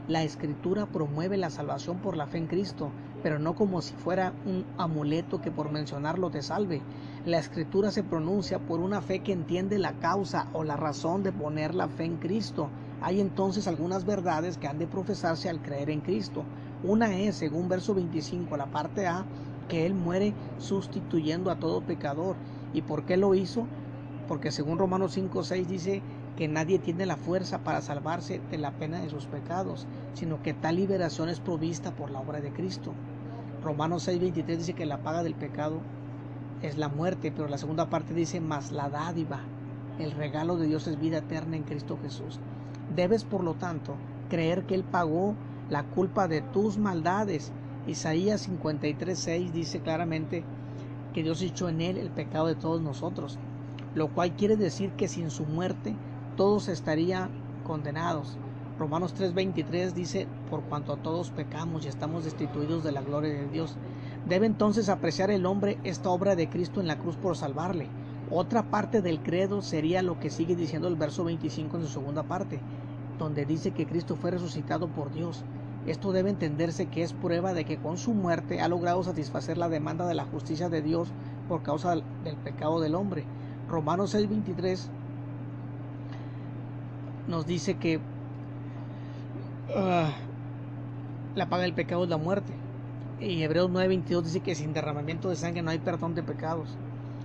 La 0.09 0.23
escritura 0.23 0.85
promueve 0.85 1.37
la 1.37 1.49
salvación 1.49 1.99
por 1.99 2.17
la 2.17 2.27
fe 2.27 2.39
en 2.39 2.47
Cristo, 2.47 2.89
pero 3.25 3.39
no 3.39 3.55
como 3.55 3.81
si 3.81 3.95
fuera 3.95 4.33
un 4.45 4.63
amuleto 4.77 5.41
que 5.41 5.49
por 5.49 5.71
mencionarlo 5.71 6.29
te 6.29 6.43
salve. 6.43 6.79
La 7.25 7.39
escritura 7.39 7.89
se 7.89 8.03
pronuncia 8.03 8.59
por 8.59 8.81
una 8.81 9.01
fe 9.01 9.23
que 9.23 9.31
entiende 9.31 9.79
la 9.79 9.93
causa 9.93 10.45
o 10.53 10.63
la 10.63 10.77
razón 10.77 11.23
de 11.23 11.31
poner 11.31 11.73
la 11.73 11.87
fe 11.87 12.03
en 12.03 12.17
Cristo. 12.17 12.69
Hay 13.01 13.19
entonces 13.19 13.67
algunas 13.67 14.05
verdades 14.05 14.59
que 14.59 14.67
han 14.67 14.77
de 14.77 14.85
profesarse 14.85 15.49
al 15.49 15.59
creer 15.59 15.89
en 15.89 16.01
Cristo. 16.01 16.43
Una 16.83 17.17
es, 17.17 17.35
según 17.35 17.67
verso 17.67 17.95
25, 17.95 18.57
la 18.57 18.67
parte 18.67 19.07
A, 19.07 19.25
que 19.69 19.87
Él 19.87 19.95
muere 19.95 20.35
sustituyendo 20.59 21.49
a 21.49 21.55
todo 21.55 21.81
pecador. 21.81 22.35
¿Y 22.73 22.83
por 22.83 23.05
qué 23.05 23.17
lo 23.17 23.33
hizo? 23.33 23.65
Porque 24.27 24.51
según 24.51 24.77
Romanos 24.77 25.13
5, 25.13 25.43
6 25.43 25.67
dice 25.67 26.03
que 26.35 26.47
nadie 26.47 26.77
tiene 26.77 27.05
la 27.05 27.17
fuerza 27.17 27.63
para 27.63 27.81
salvarse 27.81 28.39
de 28.51 28.57
la 28.59 28.71
pena 28.77 28.99
de 28.99 29.09
sus 29.09 29.25
pecados, 29.25 29.87
sino 30.13 30.43
que 30.43 30.53
tal 30.53 30.75
liberación 30.75 31.29
es 31.29 31.39
provista 31.39 31.95
por 31.95 32.11
la 32.11 32.19
obra 32.19 32.41
de 32.41 32.53
Cristo. 32.53 32.93
Romanos 33.65 34.03
6, 34.03 34.19
23 34.19 34.59
dice 34.59 34.73
que 34.73 34.85
la 34.85 35.01
paga 35.01 35.23
del 35.23 35.33
pecado 35.33 35.81
es 36.61 36.77
la 36.77 36.87
muerte, 36.87 37.31
pero 37.35 37.47
la 37.47 37.57
segunda 37.57 37.89
parte 37.89 38.13
dice 38.13 38.39
más 38.39 38.71
la 38.71 38.89
dádiva. 38.89 39.39
El 39.97 40.11
regalo 40.11 40.55
de 40.55 40.67
Dios 40.67 40.85
es 40.85 40.99
vida 40.99 41.17
eterna 41.17 41.57
en 41.57 41.63
Cristo 41.63 41.97
Jesús. 41.99 42.39
Debes, 42.95 43.23
por 43.23 43.43
lo 43.43 43.55
tanto, 43.55 43.95
creer 44.29 44.65
que 44.67 44.75
Él 44.75 44.83
pagó 44.83 45.33
la 45.71 45.81
culpa 45.81 46.27
de 46.27 46.41
tus 46.41 46.77
maldades. 46.77 47.51
Isaías 47.87 48.41
53, 48.41 49.17
6 49.17 49.51
dice 49.51 49.79
claramente 49.79 50.43
que 51.15 51.23
Dios 51.23 51.41
echó 51.41 51.67
en 51.67 51.81
Él 51.81 51.97
el 51.97 52.11
pecado 52.11 52.45
de 52.45 52.55
todos 52.55 52.83
nosotros, 52.83 53.39
lo 53.95 54.09
cual 54.09 54.35
quiere 54.35 54.57
decir 54.57 54.91
que 54.91 55.07
sin 55.07 55.31
su 55.31 55.43
muerte 55.43 55.95
todos 56.37 56.67
estarían 56.67 57.31
condenados. 57.63 58.37
Romanos 58.77 59.15
3:23 59.15 59.93
dice, 59.93 60.27
por 60.49 60.61
cuanto 60.63 60.91
a 60.91 60.97
todos 60.97 61.31
pecamos 61.31 61.85
y 61.85 61.87
estamos 61.87 62.25
destituidos 62.25 62.83
de 62.83 62.91
la 62.91 63.01
gloria 63.01 63.33
de 63.33 63.47
Dios. 63.47 63.77
Debe 64.27 64.45
entonces 64.47 64.89
apreciar 64.89 65.31
el 65.31 65.45
hombre 65.45 65.77
esta 65.85 66.09
obra 66.09 66.35
de 66.35 66.49
Cristo 66.49 66.81
en 66.81 66.87
la 66.87 66.99
cruz 66.99 67.15
por 67.15 67.37
salvarle. 67.37 67.87
Otra 68.29 68.63
parte 68.63 69.01
del 69.01 69.21
credo 69.21 69.61
sería 69.61 70.01
lo 70.01 70.19
que 70.19 70.29
sigue 70.29 70.57
diciendo 70.57 70.89
el 70.89 70.95
verso 70.95 71.23
25 71.23 71.77
en 71.77 71.83
su 71.83 71.89
segunda 71.89 72.23
parte, 72.23 72.59
donde 73.17 73.45
dice 73.45 73.71
que 73.71 73.85
Cristo 73.85 74.17
fue 74.17 74.31
resucitado 74.31 74.89
por 74.89 75.13
Dios. 75.13 75.45
Esto 75.85 76.11
debe 76.11 76.31
entenderse 76.31 76.87
que 76.87 77.03
es 77.03 77.13
prueba 77.13 77.53
de 77.53 77.63
que 77.63 77.77
con 77.77 77.97
su 77.97 78.13
muerte 78.13 78.59
ha 78.59 78.67
logrado 78.67 79.03
satisfacer 79.03 79.57
la 79.57 79.69
demanda 79.69 80.05
de 80.05 80.15
la 80.15 80.25
justicia 80.25 80.67
de 80.67 80.81
Dios 80.81 81.13
por 81.47 81.61
causa 81.61 81.95
del 82.23 82.37
pecado 82.43 82.81
del 82.81 82.95
hombre. 82.95 83.23
Romanos 83.69 84.13
6:23 84.13 84.89
nos 87.27 87.45
dice 87.45 87.77
que 87.77 88.01
uh, 89.69 90.09
la 91.35 91.49
paga 91.49 91.63
del 91.63 91.73
pecado 91.73 92.03
es 92.03 92.09
la 92.09 92.17
muerte. 92.17 92.53
Y 93.19 93.43
Hebreos 93.43 93.69
9:22 93.71 94.23
dice 94.23 94.39
que 94.41 94.55
sin 94.55 94.73
derramamiento 94.73 95.29
de 95.29 95.35
sangre 95.35 95.61
no 95.61 95.71
hay 95.71 95.79
perdón 95.79 96.15
de 96.15 96.23
pecados. 96.23 96.69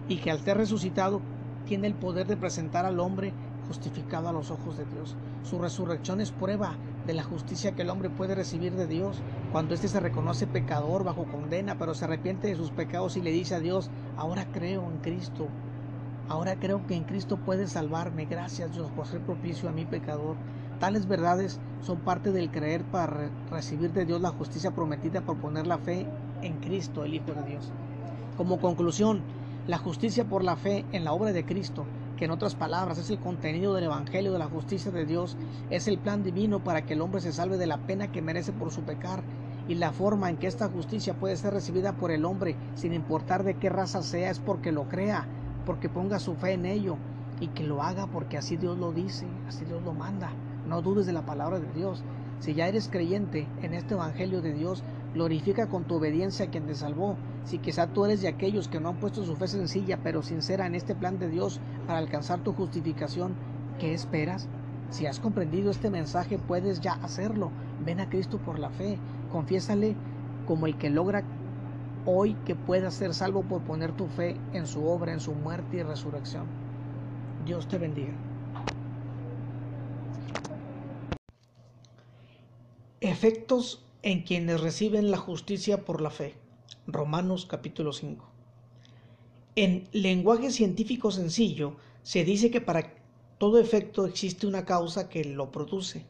Y 0.09 0.19
que 0.19 0.31
al 0.31 0.41
ser 0.41 0.57
resucitado 0.57 1.21
tiene 1.67 1.87
el 1.87 1.95
poder 1.95 2.27
de 2.27 2.37
presentar 2.37 2.85
al 2.87 3.01
hombre 3.01 3.33
justificado 3.71 4.29
a 4.29 4.33
los 4.33 4.51
ojos 4.51 4.77
de 4.77 4.85
Dios. 4.85 5.15
Su 5.45 5.61
resurrección 5.61 6.21
es 6.21 6.33
prueba 6.33 6.75
de 7.07 7.15
la 7.15 7.23
justicia 7.23 7.73
que 7.73 7.83
el 7.83 7.91
hombre 7.91 8.11
puede 8.11 8.35
recibir 8.35 8.75
de 8.75 8.89
Dios 8.89 9.23
cuando 9.53 9.75
éste 9.75 9.87
se 9.87 10.01
reconoce 10.01 10.47
pecador 10.47 11.05
bajo 11.05 11.25
condena, 11.25 11.77
pero 11.79 11.95
se 11.95 12.05
arrepiente 12.05 12.49
de 12.49 12.57
sus 12.57 12.71
pecados 12.71 13.17
y 13.17 13.23
le 13.23 13.31
dice 13.31 13.55
a 13.55 13.61
Dios, 13.61 13.91
ahora 14.17 14.47
creo 14.53 14.91
en 14.91 14.99
Cristo, 14.99 15.47
ahora 16.29 16.57
creo 16.57 16.85
que 16.87 16.95
en 16.97 17.05
Cristo 17.05 17.37
puede 17.37 17.69
salvarme, 17.69 18.27
gracias 18.27 18.73
Dios 18.73 18.91
por 18.91 19.07
ser 19.07 19.21
propicio 19.21 19.69
a 19.69 19.73
mi 19.73 19.85
pecador. 19.85 20.37
Tales 20.81 21.07
verdades 21.07 21.61
son 21.83 21.99
parte 22.01 22.33
del 22.33 22.51
creer 22.51 22.83
para 22.85 23.31
recibir 23.51 23.93
de 23.93 24.07
Dios 24.07 24.23
la 24.23 24.31
justicia 24.31 24.71
prometida 24.71 25.21
por 25.21 25.39
poner 25.39 25.67
la 25.67 25.77
fe 25.77 26.07
en 26.41 26.57
Cristo, 26.57 27.05
el 27.05 27.13
Hijo 27.13 27.35
de 27.35 27.43
Dios. 27.43 27.71
Como 28.39 28.59
conclusión, 28.59 29.23
la 29.67 29.77
justicia 29.77 30.25
por 30.25 30.43
la 30.43 30.57
fe 30.57 30.87
en 30.93 31.05
la 31.05 31.13
obra 31.13 31.35
de 31.35 31.45
Cristo, 31.45 31.85
que 32.17 32.25
en 32.25 32.31
otras 32.31 32.55
palabras 32.55 32.97
es 32.97 33.11
el 33.11 33.19
contenido 33.19 33.75
del 33.75 33.85
Evangelio 33.85 34.33
de 34.33 34.39
la 34.39 34.47
justicia 34.47 34.91
de 34.91 35.05
Dios, 35.05 35.37
es 35.69 35.87
el 35.87 35.99
plan 35.99 36.23
divino 36.23 36.61
para 36.61 36.81
que 36.81 36.95
el 36.95 37.03
hombre 37.03 37.21
se 37.21 37.35
salve 37.35 37.59
de 37.59 37.67
la 37.67 37.77
pena 37.77 38.11
que 38.11 38.23
merece 38.23 38.55
por 38.55 38.73
su 38.73 38.81
pecar 38.81 39.23
y 39.69 39.75
la 39.75 39.93
forma 39.93 40.31
en 40.31 40.39
que 40.39 40.47
esta 40.47 40.71
justicia 40.71 41.13
puede 41.13 41.37
ser 41.37 41.53
recibida 41.53 41.93
por 41.93 42.11
el 42.11 42.25
hombre, 42.25 42.57
sin 42.75 42.95
importar 42.95 43.45
de 43.45 43.59
qué 43.59 43.69
raza 43.69 44.03
sea, 44.03 44.31
es 44.31 44.41
porque 44.41 44.73
lo 44.73 44.89
crea, 44.89 45.29
porque 45.67 45.91
ponga 45.91 46.19
su 46.19 46.37
fe 46.37 46.53
en 46.53 46.65
ello 46.65 46.97
y 47.39 47.49
que 47.49 47.65
lo 47.65 47.83
haga 47.83 48.07
porque 48.07 48.39
así 48.39 48.57
Dios 48.57 48.79
lo 48.79 48.93
dice, 48.93 49.27
así 49.47 49.67
Dios 49.67 49.83
lo 49.83 49.93
manda. 49.93 50.33
No 50.71 50.83
dudes 50.83 51.05
de 51.05 51.13
la 51.13 51.27
palabra 51.27 51.59
de 51.59 51.67
Dios. 51.73 52.01
Si 52.39 52.55
ya 52.55 52.69
eres 52.69 52.89
creyente 52.89 53.49
en 53.61 53.75
este 53.75 53.95
Evangelio 53.95 54.41
de 54.41 54.53
Dios, 54.53 54.85
glorifica 55.15 55.67
con 55.67 55.83
tu 55.83 55.97
obediencia 55.97 56.45
a 56.47 56.49
quien 56.49 56.65
te 56.65 56.77
salvó. 56.77 57.17
Si 57.45 57.59
quizá 57.59 57.89
tú 57.89 58.05
eres 58.05 58.23
de 58.23 58.29
aquellos 58.29 58.69
que 58.69 58.79
no 58.79 58.91
han 58.91 59.01
puesto 59.01 59.25
su 59.25 59.35
fe 59.35 59.49
sencilla 59.49 59.99
pero 60.01 60.23
sincera 60.23 60.67
en 60.67 60.77
este 60.77 60.95
plan 60.95 61.19
de 61.19 61.29
Dios 61.29 61.61
para 61.89 61.99
alcanzar 61.99 62.39
tu 62.45 62.53
justificación, 62.53 63.35
¿qué 63.81 63.95
esperas? 63.95 64.47
Si 64.93 65.07
has 65.07 65.19
comprendido 65.19 65.73
este 65.73 65.91
mensaje, 65.91 66.39
puedes 66.39 66.81
ya 66.81 66.93
hacerlo. 66.93 67.51
Ven 67.85 67.99
a 67.99 68.09
Cristo 68.09 68.39
por 68.39 68.61
la 68.61 68.71
fe, 68.71 68.97
confiésale 69.33 69.97
como 70.47 70.69
el 70.69 70.79
que 70.79 70.89
logra 70.89 71.25
hoy 72.07 72.35
que 72.47 72.55
puedas 72.55 72.95
ser 72.95 73.13
salvo 73.13 73.43
por 73.43 73.61
poner 73.63 73.91
tu 73.91 74.07
fe 74.07 74.37
en 74.53 74.69
su 74.69 74.87
obra, 74.87 75.13
en 75.13 75.21
su 75.21 75.35
muerte 75.35 75.79
y 75.79 75.83
resurrección. 75.83 76.45
Dios 77.45 77.67
te 77.67 77.77
bendiga. 77.79 78.30
Efectos 83.03 83.83
en 84.03 84.25
quienes 84.25 84.61
reciben 84.61 85.11
la 85.11 85.17
justicia 85.17 85.87
por 85.87 86.03
la 86.03 86.11
fe. 86.11 86.35
Romanos 86.87 87.47
capítulo 87.47 87.95
5. 87.95 88.29
En 89.57 89.89
lenguaje 89.93 90.51
científico 90.51 91.11
sencillo, 91.11 91.77
se 92.03 92.25
dice 92.25 92.51
que 92.51 92.61
para 92.61 92.93
todo 93.39 93.59
efecto 93.59 94.05
existe 94.05 94.47
una 94.47 94.67
causa 94.67 95.09
que 95.09 95.25
lo 95.25 95.51
produce. 95.51 96.05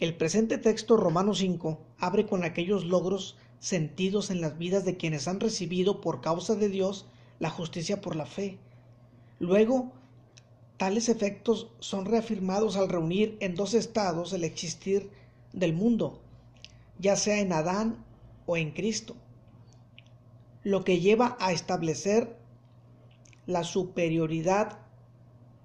El 0.00 0.16
presente 0.16 0.58
texto 0.58 0.96
Romanos 0.96 1.38
5 1.38 1.78
abre 1.98 2.26
con 2.26 2.42
aquellos 2.42 2.84
logros 2.84 3.36
sentidos 3.60 4.32
en 4.32 4.40
las 4.40 4.58
vidas 4.58 4.84
de 4.84 4.96
quienes 4.96 5.28
han 5.28 5.38
recibido 5.38 6.00
por 6.00 6.20
causa 6.20 6.56
de 6.56 6.68
Dios 6.68 7.06
la 7.38 7.48
justicia 7.48 8.00
por 8.00 8.16
la 8.16 8.26
fe. 8.26 8.58
Luego, 9.38 9.92
tales 10.78 11.08
efectos 11.08 11.68
son 11.78 12.06
reafirmados 12.06 12.76
al 12.76 12.88
reunir 12.88 13.36
en 13.38 13.54
dos 13.54 13.72
estados 13.72 14.32
el 14.32 14.42
existir 14.42 15.21
del 15.52 15.72
mundo, 15.72 16.20
ya 16.98 17.16
sea 17.16 17.40
en 17.40 17.52
Adán 17.52 18.04
o 18.46 18.56
en 18.56 18.70
Cristo, 18.70 19.16
lo 20.62 20.84
que 20.84 21.00
lleva 21.00 21.36
a 21.40 21.52
establecer 21.52 22.36
la 23.46 23.64
superioridad 23.64 24.78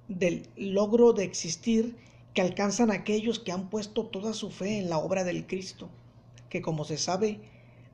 del 0.08 0.50
logro 0.56 1.14
de 1.14 1.24
existir 1.24 1.96
que 2.34 2.42
alcanzan 2.42 2.92
aquellos 2.92 3.40
que 3.40 3.52
han 3.52 3.70
puesto 3.70 4.06
toda 4.06 4.34
su 4.34 4.52
fe 4.52 4.80
en 4.80 4.90
la 4.90 4.98
obra 4.98 5.24
del 5.24 5.46
Cristo, 5.48 5.90
que 6.50 6.62
como 6.62 6.86
se 6.86 6.98
sabe, 6.98 7.40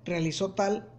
realizó 0.06 0.52
tal 0.52 0.89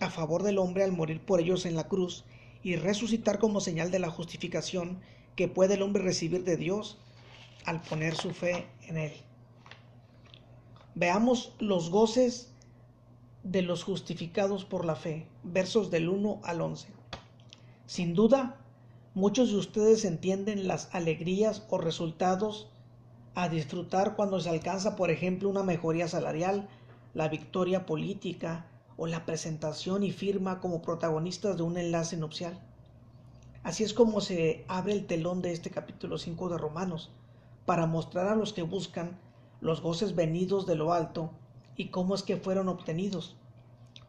a 0.00 0.10
favor 0.10 0.42
del 0.42 0.58
hombre 0.58 0.84
al 0.84 0.92
morir 0.92 1.20
por 1.20 1.40
ellos 1.40 1.64
en 1.64 1.76
la 1.76 1.88
cruz 1.88 2.24
y 2.62 2.76
resucitar 2.76 3.38
como 3.38 3.60
señal 3.60 3.90
de 3.90 3.98
la 3.98 4.10
justificación 4.10 5.00
que 5.36 5.48
puede 5.48 5.74
el 5.74 5.82
hombre 5.82 6.02
recibir 6.02 6.44
de 6.44 6.56
Dios 6.56 6.98
al 7.64 7.80
poner 7.82 8.14
su 8.14 8.32
fe 8.32 8.66
en 8.86 8.96
Él. 8.96 9.12
Veamos 10.94 11.54
los 11.58 11.88
goces 11.88 12.52
de 13.44 13.62
los 13.62 13.82
justificados 13.82 14.66
por 14.66 14.84
la 14.84 14.94
fe, 14.94 15.26
versos 15.42 15.90
del 15.90 16.10
1 16.10 16.40
al 16.44 16.60
11. 16.60 16.88
Sin 17.86 18.12
duda, 18.14 18.60
muchos 19.14 19.50
de 19.50 19.56
ustedes 19.56 20.04
entienden 20.04 20.68
las 20.68 20.94
alegrías 20.94 21.66
o 21.70 21.78
resultados 21.78 22.68
a 23.34 23.48
disfrutar 23.48 24.16
cuando 24.16 24.38
se 24.38 24.50
alcanza, 24.50 24.94
por 24.94 25.10
ejemplo, 25.10 25.48
una 25.48 25.62
mejoría 25.62 26.08
salarial, 26.08 26.68
la 27.14 27.28
victoria 27.28 27.86
política 27.86 28.66
o 28.98 29.06
la 29.06 29.24
presentación 29.24 30.02
y 30.02 30.12
firma 30.12 30.60
como 30.60 30.82
protagonistas 30.82 31.56
de 31.56 31.62
un 31.62 31.78
enlace 31.78 32.18
nupcial. 32.18 32.60
Así 33.62 33.82
es 33.82 33.94
como 33.94 34.20
se 34.20 34.66
abre 34.68 34.92
el 34.92 35.06
telón 35.06 35.40
de 35.40 35.52
este 35.52 35.70
capítulo 35.70 36.18
5 36.18 36.50
de 36.50 36.58
Romanos, 36.58 37.10
para 37.64 37.86
mostrar 37.86 38.28
a 38.28 38.36
los 38.36 38.52
que 38.52 38.62
buscan 38.62 39.18
los 39.62 39.80
goces 39.80 40.16
venidos 40.16 40.66
de 40.66 40.74
lo 40.74 40.92
alto 40.92 41.30
y 41.76 41.88
cómo 41.88 42.16
es 42.16 42.24
que 42.24 42.36
fueron 42.36 42.68
obtenidos. 42.68 43.36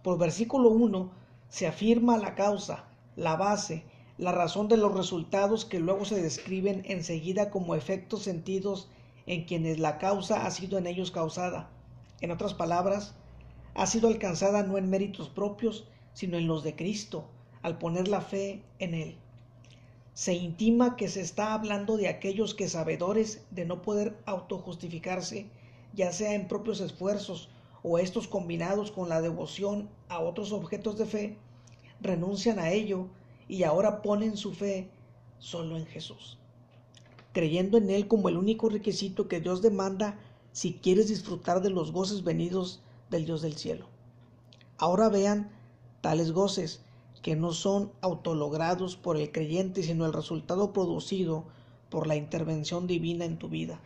Por 0.01 0.17
versículo 0.17 0.69
1 0.69 1.11
se 1.47 1.67
afirma 1.67 2.17
la 2.17 2.33
causa, 2.33 2.85
la 3.15 3.35
base, 3.35 3.85
la 4.17 4.31
razón 4.31 4.67
de 4.67 4.77
los 4.77 4.93
resultados 4.93 5.63
que 5.63 5.79
luego 5.79 6.05
se 6.05 6.21
describen 6.21 6.81
enseguida 6.85 7.51
como 7.51 7.75
efectos 7.75 8.23
sentidos 8.23 8.89
en 9.27 9.45
quienes 9.45 9.79
la 9.79 9.99
causa 9.99 10.45
ha 10.45 10.51
sido 10.51 10.79
en 10.79 10.87
ellos 10.87 11.11
causada. 11.11 11.69
En 12.19 12.31
otras 12.31 12.55
palabras, 12.55 13.13
ha 13.75 13.85
sido 13.85 14.07
alcanzada 14.07 14.63
no 14.63 14.79
en 14.79 14.89
méritos 14.89 15.29
propios, 15.29 15.87
sino 16.13 16.37
en 16.37 16.47
los 16.47 16.63
de 16.63 16.75
Cristo, 16.75 17.29
al 17.61 17.77
poner 17.77 18.07
la 18.07 18.21
fe 18.21 18.63
en 18.79 18.95
Él. 18.95 19.17
Se 20.13 20.33
intima 20.33 20.95
que 20.95 21.07
se 21.07 21.21
está 21.21 21.53
hablando 21.53 21.97
de 21.97 22.07
aquellos 22.07 22.53
que 22.53 22.69
sabedores 22.69 23.43
de 23.51 23.65
no 23.65 23.81
poder 23.81 24.17
autojustificarse, 24.25 25.47
ya 25.93 26.11
sea 26.11 26.33
en 26.33 26.47
propios 26.47 26.81
esfuerzos 26.81 27.49
o 27.81 27.99
estos 27.99 28.27
combinados 28.27 28.91
con 28.91 29.09
la 29.09 29.21
devoción 29.21 29.89
a 30.09 30.19
otros 30.19 30.51
objetos 30.51 30.97
de 30.97 31.05
fe, 31.05 31.37
renuncian 32.01 32.59
a 32.59 32.71
ello 32.71 33.07
y 33.47 33.63
ahora 33.63 34.01
ponen 34.01 34.37
su 34.37 34.53
fe 34.53 34.89
solo 35.39 35.77
en 35.77 35.85
Jesús 35.85 36.37
creyendo 37.33 37.77
en 37.77 37.89
Él 37.89 38.07
como 38.07 38.29
el 38.29 38.37
único 38.37 38.69
requisito 38.69 39.27
que 39.27 39.41
Dios 39.41 39.61
demanda 39.61 40.17
si 40.53 40.75
quieres 40.75 41.09
disfrutar 41.09 41.61
de 41.61 41.71
los 41.71 41.91
goces 41.91 42.23
venidos 42.23 42.81
del 43.09 43.25
Dios 43.25 43.41
del 43.41 43.57
cielo. 43.57 43.87
Ahora 44.77 45.09
vean 45.09 45.51
tales 46.01 46.31
goces 46.31 46.82
que 47.23 47.35
no 47.37 47.53
son 47.53 47.91
autologrados 48.01 48.97
por 48.97 49.17
el 49.17 49.31
creyente, 49.31 49.81
sino 49.81 50.05
el 50.05 50.13
resultado 50.13 50.73
producido 50.73 51.45
por 51.89 52.05
la 52.05 52.17
intervención 52.17 52.85
divina 52.85 53.23
en 53.23 53.39
tu 53.39 53.47
vida. 53.47 53.79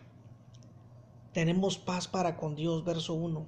Tenemos 1.34 1.78
paz 1.78 2.08
para 2.08 2.36
con 2.36 2.56
Dios, 2.56 2.84
verso 2.84 3.14
1. 3.14 3.46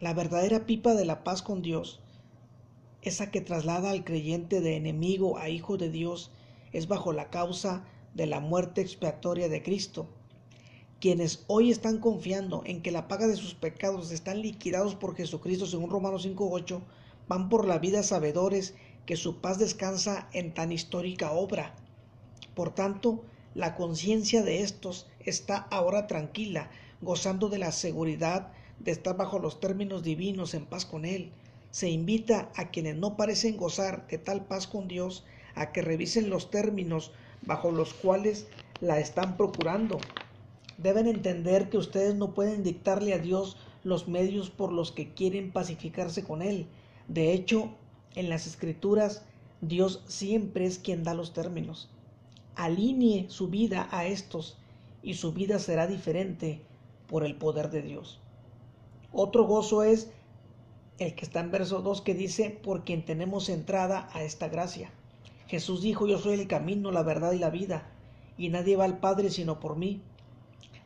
La 0.00 0.12
verdadera 0.12 0.66
pipa 0.66 0.92
de 0.94 1.06
la 1.06 1.24
paz 1.24 1.40
con 1.40 1.62
Dios, 1.62 2.00
esa 3.00 3.30
que 3.30 3.40
traslada 3.40 3.90
al 3.90 4.04
creyente 4.04 4.60
de 4.60 4.76
enemigo 4.76 5.38
a 5.38 5.48
hijo 5.48 5.78
de 5.78 5.90
Dios, 5.90 6.30
es 6.72 6.86
bajo 6.86 7.14
la 7.14 7.30
causa 7.30 7.84
de 8.12 8.26
la 8.26 8.40
muerte 8.40 8.82
expiatoria 8.82 9.48
de 9.48 9.62
Cristo. 9.62 10.08
Quienes 11.00 11.44
hoy 11.46 11.70
están 11.70 12.00
confiando 12.00 12.62
en 12.66 12.82
que 12.82 12.90
la 12.90 13.08
paga 13.08 13.26
de 13.28 13.36
sus 13.36 13.54
pecados 13.54 14.10
están 14.10 14.42
liquidados 14.42 14.94
por 14.94 15.16
Jesucristo, 15.16 15.64
según 15.64 15.88
Romanos 15.88 16.26
5.8, 16.26 16.82
van 17.28 17.48
por 17.48 17.66
la 17.66 17.78
vida 17.78 18.02
sabedores 18.02 18.74
que 19.06 19.16
su 19.16 19.40
paz 19.40 19.58
descansa 19.58 20.28
en 20.32 20.54
tan 20.54 20.72
histórica 20.72 21.32
obra. 21.32 21.74
Por 22.54 22.74
tanto, 22.74 23.24
la 23.54 23.74
conciencia 23.74 24.42
de 24.42 24.62
estos 24.62 25.06
está 25.20 25.56
ahora 25.70 26.06
tranquila, 26.06 26.70
gozando 27.00 27.48
de 27.48 27.58
la 27.58 27.72
seguridad 27.72 28.52
de 28.80 28.92
estar 28.92 29.16
bajo 29.16 29.38
los 29.38 29.60
términos 29.60 30.02
divinos 30.02 30.54
en 30.54 30.66
paz 30.66 30.84
con 30.84 31.04
Él. 31.04 31.30
Se 31.70 31.88
invita 31.88 32.50
a 32.56 32.70
quienes 32.70 32.96
no 32.96 33.16
parecen 33.16 33.56
gozar 33.56 34.06
de 34.08 34.18
tal 34.18 34.44
paz 34.44 34.66
con 34.66 34.88
Dios 34.88 35.24
a 35.54 35.72
que 35.72 35.82
revisen 35.82 36.30
los 36.30 36.50
términos 36.50 37.12
bajo 37.42 37.70
los 37.70 37.94
cuales 37.94 38.46
la 38.80 38.98
están 38.98 39.36
procurando. 39.36 39.98
Deben 40.78 41.06
entender 41.06 41.68
que 41.68 41.78
ustedes 41.78 42.14
no 42.14 42.34
pueden 42.34 42.62
dictarle 42.62 43.14
a 43.14 43.18
Dios 43.18 43.56
los 43.84 44.08
medios 44.08 44.50
por 44.50 44.72
los 44.72 44.92
que 44.92 45.12
quieren 45.14 45.52
pacificarse 45.52 46.24
con 46.24 46.42
Él. 46.42 46.66
De 47.08 47.32
hecho, 47.32 47.70
en 48.14 48.28
las 48.28 48.46
escrituras, 48.46 49.24
Dios 49.60 50.02
siempre 50.06 50.66
es 50.66 50.78
quien 50.78 51.04
da 51.04 51.14
los 51.14 51.32
términos. 51.32 51.88
Alinee 52.54 53.26
su 53.28 53.48
vida 53.48 53.88
a 53.90 54.06
estos 54.06 54.56
y 55.02 55.14
su 55.14 55.32
vida 55.32 55.58
será 55.58 55.86
diferente 55.86 56.62
por 57.06 57.24
el 57.24 57.36
poder 57.36 57.70
de 57.70 57.82
Dios. 57.82 58.20
Otro 59.12 59.44
gozo 59.44 59.82
es 59.82 60.10
el 60.98 61.14
que 61.14 61.24
está 61.24 61.40
en 61.40 61.50
verso 61.50 61.82
2 61.82 62.02
que 62.02 62.14
dice, 62.14 62.50
por 62.50 62.84
quien 62.84 63.04
tenemos 63.04 63.48
entrada 63.48 64.08
a 64.12 64.22
esta 64.22 64.48
gracia. 64.48 64.90
Jesús 65.46 65.82
dijo, 65.82 66.06
yo 66.06 66.18
soy 66.18 66.34
el 66.34 66.48
camino, 66.48 66.90
la 66.90 67.02
verdad 67.02 67.32
y 67.32 67.38
la 67.38 67.50
vida, 67.50 67.90
y 68.38 68.48
nadie 68.48 68.76
va 68.76 68.84
al 68.84 68.98
Padre 68.98 69.30
sino 69.30 69.60
por 69.60 69.76
mí. 69.76 70.00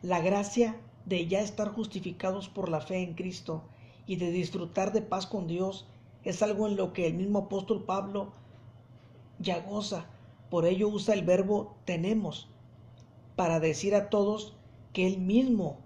La 0.01 0.19
gracia 0.19 0.75
de 1.05 1.27
ya 1.27 1.41
estar 1.41 1.69
justificados 1.69 2.49
por 2.49 2.69
la 2.69 2.81
fe 2.81 2.97
en 2.97 3.13
Cristo 3.13 3.63
y 4.05 4.17
de 4.17 4.31
disfrutar 4.31 4.91
de 4.91 5.01
paz 5.01 5.25
con 5.25 5.47
Dios 5.47 5.87
es 6.23 6.41
algo 6.41 6.67
en 6.67 6.75
lo 6.75 6.93
que 6.93 7.07
el 7.07 7.13
mismo 7.13 7.39
apóstol 7.39 7.83
Pablo 7.85 8.31
ya 9.39 9.59
goza. 9.61 10.05
Por 10.49 10.65
ello 10.65 10.87
usa 10.87 11.13
el 11.13 11.23
verbo 11.23 11.75
tenemos 11.85 12.49
para 13.35 13.59
decir 13.59 13.95
a 13.95 14.09
todos 14.09 14.55
que 14.93 15.07
él 15.07 15.19
mismo 15.19 15.77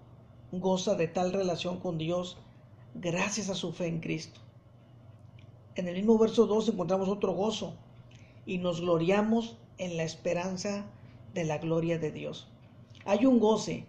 goza 0.50 0.94
de 0.94 1.08
tal 1.08 1.32
relación 1.32 1.78
con 1.78 1.98
Dios 1.98 2.38
gracias 2.94 3.48
a 3.48 3.54
su 3.54 3.72
fe 3.72 3.86
en 3.86 4.00
Cristo. 4.00 4.40
En 5.76 5.88
el 5.88 5.94
mismo 5.94 6.18
verso 6.18 6.46
2 6.46 6.68
encontramos 6.68 7.08
otro 7.08 7.32
gozo, 7.32 7.74
y 8.46 8.58
nos 8.58 8.80
gloriamos 8.80 9.56
en 9.78 9.96
la 9.96 10.04
esperanza 10.04 10.86
de 11.32 11.44
la 11.44 11.58
gloria 11.58 11.98
de 11.98 12.12
Dios. 12.12 12.48
Hay 13.04 13.26
un 13.26 13.40
goce 13.40 13.86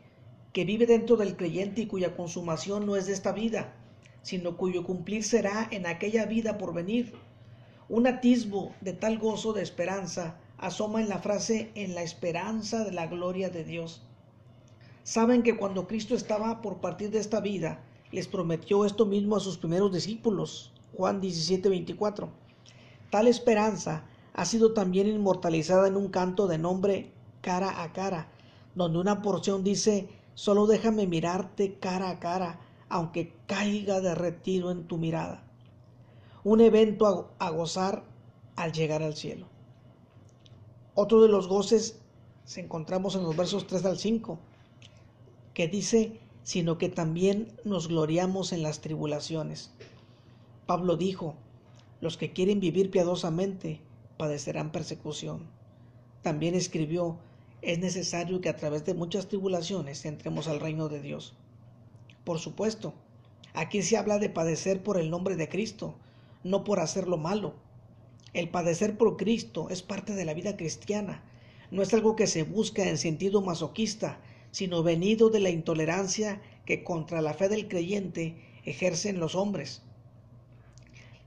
que 0.54 0.66
vive 0.66 0.86
dentro 0.86 1.18
del 1.18 1.36
creyente 1.36 1.82
y 1.82 1.88
cuya 1.88 2.16
consumación 2.16 2.86
no 2.86 2.96
es 2.96 3.08
de 3.08 3.14
esta 3.14 3.32
vida, 3.34 3.74
sino 4.26 4.58
cuyo 4.58 4.84
cumplir 4.84 5.24
será 5.24 5.68
en 5.70 5.86
aquella 5.86 6.26
vida 6.26 6.58
por 6.58 6.74
venir. 6.74 7.14
Un 7.90 8.08
atisbo 8.08 8.74
de 8.82 8.94
tal 8.94 9.20
gozo 9.20 9.54
de 9.54 9.62
esperanza 9.62 10.40
asoma 10.58 11.00
en 11.00 11.10
la 11.10 11.20
frase 11.20 11.70
en 11.76 11.94
la 11.94 12.02
esperanza 12.02 12.84
de 12.84 12.92
la 12.92 13.06
gloria 13.06 13.52
de 13.52 13.64
Dios. 13.64 14.02
Saben 15.04 15.44
que 15.44 15.56
cuando 15.56 15.86
Cristo 15.86 16.16
estaba 16.16 16.64
por 16.64 16.78
partir 16.78 17.12
de 17.12 17.20
esta 17.20 17.40
vida, 17.40 17.84
les 18.12 18.28
prometió 18.28 18.84
esto 18.84 19.06
mismo 19.06 19.36
a 19.36 19.40
sus 19.40 19.60
primeros 19.60 19.94
discípulos. 19.94 20.74
Juan 20.98 21.22
17, 21.22 21.70
24. 21.70 22.28
Tal 23.12 23.28
esperanza 23.28 24.06
ha 24.34 24.46
sido 24.46 24.74
también 24.74 25.06
inmortalizada 25.06 25.88
en 25.88 25.98
un 25.98 26.10
canto 26.10 26.48
de 26.48 26.58
nombre 26.58 27.12
Cara 27.42 27.84
a 27.84 27.94
Cara, 27.94 28.32
donde 28.74 28.98
una 28.98 29.22
porción 29.22 29.64
dice, 29.64 30.10
Solo 30.34 30.66
déjame 30.66 31.06
mirarte 31.06 31.76
cara 31.76 32.10
a 32.10 32.20
cara, 32.20 32.60
aunque 32.90 33.34
caiga 33.48 34.02
de 34.02 34.16
retiro 34.16 34.72
en 34.72 34.88
tu 34.88 34.98
mirada. 34.98 35.44
Un 36.44 36.62
evento 36.62 37.32
a, 37.40 37.50
gozar 37.50 38.04
al 38.56 38.72
llegar 38.72 39.02
al 39.02 39.16
cielo. 39.16 39.48
Otro 40.94 41.22
de 41.22 41.28
los 41.28 41.48
goces 41.48 42.00
se 42.46 42.62
encontramos 42.62 43.16
en 43.16 43.24
los 43.24 43.36
versos 43.36 43.66
3 43.68 43.86
al 43.86 43.98
5, 43.98 44.40
que 45.54 45.68
dice, 45.68 46.20
sino 46.44 46.78
que 46.78 46.90
también 46.90 47.52
nos 47.64 47.88
gloriamos 47.88 48.54
en 48.54 48.62
las 48.62 48.82
tribulaciones. 48.82 49.72
Pablo 50.68 50.96
dijo, 50.96 51.36
los 52.02 52.18
que 52.18 52.34
quieren 52.34 52.60
vivir 52.60 52.92
piadosamente 52.92 53.82
padecerán 54.18 54.72
persecución. 54.72 55.48
También 56.22 56.54
escribió, 56.54 57.18
es 57.62 57.80
necesario 57.80 58.42
que 58.42 58.50
a 58.50 58.56
través 58.56 58.86
de 58.86 58.94
muchas 58.94 59.28
tribulaciones 59.28 60.06
entremos 60.06 60.48
al 60.48 60.60
reino 60.60 60.88
de 60.88 61.02
Dios. 61.02 61.36
Por 62.26 62.40
supuesto, 62.40 62.96
aquí 63.54 63.84
se 63.84 63.98
habla 63.98 64.18
de 64.18 64.30
padecer 64.30 64.82
por 64.82 65.00
el 65.00 65.12
nombre 65.12 65.36
de 65.36 65.48
Cristo, 65.48 65.96
no 66.44 66.64
por 66.64 66.80
hacer 66.80 67.08
lo 67.08 67.18
malo. 67.18 67.54
El 68.34 68.50
padecer 68.50 68.98
por 68.98 69.16
Cristo 69.16 69.70
es 69.70 69.84
parte 69.84 70.14
de 70.14 70.26
la 70.26 70.34
vida 70.34 70.58
cristiana, 70.58 71.24
no 71.70 71.84
es 71.84 71.94
algo 71.94 72.16
que 72.16 72.26
se 72.26 72.44
busca 72.44 72.90
en 72.90 72.98
sentido 72.98 73.42
masoquista, 73.42 74.20
sino 74.50 74.82
venido 74.82 75.30
de 75.30 75.40
la 75.40 75.52
intolerancia 75.52 76.42
que 76.66 76.84
contra 76.84 77.22
la 77.22 77.36
fe 77.36 77.48
del 77.48 77.68
creyente 77.68 78.36
ejercen 78.64 79.20
los 79.20 79.36
hombres. 79.36 79.84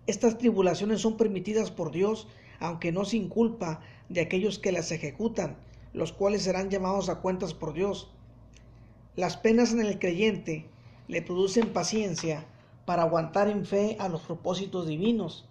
Estas 0.09 0.37
tribulaciones 0.39 1.01
son 1.01 1.17
permitidas 1.17 1.71
por 1.71 1.93
Dios, 1.93 2.27
aunque 2.59 2.91
no 2.91 3.05
sin 3.05 3.29
culpa 3.29 3.81
de 4.09 4.23
aquellos 4.23 4.59
que 4.59 4.73
las 4.73 4.91
ejecutan, 4.91 5.59
los 5.93 6.13
cuales 6.13 6.43
serán 6.43 6.71
llamados 6.71 7.09
a 7.09 7.21
cuentas 7.21 7.55
por 7.55 7.73
Dios. 7.73 8.11
Las 9.15 9.37
penas 9.37 9.73
en 9.73 9.81
el 9.81 9.99
creyente 9.99 10.67
le 11.09 11.23
producen 11.23 11.73
paciencia 11.73 12.47
para 12.85 13.03
aguantar 13.03 13.49
en 13.49 13.67
fe 13.67 13.97
a 13.99 14.09
los 14.09 14.23
propósitos 14.23 14.87
divinos, 14.87 15.49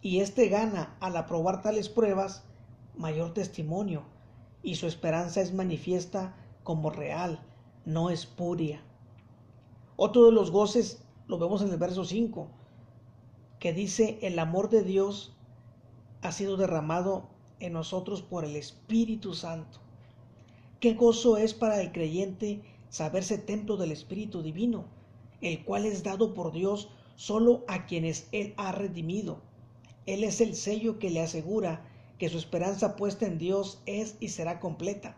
y 0.00 0.20
éste 0.20 0.48
gana 0.48 0.96
al 1.00 1.16
aprobar 1.16 1.62
tales 1.62 1.88
pruebas 1.88 2.44
mayor 2.96 3.32
testimonio, 3.32 4.04
y 4.62 4.74
su 4.74 4.86
esperanza 4.86 5.40
es 5.40 5.54
manifiesta 5.54 6.34
como 6.64 6.90
real, 6.90 7.40
no 7.84 8.10
espuria. 8.10 8.82
Otro 9.96 10.26
de 10.26 10.32
los 10.32 10.50
goces 10.50 11.02
lo 11.26 11.38
vemos 11.38 11.62
en 11.62 11.70
el 11.70 11.76
verso 11.78 12.04
5, 12.04 12.48
que 13.58 13.72
dice, 13.72 14.18
el 14.22 14.38
amor 14.38 14.70
de 14.70 14.82
Dios 14.82 15.36
ha 16.22 16.32
sido 16.32 16.56
derramado 16.56 17.28
en 17.60 17.72
nosotros 17.72 18.22
por 18.22 18.44
el 18.44 18.56
Espíritu 18.56 19.34
Santo. 19.34 19.80
Qué 20.80 20.94
gozo 20.94 21.36
es 21.36 21.54
para 21.54 21.80
el 21.80 21.92
creyente 21.92 22.62
saberse 22.90 23.38
templo 23.38 23.76
del 23.76 23.92
Espíritu 23.92 24.42
Divino, 24.42 24.86
el 25.40 25.64
cual 25.64 25.86
es 25.86 26.02
dado 26.02 26.34
por 26.34 26.52
Dios 26.52 26.88
solo 27.16 27.64
a 27.68 27.86
quienes 27.86 28.28
Él 28.32 28.54
ha 28.56 28.72
redimido. 28.72 29.40
Él 30.06 30.24
es 30.24 30.40
el 30.40 30.54
sello 30.54 30.98
que 30.98 31.10
le 31.10 31.20
asegura 31.20 31.84
que 32.18 32.28
su 32.28 32.38
esperanza 32.38 32.96
puesta 32.96 33.26
en 33.26 33.38
Dios 33.38 33.80
es 33.86 34.16
y 34.20 34.28
será 34.28 34.60
completa. 34.60 35.16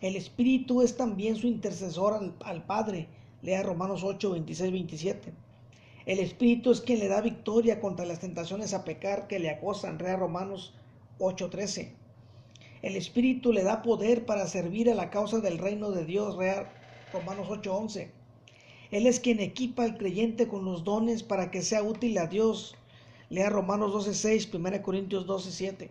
El 0.00 0.16
Espíritu 0.16 0.82
es 0.82 0.96
también 0.96 1.36
su 1.36 1.46
intercesor 1.46 2.34
al, 2.42 2.64
Padre. 2.64 3.08
Lea 3.42 3.62
Romanos 3.62 4.02
8, 4.02 4.30
26, 4.30 4.72
27. 4.72 5.32
El 6.06 6.18
Espíritu 6.18 6.72
es 6.72 6.80
quien 6.80 6.98
le 6.98 7.08
da 7.08 7.20
victoria 7.20 7.80
contra 7.80 8.06
las 8.06 8.20
tentaciones 8.20 8.74
a 8.74 8.84
pecar 8.84 9.28
que 9.28 9.38
le 9.38 9.50
acosan. 9.50 9.98
Lea 9.98 10.16
Romanos 10.16 10.74
8:13. 11.18 11.92
El 12.82 12.96
Espíritu 12.96 13.52
le 13.52 13.62
da 13.62 13.82
poder 13.82 14.24
para 14.24 14.46
servir 14.46 14.90
a 14.90 14.94
la 14.94 15.10
causa 15.10 15.40
del 15.40 15.58
reino 15.58 15.90
de 15.90 16.06
Dios, 16.06 16.36
real 16.36 16.68
Romanos 17.12 17.48
8:11. 17.48 18.10
Él 18.92 19.06
es 19.06 19.20
quien 19.20 19.40
equipa 19.40 19.82
al 19.84 19.96
creyente 19.96 20.46
con 20.46 20.64
los 20.64 20.84
dones 20.84 21.22
para 21.22 21.50
que 21.50 21.62
sea 21.62 21.82
útil 21.82 22.18
a 22.18 22.26
Dios. 22.26 22.76
Lea 23.28 23.50
Romanos 23.50 23.92
12:6, 23.92 24.50
1 24.50 24.82
Corintios 24.82 25.26
12:7. 25.26 25.90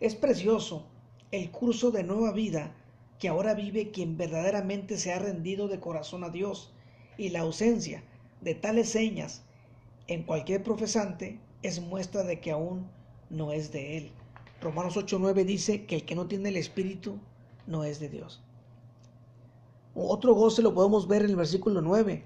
Es 0.00 0.14
precioso 0.14 0.86
el 1.30 1.50
curso 1.50 1.90
de 1.90 2.04
nueva 2.04 2.32
vida 2.32 2.74
que 3.18 3.28
ahora 3.28 3.54
vive 3.54 3.90
quien 3.90 4.16
verdaderamente 4.16 4.96
se 4.96 5.12
ha 5.12 5.18
rendido 5.18 5.68
de 5.68 5.80
corazón 5.80 6.22
a 6.22 6.30
Dios 6.30 6.72
y 7.16 7.30
la 7.30 7.40
ausencia 7.40 8.04
de 8.40 8.54
tales 8.54 8.90
señas 8.90 9.42
en 10.06 10.22
cualquier 10.22 10.62
profesante 10.62 11.40
es 11.62 11.80
muestra 11.80 12.22
de 12.22 12.40
que 12.40 12.50
aún 12.50 12.88
no 13.30 13.52
es 13.52 13.72
de 13.72 13.96
Él. 13.98 14.12
Romanos 14.60 14.96
8:9 14.96 15.44
dice 15.44 15.84
que 15.86 15.96
el 15.96 16.04
que 16.04 16.14
no 16.14 16.26
tiene 16.26 16.50
el 16.50 16.56
Espíritu 16.56 17.18
no 17.66 17.84
es 17.84 18.00
de 18.00 18.08
Dios. 18.08 18.42
Otro 20.00 20.34
goce 20.34 20.62
lo 20.62 20.74
podemos 20.74 21.08
ver 21.08 21.22
en 21.22 21.30
el 21.30 21.36
versículo 21.36 21.80
9. 21.80 22.24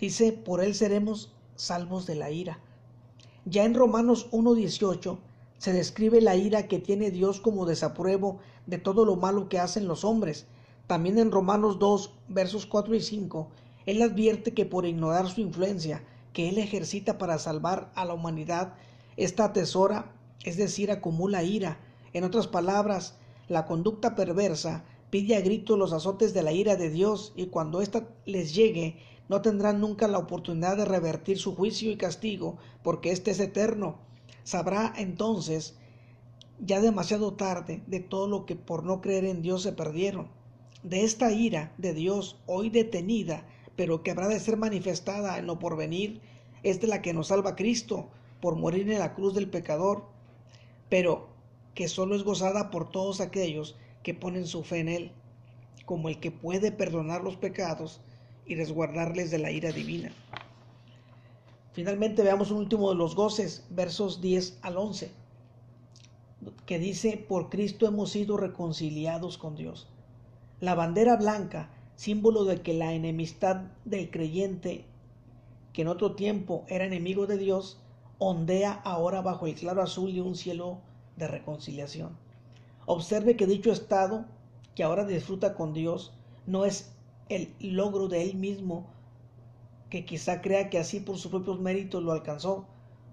Dice, 0.00 0.32
por 0.32 0.64
Él 0.64 0.74
seremos 0.74 1.30
salvos 1.54 2.06
de 2.06 2.14
la 2.14 2.30
ira. 2.30 2.58
Ya 3.44 3.64
en 3.64 3.74
Romanos 3.74 4.28
1:18 4.30 5.18
se 5.58 5.74
describe 5.74 6.22
la 6.22 6.36
ira 6.36 6.68
que 6.68 6.78
tiene 6.78 7.10
Dios 7.10 7.38
como 7.40 7.66
desapruebo 7.66 8.38
de 8.64 8.78
todo 8.78 9.04
lo 9.04 9.16
malo 9.16 9.50
que 9.50 9.58
hacen 9.58 9.86
los 9.86 10.04
hombres. 10.04 10.46
También 10.86 11.18
en 11.18 11.30
Romanos 11.30 11.78
2, 11.78 12.14
versos 12.28 12.64
4 12.64 12.94
y 12.94 13.00
5, 13.00 13.48
Él 13.84 14.00
advierte 14.00 14.54
que 14.54 14.64
por 14.64 14.86
ignorar 14.86 15.28
su 15.28 15.42
influencia 15.42 16.02
que 16.32 16.48
Él 16.48 16.56
ejercita 16.56 17.18
para 17.18 17.38
salvar 17.38 17.92
a 17.94 18.06
la 18.06 18.14
humanidad, 18.14 18.72
esta 19.18 19.44
atesora, 19.44 20.12
es 20.44 20.56
decir, 20.56 20.90
acumula 20.90 21.42
ira. 21.42 21.78
En 22.14 22.24
otras 22.24 22.46
palabras, 22.46 23.16
la 23.48 23.66
conducta 23.66 24.14
perversa 24.14 24.84
pide 25.10 25.36
a 25.36 25.40
gritos 25.40 25.78
los 25.78 25.92
azotes 25.92 26.32
de 26.32 26.42
la 26.42 26.52
ira 26.52 26.76
de 26.76 26.88
Dios 26.88 27.32
y 27.36 27.46
cuando 27.46 27.80
ésta 27.80 28.08
les 28.24 28.54
llegue, 28.54 28.96
no 29.28 29.42
tendrán 29.42 29.80
nunca 29.80 30.08
la 30.08 30.18
oportunidad 30.18 30.76
de 30.76 30.84
revertir 30.84 31.38
su 31.38 31.54
juicio 31.54 31.90
y 31.90 31.96
castigo, 31.96 32.58
porque 32.82 33.12
éste 33.12 33.30
es 33.30 33.40
eterno. 33.40 33.98
Sabrá 34.42 34.92
entonces, 34.96 35.76
ya 36.58 36.80
demasiado 36.80 37.34
tarde, 37.34 37.82
de 37.86 38.00
todo 38.00 38.26
lo 38.26 38.46
que 38.46 38.56
por 38.56 38.84
no 38.84 39.00
creer 39.00 39.24
en 39.24 39.42
Dios 39.42 39.62
se 39.62 39.72
perdieron. 39.72 40.28
De 40.82 41.04
esta 41.04 41.32
ira 41.32 41.72
de 41.78 41.94
Dios, 41.94 42.40
hoy 42.46 42.70
detenida, 42.70 43.46
pero 43.76 44.02
que 44.02 44.10
habrá 44.10 44.28
de 44.28 44.40
ser 44.40 44.56
manifestada 44.56 45.38
en 45.38 45.46
lo 45.46 45.58
porvenir, 45.58 46.20
es 46.62 46.80
de 46.80 46.86
la 46.86 47.02
que 47.02 47.12
nos 47.12 47.28
salva 47.28 47.56
Cristo, 47.56 48.08
por 48.40 48.56
morir 48.56 48.90
en 48.90 48.98
la 48.98 49.14
cruz 49.14 49.34
del 49.34 49.48
pecador, 49.48 50.04
pero 50.88 51.28
que 51.74 51.88
solo 51.88 52.16
es 52.16 52.24
gozada 52.24 52.70
por 52.70 52.90
todos 52.90 53.20
aquellos 53.20 53.76
que 54.02 54.14
ponen 54.14 54.46
su 54.46 54.62
fe 54.62 54.80
en 54.80 54.88
Él, 54.88 55.12
como 55.84 56.08
el 56.08 56.20
que 56.20 56.30
puede 56.30 56.72
perdonar 56.72 57.22
los 57.22 57.36
pecados 57.36 58.00
y 58.46 58.54
resguardarles 58.54 59.30
de 59.30 59.38
la 59.38 59.50
ira 59.50 59.72
divina. 59.72 60.12
Finalmente 61.72 62.22
veamos 62.22 62.50
un 62.50 62.58
último 62.58 62.90
de 62.90 62.96
los 62.96 63.14
goces, 63.14 63.64
versos 63.70 64.20
10 64.20 64.58
al 64.62 64.76
11, 64.76 65.10
que 66.66 66.78
dice, 66.78 67.16
por 67.16 67.48
Cristo 67.48 67.86
hemos 67.86 68.10
sido 68.10 68.36
reconciliados 68.36 69.38
con 69.38 69.54
Dios. 69.54 69.88
La 70.60 70.74
bandera 70.74 71.16
blanca, 71.16 71.70
símbolo 71.96 72.44
de 72.44 72.60
que 72.60 72.74
la 72.74 72.92
enemistad 72.92 73.62
del 73.84 74.10
creyente, 74.10 74.84
que 75.72 75.82
en 75.82 75.88
otro 75.88 76.14
tiempo 76.16 76.64
era 76.68 76.84
enemigo 76.84 77.26
de 77.26 77.38
Dios, 77.38 77.78
ondea 78.18 78.72
ahora 78.72 79.22
bajo 79.22 79.46
el 79.46 79.54
claro 79.54 79.82
azul 79.82 80.12
de 80.12 80.22
un 80.22 80.34
cielo 80.34 80.78
de 81.16 81.28
reconciliación. 81.28 82.16
Observe 82.92 83.36
que 83.36 83.46
dicho 83.46 83.70
estado, 83.70 84.24
que 84.74 84.82
ahora 84.82 85.04
disfruta 85.04 85.54
con 85.54 85.72
Dios, 85.72 86.12
no 86.44 86.64
es 86.64 86.90
el 87.28 87.54
logro 87.60 88.08
de 88.08 88.20
él 88.24 88.34
mismo, 88.34 88.84
que 89.90 90.04
quizá 90.04 90.40
crea 90.40 90.70
que 90.70 90.78
así 90.80 90.98
por 90.98 91.16
sus 91.16 91.30
propios 91.30 91.60
méritos 91.60 92.02
lo 92.02 92.10
alcanzó. 92.10 92.66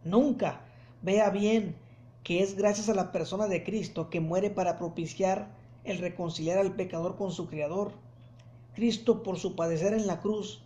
Nunca. 0.04 0.62
Vea 1.04 1.30
bien 1.30 1.76
que 2.24 2.42
es 2.42 2.56
gracias 2.56 2.90
a 2.90 2.96
la 2.96 3.12
persona 3.12 3.48
de 3.48 3.64
Cristo 3.64 4.10
que 4.10 4.20
muere 4.20 4.50
para 4.50 4.80
propiciar 4.80 5.48
el 5.84 6.00
reconciliar 6.00 6.58
al 6.58 6.74
pecador 6.74 7.16
con 7.16 7.32
su 7.32 7.48
Creador. 7.48 7.92
Cristo, 8.74 9.22
por 9.22 9.38
su 9.38 9.56
padecer 9.56 9.94
en 9.94 10.08
la 10.08 10.22
cruz, 10.22 10.64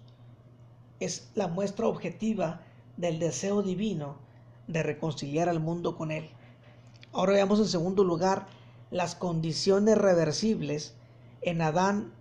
es 1.01 1.29
la 1.35 1.49
muestra 1.49 1.85
objetiva 1.85 2.61
del 2.95 3.19
deseo 3.19 3.61
divino 3.61 4.15
de 4.67 4.83
reconciliar 4.83 5.49
al 5.49 5.59
mundo 5.59 5.97
con 5.97 6.11
Él. 6.11 6.29
Ahora 7.11 7.33
veamos 7.33 7.59
en 7.59 7.67
segundo 7.67 8.05
lugar 8.05 8.47
las 8.91 9.15
condiciones 9.15 9.97
reversibles 9.97 10.93
en 11.41 11.61
Adán 11.61 12.11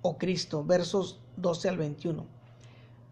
o 0.00 0.16
Cristo, 0.16 0.64
versos 0.64 1.20
12 1.36 1.68
al 1.68 1.76
21. 1.76 2.24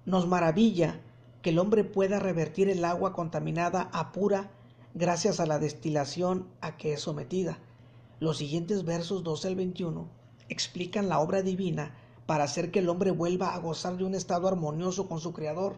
Nos 0.07 0.26
maravilla 0.26 1.01
que 1.43 1.51
el 1.51 1.59
hombre 1.59 1.84
pueda 1.84 2.20
revertir 2.20 2.68
el 2.68 2.84
agua 2.84 3.12
contaminada 3.12 3.91
a 3.93 4.12
pura 4.12 4.51
gracias 4.95 5.41
a 5.41 5.47
la 5.47 5.59
destilación 5.59 6.47
a 6.61 6.76
que 6.76 6.93
es 6.93 7.01
sometida. 7.01 7.59
Los 8.20 8.38
siguientes 8.38 8.84
versos 8.84 9.24
12 9.24 9.49
al 9.49 9.57
21 9.57 10.09
explican 10.49 11.09
la 11.09 11.18
obra 11.18 11.43
divina 11.43 11.95
para 12.26 12.45
hacer 12.45 12.70
que 12.70 12.78
el 12.78 12.88
hombre 12.88 13.11
vuelva 13.11 13.55
a 13.55 13.59
gozar 13.59 13.97
de 13.97 14.05
un 14.05 14.14
estado 14.14 14.47
armonioso 14.47 15.09
con 15.09 15.20
su 15.20 15.32
Creador. 15.32 15.76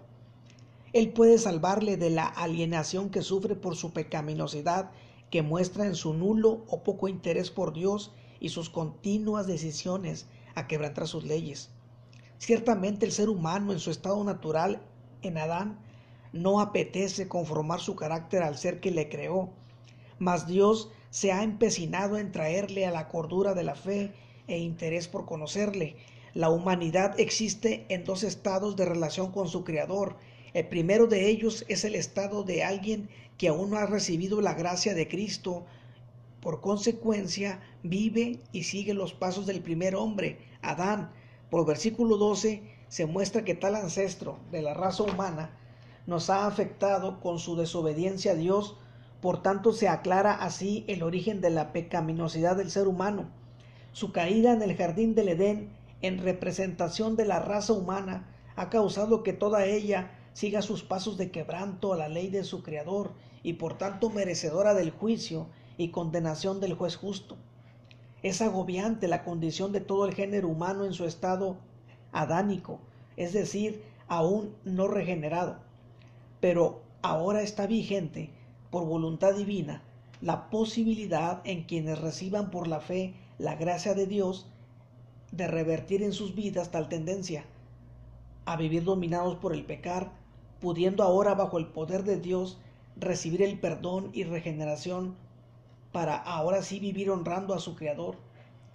Él 0.92 1.12
puede 1.12 1.38
salvarle 1.38 1.96
de 1.96 2.10
la 2.10 2.26
alienación 2.26 3.08
que 3.08 3.22
sufre 3.22 3.54
por 3.54 3.76
su 3.76 3.92
pecaminosidad 3.92 4.90
que 5.32 5.42
muestra 5.42 5.86
en 5.86 5.94
su 5.94 6.12
nulo 6.12 6.62
o 6.68 6.84
poco 6.84 7.08
interés 7.08 7.50
por 7.50 7.72
Dios 7.72 8.12
y 8.38 8.50
sus 8.50 8.68
continuas 8.68 9.46
decisiones 9.46 10.26
a 10.54 10.66
quebrantar 10.66 11.08
sus 11.08 11.24
leyes. 11.24 11.70
Ciertamente 12.36 13.06
el 13.06 13.12
ser 13.12 13.30
humano 13.30 13.72
en 13.72 13.80
su 13.80 13.90
estado 13.90 14.22
natural 14.24 14.82
en 15.22 15.38
Adán 15.38 15.78
no 16.34 16.60
apetece 16.60 17.28
conformar 17.28 17.80
su 17.80 17.96
carácter 17.96 18.42
al 18.42 18.58
ser 18.58 18.78
que 18.78 18.90
le 18.90 19.08
creó, 19.08 19.48
mas 20.18 20.46
Dios 20.46 20.90
se 21.08 21.32
ha 21.32 21.42
empecinado 21.42 22.18
en 22.18 22.30
traerle 22.30 22.84
a 22.84 22.90
la 22.90 23.08
cordura 23.08 23.54
de 23.54 23.64
la 23.64 23.74
fe 23.74 24.12
e 24.48 24.58
interés 24.58 25.08
por 25.08 25.24
conocerle. 25.24 25.96
La 26.34 26.50
humanidad 26.50 27.18
existe 27.18 27.86
en 27.88 28.04
dos 28.04 28.22
estados 28.22 28.76
de 28.76 28.84
relación 28.84 29.32
con 29.32 29.48
su 29.48 29.64
Creador. 29.64 30.18
El 30.54 30.68
primero 30.68 31.06
de 31.06 31.30
ellos 31.30 31.64
es 31.68 31.84
el 31.84 31.94
estado 31.94 32.42
de 32.42 32.62
alguien 32.62 33.08
que 33.38 33.48
aún 33.48 33.70
no 33.70 33.78
ha 33.78 33.86
recibido 33.86 34.42
la 34.42 34.52
gracia 34.52 34.94
de 34.94 35.08
Cristo. 35.08 35.64
Por 36.40 36.60
consecuencia, 36.60 37.60
vive 37.82 38.40
y 38.52 38.64
sigue 38.64 38.92
los 38.92 39.14
pasos 39.14 39.46
del 39.46 39.62
primer 39.62 39.96
hombre, 39.96 40.38
Adán. 40.60 41.10
Por 41.48 41.66
versículo 41.66 42.18
12 42.18 42.62
se 42.88 43.06
muestra 43.06 43.44
que 43.44 43.54
tal 43.54 43.76
ancestro 43.76 44.38
de 44.50 44.60
la 44.60 44.74
raza 44.74 45.04
humana 45.04 45.56
nos 46.06 46.28
ha 46.28 46.46
afectado 46.46 47.20
con 47.20 47.38
su 47.38 47.56
desobediencia 47.56 48.32
a 48.32 48.34
Dios, 48.34 48.76
por 49.22 49.42
tanto 49.42 49.72
se 49.72 49.88
aclara 49.88 50.34
así 50.34 50.84
el 50.88 51.02
origen 51.02 51.40
de 51.40 51.48
la 51.48 51.72
pecaminosidad 51.72 52.56
del 52.56 52.70
ser 52.70 52.88
humano. 52.88 53.30
Su 53.92 54.12
caída 54.12 54.52
en 54.52 54.60
el 54.60 54.76
jardín 54.76 55.14
del 55.14 55.28
Edén, 55.28 55.70
en 56.02 56.18
representación 56.18 57.16
de 57.16 57.24
la 57.24 57.38
raza 57.38 57.72
humana, 57.72 58.28
ha 58.56 58.68
causado 58.68 59.22
que 59.22 59.32
toda 59.32 59.64
ella 59.64 60.10
siga 60.32 60.62
sus 60.62 60.82
pasos 60.82 61.16
de 61.16 61.30
quebranto 61.30 61.92
a 61.92 61.96
la 61.96 62.08
ley 62.08 62.28
de 62.28 62.44
su 62.44 62.62
Creador 62.62 63.12
y 63.42 63.54
por 63.54 63.78
tanto 63.78 64.10
merecedora 64.10 64.74
del 64.74 64.90
juicio 64.90 65.46
y 65.76 65.88
condenación 65.88 66.60
del 66.60 66.74
juez 66.74 66.96
justo. 66.96 67.36
Es 68.22 68.40
agobiante 68.40 69.08
la 69.08 69.24
condición 69.24 69.72
de 69.72 69.80
todo 69.80 70.06
el 70.06 70.14
género 70.14 70.48
humano 70.48 70.84
en 70.84 70.92
su 70.92 71.04
estado 71.04 71.56
adánico, 72.12 72.78
es 73.16 73.32
decir, 73.32 73.82
aún 74.08 74.54
no 74.64 74.86
regenerado. 74.88 75.56
Pero 76.40 76.82
ahora 77.02 77.42
está 77.42 77.66
vigente, 77.66 78.30
por 78.70 78.86
voluntad 78.86 79.34
divina, 79.34 79.82
la 80.20 80.50
posibilidad 80.50 81.40
en 81.44 81.64
quienes 81.64 82.00
reciban 82.00 82.50
por 82.50 82.68
la 82.68 82.80
fe 82.80 83.14
la 83.38 83.56
gracia 83.56 83.94
de 83.94 84.06
Dios 84.06 84.46
de 85.32 85.48
revertir 85.48 86.02
en 86.02 86.12
sus 86.12 86.34
vidas 86.34 86.70
tal 86.70 86.88
tendencia, 86.88 87.44
a 88.44 88.56
vivir 88.56 88.84
dominados 88.84 89.36
por 89.36 89.52
el 89.52 89.64
pecar, 89.64 90.12
pudiendo 90.62 91.02
ahora 91.02 91.34
bajo 91.34 91.58
el 91.58 91.66
poder 91.66 92.04
de 92.04 92.18
Dios 92.18 92.56
recibir 92.96 93.42
el 93.42 93.58
perdón 93.58 94.10
y 94.14 94.22
regeneración 94.22 95.16
para 95.90 96.16
ahora 96.16 96.62
sí 96.62 96.78
vivir 96.78 97.10
honrando 97.10 97.52
a 97.52 97.58
su 97.58 97.74
Creador. 97.74 98.16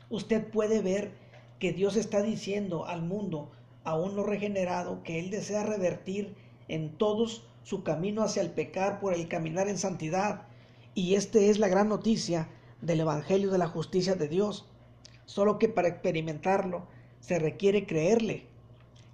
Usted 0.10 0.46
puede 0.52 0.82
ver 0.82 1.14
que 1.60 1.72
Dios 1.72 1.96
está 1.96 2.22
diciendo 2.22 2.86
al 2.86 3.02
mundo 3.02 3.50
aún 3.86 4.18
no 4.18 4.24
regenerado 4.24 5.02
que 5.02 5.18
Él 5.18 5.32
desea 5.32 5.64
revertir 5.64 6.36
en 6.68 6.98
todos 6.98 7.48
su 7.64 7.84
camino 7.84 8.22
hacia 8.22 8.42
el 8.42 8.52
pecar 8.52 9.00
por 9.00 9.14
el 9.14 9.30
caminar 9.30 9.70
en 9.70 9.78
santidad. 9.78 10.42
Y 10.94 11.16
esta 11.16 11.40
es 11.40 11.58
la 11.58 11.70
gran 11.70 11.88
noticia 11.88 12.50
del 12.82 13.00
Evangelio 13.00 13.50
de 13.50 13.60
la 13.60 13.68
justicia 13.68 14.16
de 14.16 14.28
Dios. 14.28 14.66
Solo 15.26 15.58
que 15.58 15.70
para 15.70 15.88
experimentarlo 15.88 16.86
se 17.22 17.40
requiere 17.40 17.86
creerle. 17.86 18.46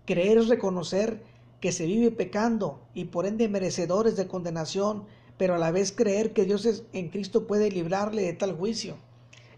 Creer 0.06 0.40
es 0.40 0.48
reconocer 0.48 1.24
que 1.64 1.72
se 1.72 1.86
vive 1.86 2.12
pecando 2.12 2.82
y 2.94 3.06
por 3.06 3.26
ende 3.26 3.48
merecedores 3.48 4.18
de 4.18 4.28
condenación, 4.28 5.06
pero 5.38 5.56
a 5.56 5.58
la 5.58 5.72
vez 5.72 5.94
creer 5.94 6.34
que 6.34 6.44
Dios 6.44 6.66
es, 6.66 6.84
en 6.92 7.08
Cristo 7.08 7.48
puede 7.48 7.72
librarle 7.72 8.24
de 8.24 8.34
tal 8.34 8.52
juicio, 8.52 8.98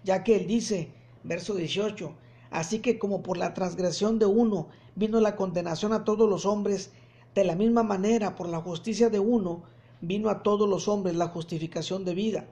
ya 0.03 0.23
que 0.23 0.35
Él 0.35 0.45
dice, 0.45 0.91
verso 1.23 1.55
18, 1.55 2.13
así 2.51 2.77
que 2.77 2.99
como 2.99 3.23
por 3.23 3.37
la 3.37 3.55
transgresión 3.55 4.19
de 4.19 4.27
uno 4.27 4.67
vino 4.93 5.19
la 5.19 5.35
condenación 5.35 5.93
a 5.93 6.03
todos 6.03 6.29
los 6.29 6.45
hombres, 6.45 6.91
de 7.33 7.43
la 7.43 7.55
misma 7.55 7.81
manera 7.81 8.35
por 8.35 8.49
la 8.49 8.61
justicia 8.61 9.09
de 9.09 9.17
uno 9.17 9.63
vino 9.99 10.29
a 10.29 10.43
todos 10.43 10.69
los 10.69 10.87
hombres 10.87 11.15
la 11.15 11.29
justificación 11.29 12.05
de 12.05 12.13
vida. 12.13 12.45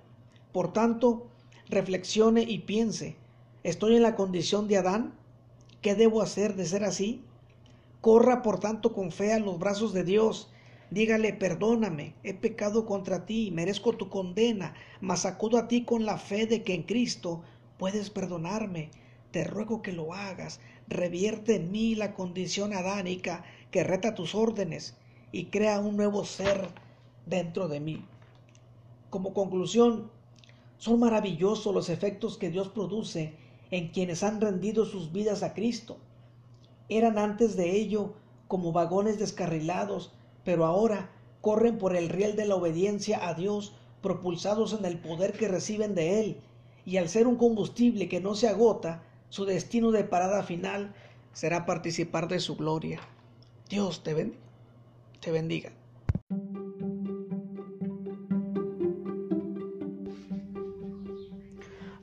Por 0.51 0.73
tanto, 0.73 1.27
reflexione 1.69 2.41
y 2.41 2.57
piense, 2.57 3.17
¿estoy 3.61 3.97
en 3.97 4.01
la 4.01 4.15
condición 4.15 4.67
de 4.67 4.77
Adán? 4.77 5.13
¿Qué 5.83 5.93
debo 5.93 6.23
hacer 6.23 6.55
de 6.55 6.65
ser 6.65 6.83
así? 6.83 7.23
Corra 8.03 8.41
por 8.41 8.59
tanto 8.59 8.91
con 8.91 9.13
fe 9.13 9.31
a 9.31 9.39
los 9.39 9.57
brazos 9.57 9.93
de 9.93 10.03
Dios. 10.03 10.49
Dígale, 10.91 11.31
perdóname, 11.31 12.15
he 12.21 12.33
pecado 12.33 12.85
contra 12.85 13.25
ti, 13.25 13.49
merezco 13.49 13.93
tu 13.93 14.09
condena, 14.09 14.73
mas 14.99 15.25
acudo 15.25 15.57
a 15.57 15.69
ti 15.69 15.85
con 15.85 16.05
la 16.05 16.17
fe 16.17 16.45
de 16.45 16.63
que 16.63 16.73
en 16.73 16.83
Cristo 16.83 17.43
puedes 17.77 18.09
perdonarme. 18.09 18.91
Te 19.31 19.45
ruego 19.45 19.81
que 19.81 19.93
lo 19.93 20.13
hagas. 20.13 20.59
Revierte 20.89 21.55
en 21.55 21.71
mí 21.71 21.95
la 21.95 22.13
condición 22.13 22.73
adánica 22.73 23.45
que 23.71 23.85
reta 23.85 24.15
tus 24.15 24.35
órdenes 24.35 24.97
y 25.31 25.45
crea 25.45 25.79
un 25.79 25.95
nuevo 25.95 26.25
ser 26.25 26.67
dentro 27.25 27.69
de 27.69 27.79
mí. 27.79 28.05
Como 29.09 29.33
conclusión, 29.33 30.11
son 30.77 30.99
maravillosos 30.99 31.73
los 31.73 31.87
efectos 31.87 32.37
que 32.37 32.49
Dios 32.49 32.67
produce 32.67 33.33
en 33.71 33.87
quienes 33.91 34.23
han 34.23 34.41
rendido 34.41 34.85
sus 34.85 35.13
vidas 35.13 35.41
a 35.41 35.53
Cristo 35.53 35.99
eran 36.89 37.17
antes 37.17 37.55
de 37.55 37.71
ello 37.71 38.13
como 38.47 38.71
vagones 38.71 39.19
descarrilados, 39.19 40.11
pero 40.43 40.65
ahora 40.65 41.09
corren 41.41 41.77
por 41.77 41.95
el 41.95 42.09
riel 42.09 42.35
de 42.35 42.45
la 42.45 42.55
obediencia 42.55 43.27
a 43.27 43.33
Dios, 43.33 43.75
propulsados 44.01 44.73
en 44.73 44.85
el 44.85 44.99
poder 44.99 45.33
que 45.33 45.47
reciben 45.47 45.95
de 45.95 46.19
Él, 46.19 46.37
y 46.85 46.97
al 46.97 47.09
ser 47.09 47.27
un 47.27 47.35
combustible 47.35 48.09
que 48.09 48.19
no 48.19 48.35
se 48.35 48.47
agota, 48.47 49.03
su 49.29 49.45
destino 49.45 49.91
de 49.91 50.03
parada 50.03 50.43
final 50.43 50.93
será 51.31 51.65
participar 51.65 52.27
de 52.27 52.39
su 52.39 52.55
gloria. 52.55 52.99
Dios 53.69 54.03
te, 54.03 54.33
te 55.19 55.31
bendiga. 55.31 55.71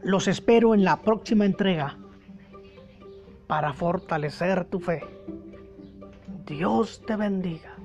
Los 0.02 0.26
espero 0.26 0.74
en 0.74 0.82
la 0.82 1.02
próxima 1.02 1.44
entrega 1.44 1.98
para 3.50 3.72
fortalecer 3.72 4.64
tu 4.66 4.78
fe. 4.78 5.02
Dios 6.46 7.02
te 7.04 7.16
bendiga. 7.16 7.79